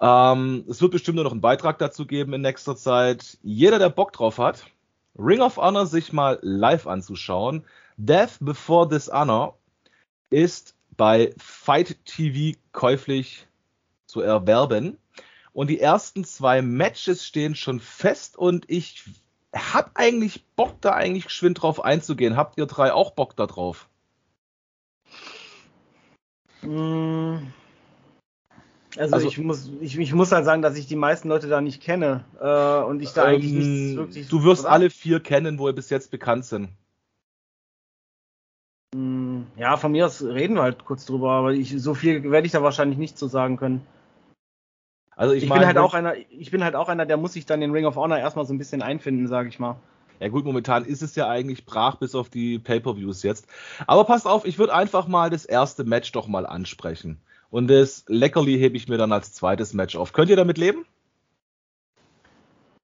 ähm, 0.01 0.65
es 0.67 0.81
wird 0.81 0.91
bestimmt 0.91 1.15
nur 1.15 1.23
noch 1.23 1.31
einen 1.31 1.41
Beitrag 1.41 1.77
dazu 1.77 2.05
geben 2.05 2.33
in 2.33 2.41
nächster 2.41 2.75
Zeit. 2.75 3.37
Jeder, 3.43 3.79
der 3.79 3.89
Bock 3.89 4.11
drauf 4.11 4.37
hat, 4.39 4.65
Ring 5.17 5.41
of 5.41 5.57
Honor 5.57 5.85
sich 5.85 6.11
mal 6.11 6.39
live 6.41 6.87
anzuschauen. 6.87 7.63
Death 7.95 8.37
Before 8.41 8.87
Dishonor 8.87 9.57
ist 10.29 10.75
bei 10.97 11.33
Fight 11.37 12.03
TV 12.05 12.57
käuflich 12.73 13.47
zu 14.07 14.21
erwerben. 14.21 14.97
Und 15.55 15.69
die 15.69 15.79
ersten 15.79 16.25
zwei 16.25 16.61
Matches 16.61 17.25
stehen 17.25 17.55
schon 17.55 17.79
fest 17.79 18.35
und 18.37 18.65
ich 18.67 19.05
habe 19.55 19.89
eigentlich 19.93 20.43
Bock, 20.57 20.81
da 20.81 20.91
eigentlich 20.91 21.23
geschwind 21.23 21.61
drauf 21.61 21.81
einzugehen. 21.81 22.35
Habt 22.35 22.57
ihr 22.57 22.65
drei 22.65 22.91
auch 22.91 23.11
Bock 23.11 23.37
da 23.37 23.47
drauf? 23.47 23.87
Mm. 26.61 27.37
Also, 28.97 29.15
also 29.15 29.27
ich, 29.29 29.37
muss, 29.37 29.71
ich, 29.79 29.97
ich, 29.97 30.13
muss 30.13 30.33
halt 30.33 30.43
sagen, 30.43 30.61
dass 30.61 30.75
ich 30.75 30.87
die 30.87 30.97
meisten 30.97 31.29
Leute 31.29 31.47
da 31.47 31.61
nicht 31.61 31.81
kenne 31.81 32.25
äh, 32.37 32.85
und 32.85 33.01
ich 33.01 33.13
da 33.13 33.23
ähm, 33.23 33.35
eigentlich 33.35 33.53
nichts 33.53 33.95
wirklich. 33.95 34.27
Du 34.27 34.43
wirst 34.43 34.65
alle 34.65 34.89
vier 34.89 35.21
kennen, 35.21 35.57
wo 35.57 35.69
ihr 35.69 35.73
bis 35.73 35.89
jetzt 35.89 36.11
bekannt 36.11 36.43
sind. 36.43 36.67
Mm, 38.93 39.43
ja, 39.55 39.77
von 39.77 39.93
mir 39.93 40.05
aus 40.05 40.21
reden 40.21 40.55
wir 40.55 40.63
halt 40.63 40.83
kurz 40.83 41.05
drüber, 41.05 41.31
aber 41.31 41.53
ich, 41.53 41.81
so 41.81 41.93
viel 41.93 42.29
werde 42.29 42.45
ich 42.45 42.51
da 42.51 42.61
wahrscheinlich 42.61 42.97
nicht 42.97 43.17
zu 43.17 43.27
sagen 43.27 43.55
können. 43.55 43.87
Also 45.15 45.33
ich, 45.33 45.43
ich 45.43 45.49
mein, 45.49 45.59
bin 45.59 45.67
halt 45.67 45.77
auch 45.77 45.93
einer, 45.93 46.15
ich 46.29 46.51
bin 46.51 46.63
halt 46.63 46.75
auch 46.75 46.89
einer, 46.89 47.05
der 47.05 47.17
muss 47.17 47.33
sich 47.33 47.45
dann 47.45 47.61
den 47.61 47.71
Ring 47.71 47.85
of 47.85 47.95
Honor 47.95 48.17
erstmal 48.17 48.45
so 48.45 48.53
ein 48.53 48.57
bisschen 48.57 48.81
einfinden, 48.81 49.27
sage 49.27 49.49
ich 49.49 49.59
mal. 49.59 49.77
Ja 50.19 50.29
gut, 50.29 50.45
momentan 50.45 50.85
ist 50.85 51.01
es 51.01 51.15
ja 51.15 51.27
eigentlich 51.27 51.65
brach 51.65 51.95
bis 51.95 52.15
auf 52.15 52.29
die 52.29 52.59
Pay-per-Views 52.59 53.23
jetzt. 53.23 53.47
Aber 53.85 54.05
passt 54.05 54.27
auf, 54.27 54.45
ich 54.45 54.57
würde 54.57 54.73
einfach 54.73 55.07
mal 55.07 55.29
das 55.29 55.45
erste 55.45 55.83
Match 55.83 56.11
doch 56.11 56.27
mal 56.27 56.45
ansprechen. 56.45 57.19
Und 57.49 57.67
das 57.69 58.05
Leckerli 58.07 58.57
hebe 58.57 58.77
ich 58.77 58.87
mir 58.87 58.97
dann 58.97 59.11
als 59.11 59.33
zweites 59.33 59.73
Match 59.73 59.95
auf. 59.95 60.13
Könnt 60.13 60.29
ihr 60.29 60.35
damit 60.35 60.57
leben? 60.57 60.85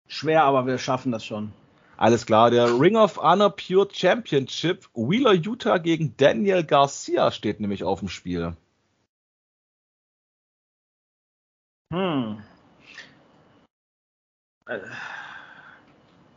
Schwer, 0.08 0.44
aber 0.44 0.66
wir 0.66 0.78
schaffen 0.78 1.12
das 1.12 1.26
schon. 1.26 1.54
Alles 1.98 2.26
klar, 2.26 2.52
der 2.52 2.80
Ring 2.80 2.98
of 2.98 3.18
Honor 3.18 3.52
Pure 3.52 3.88
Championship 3.92 4.90
Wheeler 4.94 5.34
Utah 5.34 5.78
gegen 5.78 6.16
Daniel 6.18 6.64
Garcia 6.64 7.32
steht 7.32 7.60
nämlich 7.60 7.84
auf 7.84 8.00
dem 8.00 8.10
Spiel. 8.10 8.56
Hm. 11.92 12.38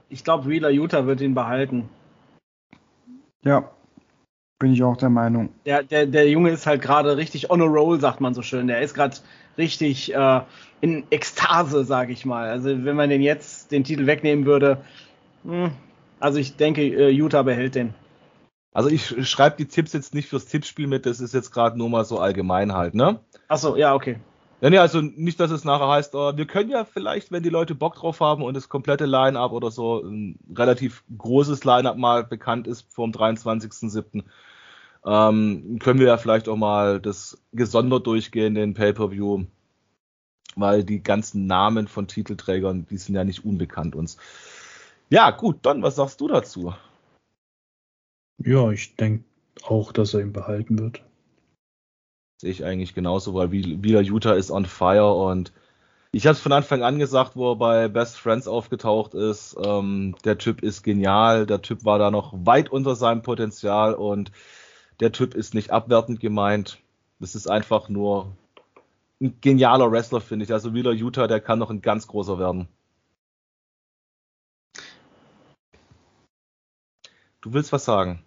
Ich 0.08 0.24
glaube, 0.24 0.48
Wheeler 0.48 0.70
Utah 0.70 1.06
wird 1.06 1.20
ihn 1.20 1.34
behalten. 1.34 1.88
Ja, 3.42 3.70
bin 4.58 4.72
ich 4.72 4.82
auch 4.82 4.96
der 4.96 5.10
Meinung. 5.10 5.50
Der, 5.66 5.82
der, 5.82 6.06
der 6.06 6.28
Junge 6.28 6.50
ist 6.50 6.66
halt 6.66 6.82
gerade 6.82 7.16
richtig 7.16 7.50
on 7.50 7.62
a 7.62 7.64
roll, 7.64 8.00
sagt 8.00 8.20
man 8.20 8.34
so 8.34 8.42
schön. 8.42 8.66
Der 8.66 8.80
ist 8.80 8.94
gerade 8.94 9.16
richtig 9.56 10.14
äh, 10.14 10.40
in 10.80 11.04
Ekstase, 11.10 11.84
sage 11.84 12.12
ich 12.12 12.24
mal. 12.24 12.48
Also 12.48 12.84
wenn 12.84 12.96
man 12.96 13.10
den 13.10 13.22
jetzt 13.22 13.70
den 13.70 13.84
Titel 13.84 14.06
wegnehmen 14.06 14.46
würde, 14.46 14.82
mh, 15.44 15.66
hm, 15.66 15.72
also 16.18 16.38
ich 16.38 16.56
denke, 16.56 16.82
äh, 16.82 17.10
Utah 17.10 17.42
behält 17.42 17.74
den. 17.74 17.94
Also 18.72 18.88
ich 18.88 19.28
schreibe 19.28 19.56
die 19.56 19.66
Tipps 19.66 19.92
jetzt 19.92 20.14
nicht 20.14 20.28
fürs 20.28 20.46
Tippspiel 20.46 20.88
mit, 20.88 21.06
das 21.06 21.20
ist 21.20 21.34
jetzt 21.34 21.52
gerade 21.52 21.78
nur 21.78 21.88
mal 21.88 22.04
so 22.04 22.18
allgemein 22.18 22.72
halt, 22.72 22.94
ne? 22.94 23.20
Achso, 23.46 23.76
ja, 23.76 23.94
okay. 23.94 24.16
Ja, 24.64 24.70
nee, 24.70 24.78
also 24.78 25.02
nicht, 25.02 25.38
dass 25.40 25.50
es 25.50 25.64
nachher 25.64 25.88
heißt, 25.88 26.14
oh, 26.14 26.38
wir 26.38 26.46
können 26.46 26.70
ja 26.70 26.86
vielleicht, 26.86 27.30
wenn 27.30 27.42
die 27.42 27.50
Leute 27.50 27.74
Bock 27.74 27.96
drauf 27.96 28.20
haben 28.20 28.42
und 28.42 28.54
das 28.54 28.70
komplette 28.70 29.04
Line-Up 29.04 29.52
oder 29.52 29.70
so 29.70 30.00
ein 30.00 30.38
relativ 30.56 31.04
großes 31.18 31.64
Line-Up 31.64 31.98
mal 31.98 32.24
bekannt 32.24 32.66
ist 32.66 32.90
vom 32.90 33.10
23.07., 33.10 34.24
ähm, 35.04 35.78
können 35.80 36.00
wir 36.00 36.06
ja 36.06 36.16
vielleicht 36.16 36.48
auch 36.48 36.56
mal 36.56 36.98
das 36.98 37.36
gesondert 37.52 38.06
durchgehen, 38.06 38.54
den 38.54 38.72
Pay-Per-View, 38.72 39.44
weil 40.56 40.82
die 40.82 41.02
ganzen 41.02 41.46
Namen 41.46 41.86
von 41.86 42.08
Titelträgern, 42.08 42.86
die 42.88 42.96
sind 42.96 43.16
ja 43.16 43.24
nicht 43.24 43.44
unbekannt 43.44 43.94
uns. 43.94 44.16
Ja, 45.10 45.30
gut, 45.30 45.58
Don, 45.60 45.82
was 45.82 45.96
sagst 45.96 46.22
du 46.22 46.28
dazu? 46.28 46.72
Ja, 48.38 48.70
ich 48.70 48.96
denke 48.96 49.24
auch, 49.64 49.92
dass 49.92 50.14
er 50.14 50.20
ihn 50.20 50.32
behalten 50.32 50.78
wird. 50.78 51.02
Sehe 52.44 52.50
ich 52.50 52.62
eigentlich 52.66 52.94
genauso, 52.94 53.32
weil 53.32 53.52
wieder 53.52 54.02
Utah 54.02 54.34
ist 54.34 54.50
on 54.50 54.66
fire 54.66 55.14
und 55.14 55.50
ich 56.12 56.26
habe 56.26 56.34
es 56.34 56.42
von 56.42 56.52
Anfang 56.52 56.82
an 56.82 56.98
gesagt, 56.98 57.36
wo 57.36 57.52
er 57.52 57.56
bei 57.56 57.88
Best 57.88 58.18
Friends 58.18 58.46
aufgetaucht 58.46 59.14
ist. 59.14 59.56
Ähm, 59.64 60.14
der 60.24 60.36
Typ 60.36 60.62
ist 60.62 60.82
genial, 60.82 61.46
der 61.46 61.62
Typ 61.62 61.86
war 61.86 61.98
da 61.98 62.10
noch 62.10 62.34
weit 62.44 62.68
unter 62.70 62.96
seinem 62.96 63.22
Potenzial 63.22 63.94
und 63.94 64.30
der 65.00 65.10
Typ 65.10 65.34
ist 65.34 65.54
nicht 65.54 65.70
abwertend 65.70 66.20
gemeint. 66.20 66.80
Das 67.18 67.34
ist 67.34 67.46
einfach 67.46 67.88
nur 67.88 68.36
ein 69.22 69.38
genialer 69.40 69.90
Wrestler, 69.90 70.20
finde 70.20 70.44
ich. 70.44 70.52
Also 70.52 70.74
wieder 70.74 70.92
Utah, 70.92 71.26
der 71.26 71.40
kann 71.40 71.58
noch 71.58 71.70
ein 71.70 71.80
ganz 71.80 72.06
großer 72.06 72.38
werden. 72.38 72.68
Du 77.40 77.54
willst 77.54 77.72
was 77.72 77.86
sagen? 77.86 78.22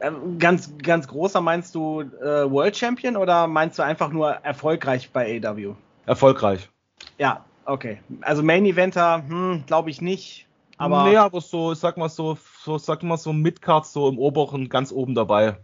Ähm, 0.00 0.38
ganz, 0.38 0.72
ganz 0.78 1.06
großer 1.06 1.40
meinst 1.40 1.74
du 1.74 2.00
äh, 2.00 2.50
World 2.50 2.76
Champion 2.76 3.16
oder 3.16 3.46
meinst 3.46 3.78
du 3.78 3.82
einfach 3.82 4.10
nur 4.10 4.30
erfolgreich 4.30 5.10
bei 5.12 5.40
AW? 5.42 5.74
Erfolgreich. 6.06 6.70
Ja, 7.18 7.44
okay. 7.66 8.00
Also 8.22 8.42
Main 8.42 8.64
Eventer, 8.64 9.22
hm, 9.26 9.64
glaube 9.66 9.90
ich 9.90 10.00
nicht. 10.00 10.46
Aber 10.78 11.04
nee, 11.04 11.16
aber 11.16 11.40
so, 11.42 11.74
sag 11.74 11.98
mal 11.98 12.08
so, 12.08 12.38
so 12.64 12.78
sag 12.78 13.02
mal 13.02 13.18
so 13.18 13.32
Midcard 13.34 13.86
so 13.86 14.08
im 14.08 14.18
oberen 14.18 14.70
ganz 14.70 14.92
oben 14.92 15.14
dabei 15.14 15.58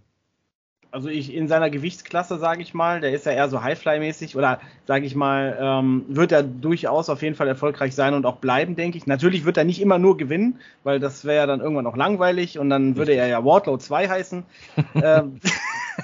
also 0.91 1.09
ich 1.09 1.35
in 1.35 1.49
seiner 1.49 1.71
Gewichtsklasse, 1.71 2.39
sage 2.39 2.63
ich 2.63 2.75
mal, 2.75 3.01
der 3.01 3.13
ist 3.13 3.27
ja 3.27 3.33
eher 3.33 3.49
so 3.49 3.63
Highfly-mäßig 3.63 4.37
oder 4.37 4.61
sage 4.87 5.07
ich 5.07 5.15
mal, 5.15 5.57
ähm, 5.61 6.05
wird 6.09 6.33
er 6.33 6.43
durchaus 6.43 7.11
auf 7.11 7.23
jeden 7.23 7.35
Fall 7.35 7.49
erfolgreich 7.49 7.95
sein 7.95 8.15
und 8.15 8.27
auch 8.27 8.37
bleiben, 8.37 8.77
denke 8.77 8.99
ich. 8.99 9.07
Natürlich 9.07 9.45
wird 9.45 9.57
er 9.57 9.65
nicht 9.65 9.81
immer 9.81 9.99
nur 9.99 10.17
gewinnen, 10.17 10.59
weil 10.85 11.01
das 11.01 11.25
wäre 11.25 11.37
ja 11.37 11.47
dann 11.47 11.61
irgendwann 11.61 11.87
auch 11.87 11.97
langweilig 11.97 12.59
und 12.59 12.71
dann 12.71 12.97
würde 12.97 13.13
er 13.13 13.27
ja 13.27 13.45
Wardlow 13.45 13.77
2 13.77 14.09
heißen. 14.09 14.45
ähm. 14.95 15.41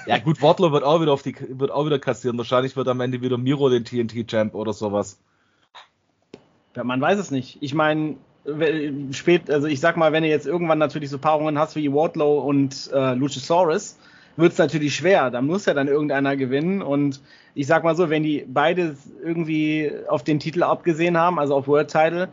Ja 0.07 0.17
gut, 0.17 0.41
Wardlow 0.41 0.71
wird 0.71 0.83
auch 0.83 1.01
wieder 1.01 1.13
auf 1.13 1.21
die 1.21 1.35
wird 1.47 1.69
auch 1.69 1.85
wieder 1.85 1.99
kassieren. 1.99 2.35
Wahrscheinlich 2.39 2.75
wird 2.75 2.87
am 2.87 2.99
Ende 2.99 3.21
wieder 3.21 3.37
Miro 3.37 3.69
den 3.69 3.85
TNT-Champ 3.85 4.55
oder 4.55 4.73
sowas. 4.73 5.19
Ja, 6.75 6.83
man 6.83 6.99
weiß 6.99 7.19
es 7.19 7.29
nicht. 7.29 7.59
Ich 7.61 7.75
meine, 7.75 8.15
spät, 9.11 9.49
also 9.49 9.67
ich 9.67 9.79
sag 9.79 9.97
mal, 9.97 10.11
wenn 10.11 10.23
du 10.23 10.29
jetzt 10.29 10.47
irgendwann 10.47 10.77
natürlich 10.77 11.09
so 11.09 11.17
Paarungen 11.17 11.57
hast 11.57 11.75
wie 11.75 11.91
Wardlow 11.91 12.39
und 12.39 12.91
äh, 12.93 13.13
Luchasaurus, 13.13 13.97
wird 14.35 14.53
es 14.53 14.57
natürlich 14.57 14.95
schwer. 14.95 15.29
Da 15.31 15.41
muss 15.41 15.65
ja 15.65 15.73
dann 15.73 15.87
irgendeiner 15.87 16.35
gewinnen. 16.35 16.81
Und 16.81 17.21
ich 17.55 17.67
sag 17.67 17.83
mal 17.83 17.95
so, 17.95 18.09
wenn 18.09 18.23
die 18.23 18.45
beide 18.47 18.95
irgendwie 19.23 19.91
auf 20.07 20.23
den 20.23 20.39
Titel 20.39 20.63
abgesehen 20.63 21.17
haben, 21.17 21.39
also 21.39 21.55
auf 21.55 21.67
World 21.67 21.91
Title, 21.91 22.29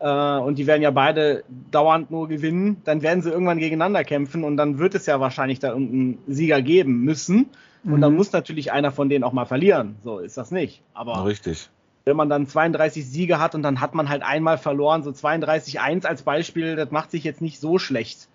äh, 0.00 0.38
und 0.38 0.58
die 0.58 0.66
werden 0.66 0.82
ja 0.82 0.90
beide 0.90 1.44
dauernd 1.70 2.10
nur 2.10 2.28
gewinnen, 2.28 2.82
dann 2.84 3.02
werden 3.02 3.22
sie 3.22 3.30
irgendwann 3.30 3.58
gegeneinander 3.58 4.04
kämpfen 4.04 4.44
und 4.44 4.56
dann 4.56 4.78
wird 4.78 4.94
es 4.94 5.06
ja 5.06 5.20
wahrscheinlich 5.20 5.60
da 5.60 5.68
irgendeinen 5.68 6.18
Sieger 6.26 6.60
geben 6.60 7.02
müssen. 7.04 7.50
Und 7.84 8.00
dann 8.00 8.12
mhm. 8.12 8.18
muss 8.18 8.32
natürlich 8.32 8.70
einer 8.70 8.92
von 8.92 9.08
denen 9.08 9.24
auch 9.24 9.32
mal 9.32 9.44
verlieren. 9.44 9.96
So 10.04 10.18
ist 10.18 10.36
das 10.36 10.52
nicht. 10.52 10.82
Aber 10.94 11.24
richtig. 11.24 11.68
Wenn 12.04 12.16
man 12.16 12.28
dann 12.28 12.46
32 12.46 13.04
Siege 13.04 13.40
hat 13.40 13.54
und 13.54 13.62
dann 13.62 13.80
hat 13.80 13.94
man 13.94 14.08
halt 14.08 14.22
einmal 14.22 14.58
verloren, 14.58 15.02
so 15.02 15.10
32-1 15.10 16.06
als 16.06 16.22
Beispiel, 16.22 16.76
das 16.76 16.90
macht 16.90 17.10
sich 17.10 17.24
jetzt 17.24 17.40
nicht 17.40 17.60
so 17.60 17.78
schlecht. 17.78 18.28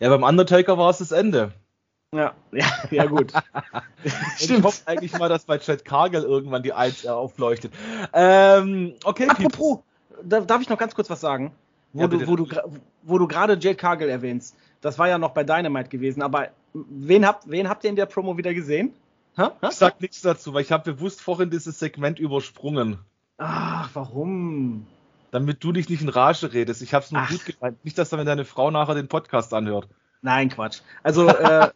Ja, 0.00 0.08
beim 0.10 0.22
Undertaker 0.22 0.78
war 0.78 0.90
es 0.90 0.98
das 0.98 1.12
Ende. 1.12 1.52
Ja, 2.14 2.34
ja, 2.52 2.66
ja 2.90 3.04
gut. 3.04 3.32
Stimmt. 4.36 4.58
Ich 4.58 4.62
hoffe 4.62 4.82
eigentlich 4.86 5.18
mal, 5.18 5.28
dass 5.28 5.44
bei 5.44 5.58
Chad 5.58 5.84
Cargill 5.84 6.22
irgendwann 6.22 6.62
die 6.62 6.72
Eins 6.72 7.04
äh, 7.04 7.08
aufleuchtet. 7.08 7.72
Ähm, 8.12 8.94
okay. 9.04 9.28
Apropos, 9.28 9.80
da, 10.22 10.40
darf 10.40 10.62
ich 10.62 10.68
noch 10.68 10.78
ganz 10.78 10.94
kurz 10.94 11.10
was 11.10 11.20
sagen? 11.20 11.52
Wo 11.92 12.02
ja, 12.02 12.06
du, 12.06 12.26
wo, 12.26 12.36
du, 12.36 12.46
wo 13.02 13.18
du 13.18 13.26
gerade 13.26 13.54
Jade 13.54 13.74
Cargill 13.74 14.08
erwähnst. 14.08 14.56
Das 14.80 14.98
war 14.98 15.08
ja 15.08 15.18
noch 15.18 15.30
bei 15.30 15.44
Dynamite 15.44 15.88
gewesen, 15.88 16.22
aber 16.22 16.50
wen 16.72 17.26
habt, 17.26 17.50
wen 17.50 17.68
habt 17.68 17.84
ihr 17.84 17.90
in 17.90 17.96
der 17.96 18.06
Promo 18.06 18.36
wieder 18.36 18.54
gesehen? 18.54 18.92
Ha? 19.36 19.52
Ha? 19.60 19.68
Ich 19.68 19.76
sag 19.76 20.00
nichts 20.00 20.22
dazu, 20.22 20.54
weil 20.54 20.62
ich 20.62 20.72
habe 20.72 20.92
bewusst 20.92 21.20
vorhin 21.20 21.50
dieses 21.50 21.78
Segment 21.78 22.18
übersprungen. 22.18 22.98
Ach, 23.38 23.90
warum? 23.94 24.86
Damit 25.30 25.62
du 25.62 25.72
dich 25.72 25.88
nicht 25.88 26.02
in 26.02 26.08
Rage 26.08 26.52
redest. 26.52 26.82
Ich 26.82 26.94
hab's 26.94 27.10
nur 27.10 27.22
Ach. 27.22 27.30
gut 27.30 27.44
gemeint. 27.44 27.84
Nicht, 27.84 27.98
dass 27.98 28.10
dann 28.10 28.24
deine 28.24 28.44
Frau 28.44 28.70
nachher 28.70 28.94
den 28.94 29.08
Podcast 29.08 29.52
anhört. 29.52 29.88
Nein, 30.22 30.48
Quatsch. 30.48 30.80
Also, 31.02 31.28
äh, 31.28 31.68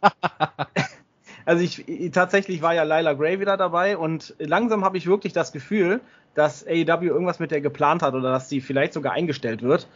also 1.45 1.63
ich, 1.63 1.87
ich, 1.87 2.11
tatsächlich 2.11 2.61
war 2.61 2.73
ja 2.73 2.83
Lila 2.83 3.13
Gray 3.13 3.39
wieder 3.39 3.57
dabei 3.57 3.97
und 3.97 4.35
langsam 4.39 4.83
habe 4.83 4.97
ich 4.97 5.07
wirklich 5.07 5.33
das 5.33 5.51
Gefühl, 5.51 6.01
dass 6.33 6.65
AEW 6.65 7.05
irgendwas 7.05 7.39
mit 7.39 7.51
der 7.51 7.61
geplant 7.61 8.01
hat 8.01 8.13
oder 8.13 8.31
dass 8.31 8.49
sie 8.49 8.61
vielleicht 8.61 8.93
sogar 8.93 9.13
eingestellt 9.13 9.61
wird. 9.61 9.87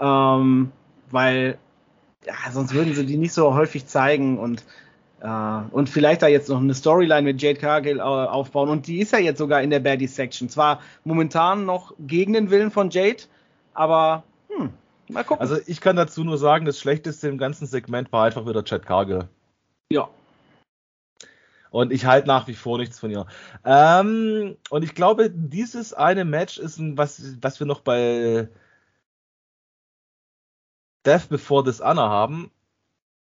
Ähm, 0.00 0.72
weil, 1.10 1.58
ja, 2.26 2.34
sonst 2.50 2.72
würden 2.72 2.94
sie 2.94 3.06
die 3.06 3.18
nicht 3.18 3.34
so 3.34 3.54
häufig 3.54 3.86
zeigen 3.86 4.38
und 4.38 4.64
äh, 5.22 5.60
und 5.70 5.88
vielleicht 5.88 6.22
da 6.22 6.26
jetzt 6.26 6.48
noch 6.48 6.60
eine 6.60 6.74
Storyline 6.74 7.22
mit 7.22 7.40
Jade 7.40 7.58
Cargill 7.58 7.98
äh, 7.98 8.02
aufbauen. 8.02 8.68
Und 8.68 8.86
die 8.86 8.98
ist 8.98 9.12
ja 9.12 9.18
jetzt 9.18 9.38
sogar 9.38 9.62
in 9.62 9.70
der 9.70 9.80
Baddie 9.80 10.08
Section. 10.08 10.48
Zwar 10.48 10.80
momentan 11.04 11.64
noch 11.64 11.94
gegen 12.00 12.32
den 12.32 12.50
Willen 12.50 12.70
von 12.70 12.90
Jade, 12.90 13.22
aber 13.72 14.24
Mal 15.12 15.24
gucken. 15.24 15.40
Also 15.40 15.58
ich 15.66 15.80
kann 15.80 15.96
dazu 15.96 16.24
nur 16.24 16.38
sagen, 16.38 16.64
das 16.64 16.78
Schlechteste 16.78 17.28
im 17.28 17.38
ganzen 17.38 17.66
Segment 17.66 18.12
war 18.12 18.24
einfach 18.24 18.46
wieder 18.46 18.64
Chad 18.64 18.86
Cargill. 18.86 19.28
Ja. 19.90 20.08
Und 21.70 21.92
ich 21.92 22.04
halte 22.04 22.28
nach 22.28 22.48
wie 22.48 22.54
vor 22.54 22.78
nichts 22.78 22.98
von 22.98 23.10
ihr. 23.10 23.26
Ähm, 23.64 24.56
und 24.70 24.82
ich 24.82 24.94
glaube, 24.94 25.30
dieses 25.30 25.94
eine 25.94 26.24
Match 26.24 26.58
ist 26.58 26.78
ein, 26.78 26.98
was, 26.98 27.36
was 27.40 27.60
wir 27.60 27.66
noch 27.66 27.80
bei 27.80 28.48
Death 31.06 31.28
Before 31.28 31.64
Dishonor 31.64 32.10
haben, 32.10 32.50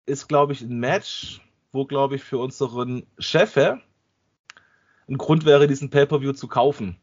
ist, 0.07 0.28
glaube 0.28 0.53
ich, 0.53 0.62
ein 0.62 0.80
Match, 0.80 1.41
wo, 1.70 1.85
glaube 1.85 2.16
ich, 2.16 2.24
für 2.24 2.39
unseren 2.39 3.07
Chef 3.18 3.57
ein 3.57 3.80
Grund 5.18 5.45
wäre, 5.45 5.68
diesen 5.68 5.91
Pay-Per-View 5.91 6.33
zu 6.33 6.49
kaufen. 6.49 6.97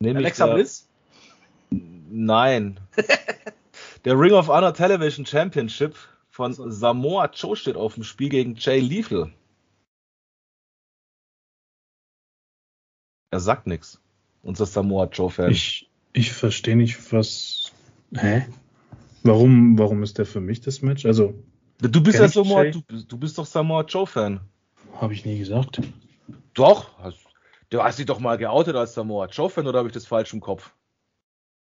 Nämlich 0.00 0.24
Alexa 0.24 0.46
Bliss? 0.46 0.87
Nein. 2.10 2.80
Der 4.04 4.18
Ring 4.18 4.32
of 4.32 4.48
Honor 4.48 4.74
Television 4.74 5.26
Championship 5.26 5.96
von 6.30 6.52
Samoa 6.52 7.30
Joe 7.34 7.56
steht 7.56 7.76
auf 7.76 7.94
dem 7.94 8.04
Spiel 8.04 8.28
gegen 8.28 8.54
Jay 8.56 8.80
Lethal. 8.80 9.32
Er 13.30 13.40
sagt 13.40 13.66
nichts. 13.66 14.00
Unser 14.42 14.66
Samoa 14.66 15.06
Joe-Fan. 15.06 15.50
Ich, 15.50 15.90
ich 16.12 16.32
verstehe 16.32 16.76
nicht, 16.76 17.12
was. 17.12 17.72
Hä? 18.14 18.46
Warum, 19.22 19.78
warum 19.78 20.02
ist 20.02 20.16
der 20.18 20.26
für 20.26 20.40
mich 20.40 20.60
das 20.60 20.80
Match? 20.80 21.04
Also. 21.04 21.34
Du 21.80 22.02
bist 22.02 22.18
ja 22.18 22.28
Samoa, 22.28 22.64
du, 22.64 22.80
du, 22.80 23.18
bist 23.18 23.36
doch 23.36 23.46
Samoa 23.46 23.82
Joe-Fan. 23.82 24.40
Habe 24.94 25.12
ich 25.12 25.24
nie 25.24 25.38
gesagt. 25.38 25.80
Doch. 26.54 26.98
Hast, 26.98 27.18
du 27.70 27.82
hast 27.82 27.98
dich 27.98 28.06
doch 28.06 28.20
mal 28.20 28.38
geoutet 28.38 28.74
als 28.76 28.94
Samoa 28.94 29.26
Joe-Fan 29.26 29.66
oder 29.66 29.80
habe 29.80 29.88
ich 29.88 29.94
das 29.94 30.06
falsch 30.06 30.32
im 30.32 30.40
Kopf? 30.40 30.72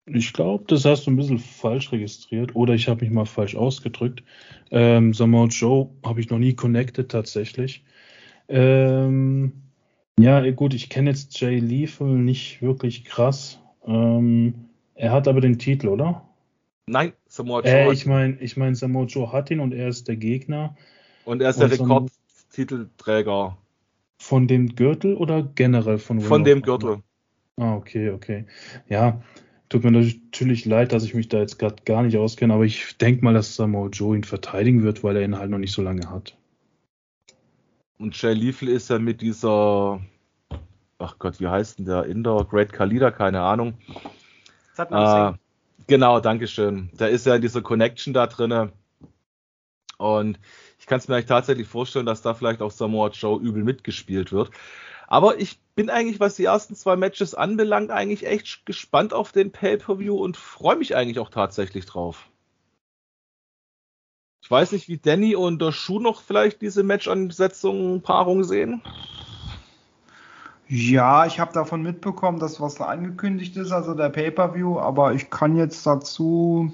Ich 0.08 0.34
glaube, 0.34 0.66
das 0.68 0.86
hast 0.86 1.08
du 1.08 1.12
ein 1.12 1.16
bisschen 1.16 1.40
falsch 1.40 1.92
registriert 1.92 2.56
oder 2.56 2.76
ich 2.76 2.88
habe 2.88 3.04
mich 3.04 3.12
mal 3.12 3.26
falsch 3.26 3.56
ausgedrückt. 3.56 4.24
Ähm, 4.70 5.14
Samoa 5.14 5.48
Joe 5.48 5.90
habe 6.04 6.20
ich 6.20 6.30
noch 6.30 6.38
nie 6.38 6.54
connected 6.54 7.10
tatsächlich. 7.10 7.84
Ähm, 8.48 9.54
ja, 10.20 10.50
gut, 10.52 10.76
ich 10.76 10.90
kenne 10.90 11.10
jetzt 11.10 11.40
Jay 11.40 11.60
Lethal 11.60 12.08
nicht 12.08 12.62
wirklich 12.62 13.04
krass. 13.04 13.60
Ähm, 13.86 14.70
er 14.94 15.12
hat 15.12 15.28
aber 15.28 15.42
den 15.42 15.58
Titel, 15.58 15.88
oder? 15.88 16.28
Nein, 16.88 17.14
Samoa 17.28 17.62
Joe. 17.62 17.72
Äh, 17.72 17.94
ich 17.94 18.06
meine, 18.06 18.40
ich 18.40 18.58
mein, 18.58 18.76
Samoa 18.76 19.06
Joe 19.06 19.32
hat 19.32 19.50
ihn 19.50 19.60
und 19.60 19.74
er 19.74 19.88
ist 19.88 20.08
der 20.08 20.18
Gegner. 20.18 20.78
Und 21.26 21.42
er 21.42 21.50
ist 21.50 21.60
der 21.60 21.72
Rekordtitelträger. 21.72 23.58
Von 24.20 24.48
dem 24.48 24.76
Gürtel 24.76 25.16
oder 25.16 25.44
generell 25.44 25.98
von 25.98 26.22
Von 26.22 26.44
dem 26.44 26.62
Gürtel. 26.62 27.02
Ah, 27.58 27.76
okay, 27.76 28.12
okay. 28.12 28.46
Ja, 28.88 29.22
Tut 29.76 29.84
mir 29.84 29.92
natürlich 29.92 30.64
leid, 30.64 30.94
dass 30.94 31.04
ich 31.04 31.14
mich 31.14 31.28
da 31.28 31.40
jetzt 31.40 31.60
gerade 31.60 31.76
gar 31.84 32.02
nicht 32.02 32.16
auskenne, 32.16 32.54
aber 32.54 32.64
ich 32.64 32.96
denke 32.98 33.26
mal, 33.26 33.34
dass 33.34 33.58
Samoa 33.58 33.90
Joe 33.90 34.16
ihn 34.16 34.24
verteidigen 34.24 34.84
wird, 34.84 35.04
weil 35.04 35.18
er 35.18 35.24
ihn 35.24 35.38
halt 35.38 35.50
noch 35.50 35.58
nicht 35.58 35.74
so 35.74 35.82
lange 35.82 36.10
hat. 36.10 36.34
Und 37.98 38.16
Jay 38.22 38.32
Lethal 38.32 38.70
ist 38.70 38.90
ja 38.90 39.00
mit 39.00 39.20
dieser, 39.20 40.00
ach 40.98 41.20
Gott, 41.20 41.42
wie 41.42 41.50
heißt 41.50 41.80
denn 41.80 41.88
der 41.88 42.06
Inder? 42.06 42.48
Great 42.50 42.72
Kalida, 42.72 43.12
keine 43.12 43.42
Ahnung. 43.42 43.74
Äh, 44.78 45.34
genau, 45.88 46.22
Dankeschön. 46.22 46.90
Der 46.98 47.10
ist 47.10 47.26
ja 47.26 47.36
in 47.36 47.42
dieser 47.42 47.62
Connection 47.62 48.14
da 48.14 48.28
drinne. 48.28 48.72
Und 49.98 50.40
ich 50.80 50.86
kann 50.86 51.00
es 51.00 51.10
mir 51.10 51.16
eigentlich 51.16 51.26
tatsächlich 51.26 51.68
vorstellen, 51.68 52.06
dass 52.06 52.22
da 52.22 52.34
vielleicht 52.34 52.62
auch 52.62 52.72
Samoa 52.72 53.10
Joe 53.10 53.42
übel 53.42 53.66
mitgespielt 53.66 54.32
wird. 54.32 54.52
Aber 55.08 55.40
ich 55.40 55.60
bin 55.76 55.90
eigentlich, 55.90 56.20
was 56.20 56.36
die 56.36 56.46
ersten 56.46 56.76
zwei 56.76 56.96
Matches 56.96 57.36
anbelangt, 57.36 57.92
eigentlich 57.92 58.26
echt 58.26 58.66
gespannt 58.66 59.14
auf 59.14 59.32
den 59.32 59.52
Pay-Per-View 59.52 60.16
und 60.16 60.38
freue 60.38 60.78
mich 60.78 60.96
eigentlich 60.96 61.20
auch 61.20 61.30
tatsächlich 61.30 61.86
drauf. 61.86 62.30
Ich 64.42 64.52
weiß 64.52 64.74
nicht, 64.74 64.88
wie 64.88 64.98
Danny 64.98 65.36
und 65.36 65.62
der 65.62 65.72
Schuh 65.72 66.00
noch 66.00 66.22
vielleicht 66.22 66.62
diese 66.62 66.84
Match-Ansetzung, 66.84 68.02
Paarung 68.02 68.44
sehen. 68.44 68.82
Ja, 70.68 71.26
ich 71.26 71.40
habe 71.40 71.54
davon 71.54 71.84
mitbekommen, 71.84 72.40
dass 72.40 72.60
was 72.60 72.76
da 72.76 72.86
angekündigt 72.86 73.56
ist, 73.58 73.72
also 73.72 73.94
der 73.94 74.10
Pay-per-View, 74.10 74.80
aber 74.80 75.14
ich 75.14 75.30
kann 75.30 75.58
jetzt 75.58 75.86
dazu 75.86 76.72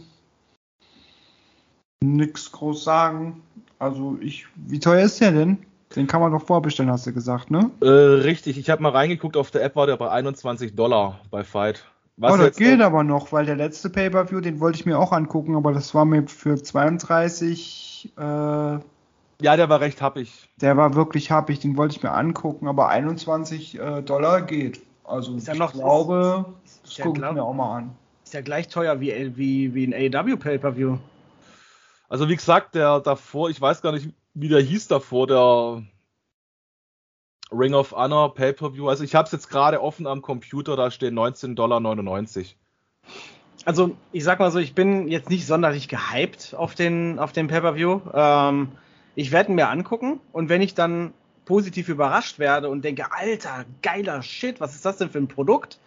nichts 2.03 2.51
groß 2.51 2.84
sagen. 2.84 3.41
Also 3.79 4.17
ich, 4.21 4.47
wie 4.55 4.79
teuer 4.79 5.03
ist 5.03 5.19
der 5.19 5.32
denn? 5.32 5.65
Den 5.95 6.07
kann 6.07 6.21
man 6.21 6.31
doch 6.31 6.45
vorbestellen, 6.45 6.91
hast 6.91 7.05
du 7.05 7.13
gesagt, 7.13 7.51
ne? 7.51 7.69
Äh, 7.81 7.87
richtig, 7.87 8.57
ich 8.57 8.69
habe 8.69 8.81
mal 8.81 8.91
reingeguckt, 8.91 9.35
auf 9.35 9.51
der 9.51 9.63
App 9.63 9.75
war 9.75 9.87
der 9.87 9.97
bei 9.97 10.09
21 10.09 10.75
Dollar 10.75 11.19
bei 11.29 11.43
Fight. 11.43 11.85
Was 12.17 12.33
oh, 12.33 12.37
das 12.37 12.55
geht 12.55 12.79
noch? 12.79 12.85
aber 12.85 13.03
noch, 13.03 13.31
weil 13.31 13.45
der 13.45 13.55
letzte 13.55 13.89
Pay-Per-View, 13.89 14.41
den 14.41 14.59
wollte 14.59 14.79
ich 14.79 14.85
mir 14.85 14.99
auch 14.99 15.11
angucken, 15.11 15.55
aber 15.55 15.73
das 15.73 15.93
war 15.95 16.05
mir 16.05 16.27
für 16.27 16.61
32. 16.61 18.13
Äh, 18.17 18.21
ja, 18.21 18.81
der 19.41 19.69
war 19.69 19.81
recht 19.81 20.01
happig. 20.01 20.49
Der 20.61 20.77
war 20.77 20.93
wirklich 20.93 21.31
happig, 21.31 21.59
den 21.59 21.77
wollte 21.77 21.95
ich 21.95 22.03
mir 22.03 22.11
angucken, 22.11 22.67
aber 22.67 22.89
21 22.89 23.79
äh, 23.79 24.01
Dollar 24.03 24.43
geht. 24.43 24.81
Also 25.03 25.35
ist 25.35 25.49
ich 25.49 25.57
noch, 25.57 25.73
glaube, 25.73 26.45
ist, 26.63 26.85
ist 26.85 26.99
das 26.99 27.05
gucke 27.05 27.25
ich 27.25 27.31
mir 27.33 27.43
auch 27.43 27.53
mal 27.53 27.77
an. 27.77 27.95
Ist 28.23 28.33
ja 28.33 28.41
gleich 28.41 28.67
teuer 28.67 28.99
wie, 29.01 29.35
wie, 29.35 29.73
wie 29.73 29.85
ein 29.85 30.15
AEW 30.15 30.37
Pay-Per-View. 30.37 30.97
Also 32.07 32.29
wie 32.29 32.35
gesagt, 32.35 32.75
der 32.75 32.99
davor, 32.99 33.49
ich 33.49 33.59
weiß 33.59 33.81
gar 33.81 33.93
nicht, 33.93 34.09
wie 34.34 34.47
der 34.47 34.61
hieß 34.61 34.88
davor, 34.88 35.27
der 35.27 35.84
Ring 37.51 37.73
of 37.73 37.91
Honor 37.91 38.34
Pay-Per-View. 38.34 38.88
Also 38.88 39.03
ich 39.03 39.15
habe 39.15 39.25
es 39.25 39.32
jetzt 39.32 39.49
gerade 39.49 39.82
offen 39.82 40.07
am 40.07 40.21
Computer, 40.21 40.75
da 40.75 40.89
stehen 40.89 41.17
19,99 41.17 41.55
Dollar. 41.55 42.45
Also 43.65 43.95
ich 44.11 44.23
sag 44.23 44.39
mal 44.39 44.51
so, 44.51 44.59
ich 44.59 44.73
bin 44.73 45.07
jetzt 45.07 45.29
nicht 45.29 45.45
sonderlich 45.45 45.88
gehypt 45.88 46.55
auf 46.55 46.75
den, 46.75 47.19
auf 47.19 47.32
den 47.32 47.47
Pay-Per-View. 47.47 48.01
Ähm, 48.13 48.71
ich 49.15 49.32
werde 49.32 49.51
ihn 49.51 49.55
mir 49.55 49.69
angucken 49.69 50.19
und 50.32 50.49
wenn 50.49 50.61
ich 50.61 50.73
dann 50.73 51.13
positiv 51.45 51.89
überrascht 51.89 52.39
werde 52.39 52.69
und 52.69 52.86
denke, 52.86 53.11
alter, 53.11 53.65
geiler 53.82 54.21
Shit, 54.21 54.61
was 54.61 54.73
ist 54.73 54.86
das 54.86 54.97
denn 54.97 55.09
für 55.09 55.17
ein 55.17 55.27
Produkt, 55.27 55.79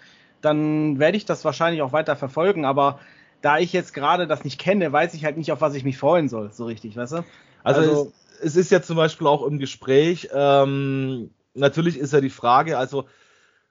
dann 0.43 0.99
werde 0.99 1.17
ich 1.17 1.25
das 1.25 1.45
wahrscheinlich 1.45 1.81
auch 1.81 1.93
weiter 1.93 2.17
verfolgen. 2.17 2.67
Aber 2.67 3.01
da 3.41 3.59
ich 3.59 3.73
jetzt 3.73 3.95
gerade 3.95 4.27
das 4.27 4.45
nicht 4.45 4.61
kenne, 4.61 4.93
weiß 4.93 5.15
ich 5.15 5.25
halt 5.25 5.39
nicht, 5.39 5.53
auf 5.53 5.61
was 5.63 5.75
ich 5.75 5.85
mich 5.85 5.97
freuen 5.97 6.29
soll, 6.29 6.53
so 6.53 6.67
richtig, 6.67 6.97
weißt 6.97 7.15
du? 7.15 7.25
Also, 7.63 7.81
also 7.81 8.13
es, 8.41 8.51
es, 8.51 8.57
ist 8.57 8.71
ja 8.71 8.83
zum 8.83 8.97
Beispiel 8.97 9.27
auch 9.27 9.45
im 9.47 9.59
Gespräch, 9.59 10.29
ähm, 10.33 11.31
natürlich 11.55 11.99
ist 11.99 12.13
ja 12.13 12.21
die 12.21 12.31
Frage, 12.31 12.79
also 12.79 13.07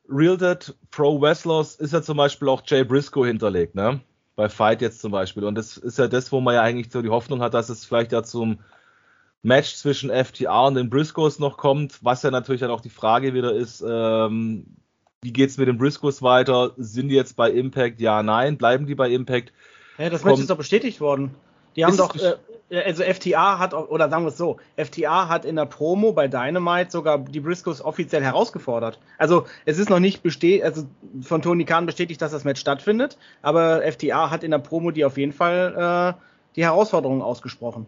Real 0.09 0.37
Dead 0.37 0.75
Pro 0.91 1.19
Wrestlers 1.21 1.75
ist 1.75 1.93
ja 1.93 2.01
zum 2.01 2.17
Beispiel 2.17 2.49
auch 2.49 2.61
Jay 2.65 2.83
Briscoe 2.83 3.25
hinterlegt, 3.25 3.75
ne? 3.75 4.01
Bei 4.35 4.49
Fight 4.49 4.81
jetzt 4.81 4.99
zum 4.99 5.11
Beispiel. 5.11 5.43
Und 5.43 5.55
das 5.55 5.77
ist 5.77 5.99
ja 5.99 6.07
das, 6.07 6.31
wo 6.31 6.41
man 6.41 6.55
ja 6.55 6.61
eigentlich 6.61 6.91
so 6.91 7.01
die 7.01 7.09
Hoffnung 7.09 7.41
hat, 7.41 7.53
dass 7.53 7.69
es 7.69 7.85
vielleicht 7.85 8.11
ja 8.11 8.23
zum 8.23 8.59
Match 9.43 9.75
zwischen 9.75 10.09
FTR 10.09 10.63
und 10.63 10.75
den 10.75 10.89
Briscoes 10.89 11.37
noch 11.37 11.57
kommt, 11.57 12.03
was 12.03 12.23
ja 12.23 12.31
natürlich 12.31 12.61
dann 12.61 12.71
auch 12.71 12.81
die 12.81 12.89
Frage 12.89 13.33
wieder 13.33 13.53
ist, 13.53 13.83
ähm, 13.87 14.65
wie 15.21 15.31
geht's 15.31 15.57
mit 15.57 15.67
den 15.67 15.77
Briscoes 15.77 16.21
weiter? 16.21 16.73
Sind 16.77 17.09
die 17.09 17.15
jetzt 17.15 17.35
bei 17.35 17.49
Impact? 17.49 18.01
Ja, 18.01 18.23
nein. 18.23 18.57
Bleiben 18.57 18.87
die 18.87 18.95
bei 18.95 19.09
Impact? 19.09 19.53
Ja, 19.97 20.09
das 20.09 20.23
Match 20.23 20.39
ist 20.39 20.49
doch 20.49 20.57
bestätigt 20.57 20.99
worden. 20.99 21.35
Die 21.75 21.85
haben 21.85 21.95
doch, 21.95 22.15
äh, 22.15 22.35
also 22.69 23.03
FTA 23.03 23.59
hat, 23.59 23.73
oder 23.73 24.09
sagen 24.09 24.23
wir 24.23 24.29
es 24.29 24.37
so, 24.37 24.57
FTA 24.77 25.27
hat 25.27 25.45
in 25.45 25.55
der 25.55 25.65
Promo 25.65 26.13
bei 26.13 26.27
Dynamite 26.27 26.91
sogar 26.91 27.19
die 27.19 27.39
Briscoes 27.39 27.81
offiziell 27.81 28.23
herausgefordert. 28.23 28.99
Also 29.17 29.45
es 29.65 29.77
ist 29.77 29.89
noch 29.89 29.99
nicht 29.99 30.23
bestätigt, 30.23 30.63
also 30.63 30.85
von 31.21 31.41
Tony 31.41 31.65
Khan 31.65 31.85
bestätigt, 31.85 32.21
dass 32.21 32.31
das 32.31 32.43
Match 32.43 32.61
stattfindet, 32.61 33.17
aber 33.41 33.81
FTA 33.91 34.29
hat 34.29 34.43
in 34.43 34.51
der 34.51 34.59
Promo 34.59 34.91
die 34.91 35.05
auf 35.05 35.17
jeden 35.17 35.33
Fall 35.33 36.15
äh, 36.17 36.23
die 36.55 36.63
Herausforderung 36.63 37.21
ausgesprochen. 37.21 37.87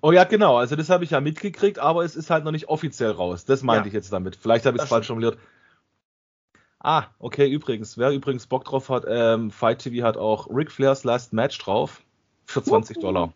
Oh 0.00 0.12
ja, 0.12 0.24
genau, 0.24 0.56
also 0.56 0.76
das 0.76 0.90
habe 0.90 1.04
ich 1.04 1.10
ja 1.10 1.20
mitgekriegt, 1.20 1.78
aber 1.78 2.04
es 2.04 2.16
ist 2.16 2.30
halt 2.30 2.44
noch 2.44 2.52
nicht 2.52 2.68
offiziell 2.68 3.12
raus. 3.12 3.44
Das 3.44 3.62
meinte 3.62 3.84
ja. 3.84 3.86
ich 3.88 3.94
jetzt 3.94 4.12
damit. 4.12 4.36
Vielleicht 4.36 4.66
habe 4.66 4.76
ich 4.76 4.82
es 4.82 4.88
falsch 4.88 5.06
formuliert. 5.06 5.38
Ah, 6.80 7.04
okay, 7.18 7.48
übrigens, 7.48 7.98
wer 7.98 8.10
übrigens 8.10 8.46
Bock 8.46 8.64
drauf 8.64 8.90
hat, 8.90 9.04
ähm, 9.08 9.50
Fight 9.50 9.80
TV 9.80 10.06
hat 10.06 10.16
auch 10.16 10.48
Ric 10.50 10.70
Flairs 10.70 11.04
Last 11.04 11.32
Match 11.32 11.58
drauf 11.58 12.02
für 12.44 12.62
20 12.62 13.00
Dollar. 13.00 13.32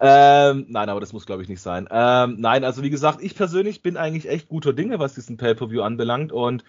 Ähm, 0.00 0.66
nein, 0.68 0.88
aber 0.88 1.00
das 1.00 1.12
muss, 1.12 1.26
glaube 1.26 1.42
ich, 1.42 1.48
nicht 1.48 1.60
sein. 1.60 1.88
Ähm, 1.90 2.36
nein, 2.38 2.64
also 2.64 2.82
wie 2.82 2.90
gesagt, 2.90 3.22
ich 3.22 3.34
persönlich 3.34 3.82
bin 3.82 3.96
eigentlich 3.96 4.28
echt 4.28 4.48
guter 4.48 4.72
Dinge, 4.72 4.98
was 4.98 5.14
diesen 5.14 5.36
Pay-Per-View 5.36 5.82
anbelangt. 5.82 6.32
Und 6.32 6.64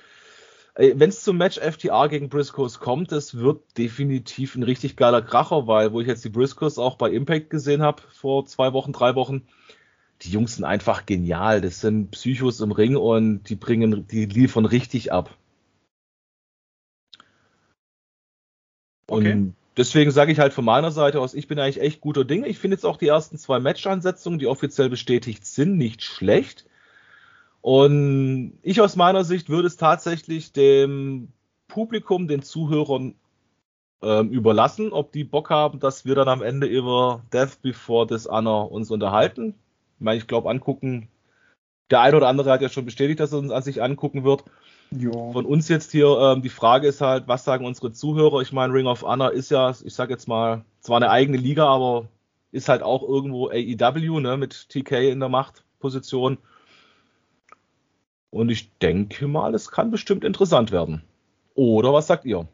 äh, 0.76 0.94
wenn 0.96 1.10
es 1.10 1.24
zum 1.24 1.38
Match 1.38 1.60
FTR 1.60 2.08
gegen 2.08 2.30
Briscoes 2.30 2.80
kommt, 2.80 3.12
das 3.12 3.38
wird 3.38 3.62
definitiv 3.78 4.56
ein 4.56 4.64
richtig 4.64 4.96
geiler 4.96 5.22
Kracher, 5.22 5.68
weil 5.68 5.92
wo 5.92 6.02
ich 6.02 6.08
jetzt 6.08 6.24
die 6.24 6.30
Briscoes 6.30 6.78
auch 6.78 6.96
bei 6.96 7.12
Impact 7.12 7.50
gesehen 7.50 7.82
habe 7.82 8.02
vor 8.10 8.46
zwei 8.46 8.74
Wochen, 8.74 8.94
drei 8.94 9.16
Wochen, 9.16 9.48
die 10.22 10.32
Jungs 10.32 10.56
sind 10.56 10.66
einfach 10.66 11.06
genial. 11.06 11.62
Das 11.62 11.82
sind 11.82 12.12
Psychos 12.12 12.60
im 12.62 12.72
Ring 12.72 12.96
und 12.96 13.44
die 13.50 13.56
bringen, 13.56 14.08
die 14.08 14.26
liefern 14.26 14.66
richtig 14.66 15.12
ab. 15.12 15.36
Okay. 19.08 19.34
Und 19.34 19.56
deswegen 19.78 20.12
sage 20.12 20.32
ich 20.32 20.40
halt 20.40 20.54
von 20.54 20.66
meiner 20.66 20.92
Seite 20.92 21.22
aus, 21.22 21.34
ich 21.34 21.48
bin 21.48 21.60
eigentlich 21.60 21.82
echt 21.82 22.02
guter 22.02 22.26
Dinge. 22.26 22.48
Ich 22.48 22.60
finde 22.60 22.76
jetzt 22.76 22.86
auch 22.86 22.98
die 22.98 23.08
ersten 23.08 23.38
zwei 23.38 23.60
Match-Ansetzungen, 23.60 24.40
die 24.40 24.48
offiziell 24.48 24.90
bestätigt 24.90 25.46
sind, 25.46 25.78
nicht 25.78 26.04
schlecht. 26.04 26.66
Und 27.62 28.60
ich 28.62 28.82
aus 28.82 28.96
meiner 28.96 29.24
Sicht 29.24 29.50
würde 29.50 29.68
es 29.68 29.78
tatsächlich 29.78 30.52
dem 30.52 31.30
Publikum, 31.68 32.28
den 32.28 32.42
Zuhörern 32.42 33.16
ähm, 34.02 34.30
überlassen, 34.30 34.92
ob 34.92 35.12
die 35.12 35.24
Bock 35.24 35.50
haben, 35.50 35.80
dass 35.80 36.06
wir 36.06 36.16
dann 36.16 36.28
am 36.28 36.42
Ende 36.42 36.68
über 36.68 37.24
Death 37.34 37.62
Before 37.62 38.08
Dishonor 38.08 38.72
uns 38.72 38.92
unterhalten. 38.92 39.56
Ich 39.98 40.04
meine, 40.04 40.18
ich 40.18 40.28
glaube, 40.28 40.50
angucken, 40.50 41.10
der 41.90 42.02
eine 42.02 42.18
oder 42.18 42.28
andere 42.28 42.52
hat 42.52 42.62
ja 42.62 42.70
schon 42.70 42.86
bestätigt, 42.86 43.20
dass 43.20 43.32
er 43.32 43.40
uns 43.40 43.52
an 43.52 43.64
sich 43.64 43.82
angucken 43.82 44.24
wird. 44.24 44.44
Ja. 44.92 45.12
Von 45.12 45.46
uns 45.46 45.68
jetzt 45.68 45.92
hier, 45.92 46.08
ähm, 46.08 46.42
die 46.42 46.50
Frage 46.50 46.88
ist 46.88 47.02
halt, 47.02 47.28
was 47.28 47.44
sagen 47.44 47.66
unsere 47.66 47.92
Zuhörer? 47.92 48.42
Ich 48.42 48.54
meine, 48.54 48.74
Ring 48.74 48.88
of 48.88 49.04
Honor 49.04 49.32
ist 49.32 49.52
ja, 49.52 49.72
ich 49.72 49.94
sag 49.94 50.10
jetzt 50.10 50.28
mal, 50.28 50.64
zwar 50.80 50.98
eine 50.98 51.10
eigene 51.10 51.38
Liga, 51.38 51.66
aber 51.66 52.08
ist 52.52 52.70
halt 52.70 52.84
auch 52.84 53.04
irgendwo 53.04 53.50
AEW, 53.50 54.20
ne, 54.20 54.38
mit 54.38 54.70
TK 54.70 55.12
in 55.12 55.20
der 55.20 55.30
Machtposition. 55.30 56.38
Und 58.30 58.50
ich 58.50 58.78
denke 58.80 59.28
mal, 59.28 59.54
es 59.54 59.72
kann 59.72 59.92
bestimmt 59.92 60.24
interessant 60.24 60.72
werden. 60.72 61.04
Oder 61.56 61.92
was 61.92 62.08
sagt 62.08 62.26
ihr? 62.26 62.48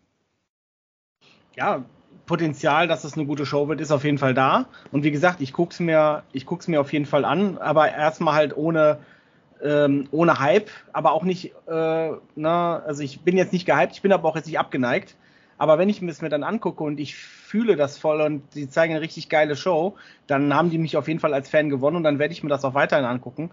Ja, 1.56 1.84
Potenzial, 2.26 2.88
dass 2.88 3.04
es 3.04 3.14
eine 3.14 3.26
gute 3.26 3.46
Show 3.46 3.68
wird, 3.68 3.82
ist 3.82 3.92
auf 3.92 4.06
jeden 4.06 4.18
Fall 4.18 4.34
da. 4.34 4.66
Und 4.92 5.04
wie 5.04 5.12
gesagt, 5.12 5.42
ich 5.42 5.52
guck's 5.52 5.80
mir, 5.80 6.24
ich 6.32 6.46
guck's 6.46 6.68
mir 6.68 6.80
auf 6.80 6.94
jeden 6.94 7.06
Fall 7.06 7.26
an, 7.26 7.58
aber 7.58 7.92
erstmal 7.92 8.34
halt 8.34 8.56
ohne, 8.56 9.00
ähm, 9.64 10.08
ohne 10.12 10.40
Hype, 10.40 10.70
aber 10.92 11.14
auch 11.14 11.24
nicht, 11.24 11.54
äh, 11.68 12.12
na, 12.36 12.80
also 12.80 13.02
ich 13.02 13.22
bin 13.22 13.38
jetzt 13.38 13.54
nicht 13.54 13.66
gehypt, 13.66 13.94
ich 13.94 14.02
bin 14.02 14.12
aber 14.12 14.28
auch 14.28 14.36
jetzt 14.36 14.48
nicht 14.48 14.60
abgeneigt. 14.60 15.16
Aber 15.58 15.78
wenn 15.78 15.88
ich 15.88 16.02
es 16.02 16.22
mir 16.22 16.30
dann 16.30 16.44
angucke 16.44 16.84
und 16.84 17.00
ich 17.00 17.16
fühle 17.16 17.76
das 17.76 17.98
voll 17.98 18.22
und 18.22 18.44
die 18.56 18.68
zeigen 18.68 18.94
eine 18.94 19.02
richtig 19.02 19.30
geile 19.30 19.56
Show, 19.56 19.96
dann 20.28 20.54
haben 20.54 20.70
die 20.70 20.78
mich 20.78 20.98
auf 20.98 21.08
jeden 21.08 21.20
Fall 21.20 21.34
als 21.34 21.48
Fan 21.48 21.70
gewonnen 21.70 21.98
und 21.98 22.04
dann 22.04 22.20
werde 22.20 22.34
ich 22.34 22.44
mir 22.44 22.50
das 22.50 22.66
auch 22.66 22.74
weiterhin 22.74 23.06
angucken. 23.06 23.52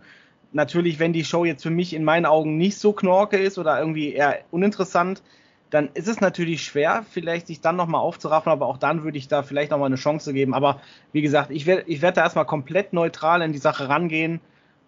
Natürlich, 0.53 0.99
wenn 0.99 1.13
die 1.13 1.25
Show 1.25 1.45
jetzt 1.45 1.63
für 1.63 1.71
mich 1.71 1.95
in 1.95 2.03
meinen 2.03 2.27
Augen 2.27 2.57
nicht 2.57 2.79
so 2.79 2.93
knorke 2.93 3.37
ist 3.37 3.59
oder 3.59 3.79
irgendwie 3.79 4.13
eher 4.13 4.39
uninteressant, 4.51 5.23
dann 5.69 5.91
ist 5.95 6.09
es 6.09 6.21
natürlich 6.21 6.65
schwer, 6.65 7.05
vielleicht 7.09 7.47
sich 7.47 7.61
dann 7.61 7.77
nochmal 7.77 8.01
aufzuraffen, 8.01 8.51
aber 8.51 8.67
auch 8.67 8.79
dann 8.79 9.05
würde 9.05 9.19
ich 9.19 9.29
da 9.29 9.45
vielleicht 9.45 9.71
nochmal 9.71 9.87
eine 9.87 9.97
Chance 9.97 10.33
geben. 10.33 10.55
Aber 10.55 10.81
wie 11.13 11.23
gesagt, 11.23 11.53
ich 11.53 11.67
werde 11.67 11.85
ich 11.87 12.03
werd 12.03 12.17
da 12.17 12.23
erstmal 12.23 12.47
komplett 12.47 12.93
neutral 12.93 13.43
in 13.43 13.53
die 13.53 13.59
Sache 13.59 13.89
rangehen 13.89 14.41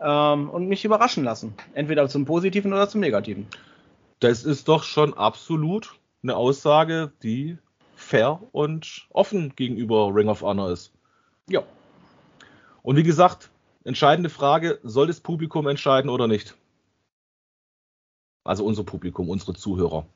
ähm, 0.03 0.51
und 0.51 0.69
mich 0.69 0.85
überraschen 0.85 1.25
lassen. 1.25 1.55
Entweder 1.75 2.09
zum 2.09 2.25
Positiven 2.25 2.73
oder 2.73 2.89
zum 2.89 3.01
Negativen. 3.01 3.47
Das 4.21 4.45
ist 4.45 4.69
doch 4.69 4.83
schon 4.85 5.15
absolut 5.15 5.95
eine 6.23 6.37
Aussage, 6.37 7.13
die 7.23 7.59
fair 7.97 8.41
und 8.53 9.07
offen 9.11 9.55
gegenüber 9.57 10.15
Ring 10.15 10.29
of 10.29 10.43
Honor 10.43 10.71
ist. 10.71 10.93
Ja. 11.49 11.63
Und 12.83 12.97
wie 12.97 13.03
gesagt, 13.03 13.51
entscheidende 13.85 14.31
Frage, 14.31 14.79
soll 14.83 15.07
das 15.07 15.21
Publikum 15.21 15.67
entscheiden 15.69 16.11
oder 16.11 16.29
nicht? 16.29 16.57
Also 18.45 18.65
unser 18.65 18.85
Publikum, 18.85 19.29
unsere 19.29 19.55
Zuhörer. 19.55 20.07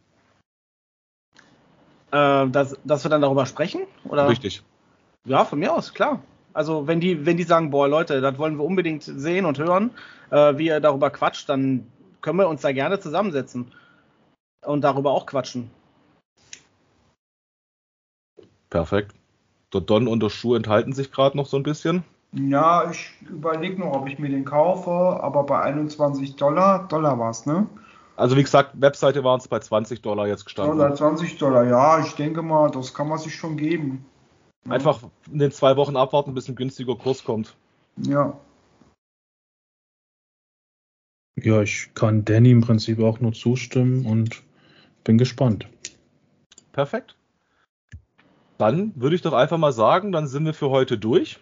Äh, 2.10 2.48
dass, 2.48 2.76
dass 2.84 3.04
wir 3.04 3.10
dann 3.10 3.22
darüber 3.22 3.46
sprechen? 3.46 3.82
Oder? 4.04 4.28
Richtig. 4.28 4.62
Ja, 5.24 5.44
von 5.44 5.58
mir 5.58 5.72
aus, 5.72 5.92
klar. 5.92 6.22
Also 6.56 6.86
wenn 6.86 7.00
die, 7.00 7.26
wenn 7.26 7.36
die 7.36 7.42
sagen, 7.42 7.68
boah 7.68 7.86
Leute, 7.86 8.22
das 8.22 8.38
wollen 8.38 8.56
wir 8.56 8.64
unbedingt 8.64 9.02
sehen 9.02 9.44
und 9.44 9.58
hören, 9.58 9.90
äh, 10.30 10.56
wie 10.56 10.68
ihr 10.68 10.80
darüber 10.80 11.10
quatscht, 11.10 11.50
dann 11.50 11.86
können 12.22 12.38
wir 12.38 12.48
uns 12.48 12.62
da 12.62 12.72
gerne 12.72 12.98
zusammensetzen 12.98 13.72
und 14.64 14.80
darüber 14.80 15.10
auch 15.10 15.26
quatschen. 15.26 15.70
Perfekt. 18.70 19.14
Der 19.74 19.82
Don 19.82 20.08
und 20.08 20.22
der 20.22 20.30
Schuh 20.30 20.54
enthalten 20.54 20.94
sich 20.94 21.12
gerade 21.12 21.36
noch 21.36 21.44
so 21.44 21.58
ein 21.58 21.62
bisschen. 21.62 22.04
Ja, 22.32 22.90
ich 22.90 23.10
überlege 23.28 23.78
noch, 23.78 23.92
ob 23.92 24.08
ich 24.08 24.18
mir 24.18 24.30
den 24.30 24.46
kaufe, 24.46 24.90
aber 24.90 25.44
bei 25.44 25.60
21 25.60 26.36
Dollar, 26.36 26.88
Dollar 26.88 27.18
war 27.18 27.30
es, 27.32 27.44
ne? 27.44 27.66
Also 28.16 28.34
wie 28.34 28.42
gesagt, 28.42 28.70
Webseite 28.80 29.22
waren 29.24 29.40
es 29.40 29.48
bei 29.48 29.58
20 29.58 30.00
Dollar 30.00 30.26
jetzt 30.26 30.46
gestanden. 30.46 30.78
Dollar, 30.78 30.94
20 30.94 31.36
Dollar, 31.36 31.64
ja, 31.64 32.00
ich 32.00 32.14
denke 32.14 32.40
mal, 32.40 32.70
das 32.70 32.94
kann 32.94 33.08
man 33.08 33.18
sich 33.18 33.34
schon 33.34 33.58
geben. 33.58 34.06
Einfach 34.68 35.02
in 35.30 35.38
den 35.38 35.52
zwei 35.52 35.76
Wochen 35.76 35.96
abwarten, 35.96 36.34
bis 36.34 36.48
ein 36.48 36.56
günstiger 36.56 36.96
Kurs 36.96 37.24
kommt. 37.24 37.56
Ja. 37.96 38.38
Ja, 41.36 41.62
ich 41.62 41.90
kann 41.94 42.24
Danny 42.24 42.50
im 42.50 42.62
Prinzip 42.62 42.98
auch 43.00 43.20
nur 43.20 43.32
zustimmen 43.32 44.06
und 44.06 44.42
bin 45.04 45.18
gespannt. 45.18 45.68
Perfekt. 46.72 47.16
Dann 48.58 48.92
würde 48.96 49.16
ich 49.16 49.22
doch 49.22 49.34
einfach 49.34 49.58
mal 49.58 49.72
sagen, 49.72 50.12
dann 50.12 50.26
sind 50.26 50.46
wir 50.46 50.54
für 50.54 50.70
heute 50.70 50.98
durch. 50.98 51.38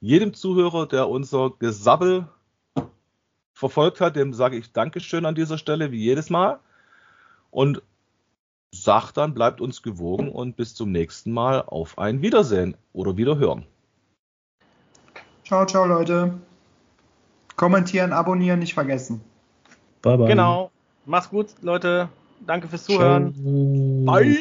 Jedem 0.00 0.34
Zuhörer, 0.34 0.86
der 0.86 1.08
unser 1.08 1.50
Gesabbel 1.58 2.28
verfolgt 3.54 4.00
hat, 4.00 4.16
dem 4.16 4.32
sage 4.32 4.56
ich 4.56 4.72
Dankeschön 4.72 5.26
an 5.26 5.34
dieser 5.34 5.58
Stelle, 5.58 5.92
wie 5.92 6.02
jedes 6.02 6.30
Mal. 6.30 6.60
Und 7.50 7.82
sag 8.72 9.12
dann, 9.12 9.34
bleibt 9.34 9.60
uns 9.60 9.82
gewogen 9.82 10.30
und 10.30 10.56
bis 10.56 10.74
zum 10.74 10.92
nächsten 10.92 11.32
Mal 11.32 11.62
auf 11.62 11.98
ein 11.98 12.22
Wiedersehen 12.22 12.76
oder 12.92 13.16
Wiederhören. 13.16 13.64
Ciao, 15.44 15.66
ciao, 15.66 15.84
Leute. 15.86 16.34
Kommentieren, 17.56 18.12
abonnieren, 18.12 18.60
nicht 18.60 18.74
vergessen. 18.74 19.20
Bye, 20.02 20.16
bye. 20.16 20.28
Genau. 20.28 20.70
Mach's 21.04 21.28
gut, 21.28 21.48
Leute. 21.60 22.08
Danke 22.46 22.68
fürs 22.68 22.84
Zuhören. 22.84 23.34
Ciao. 24.04 24.14
Bye. 24.14 24.38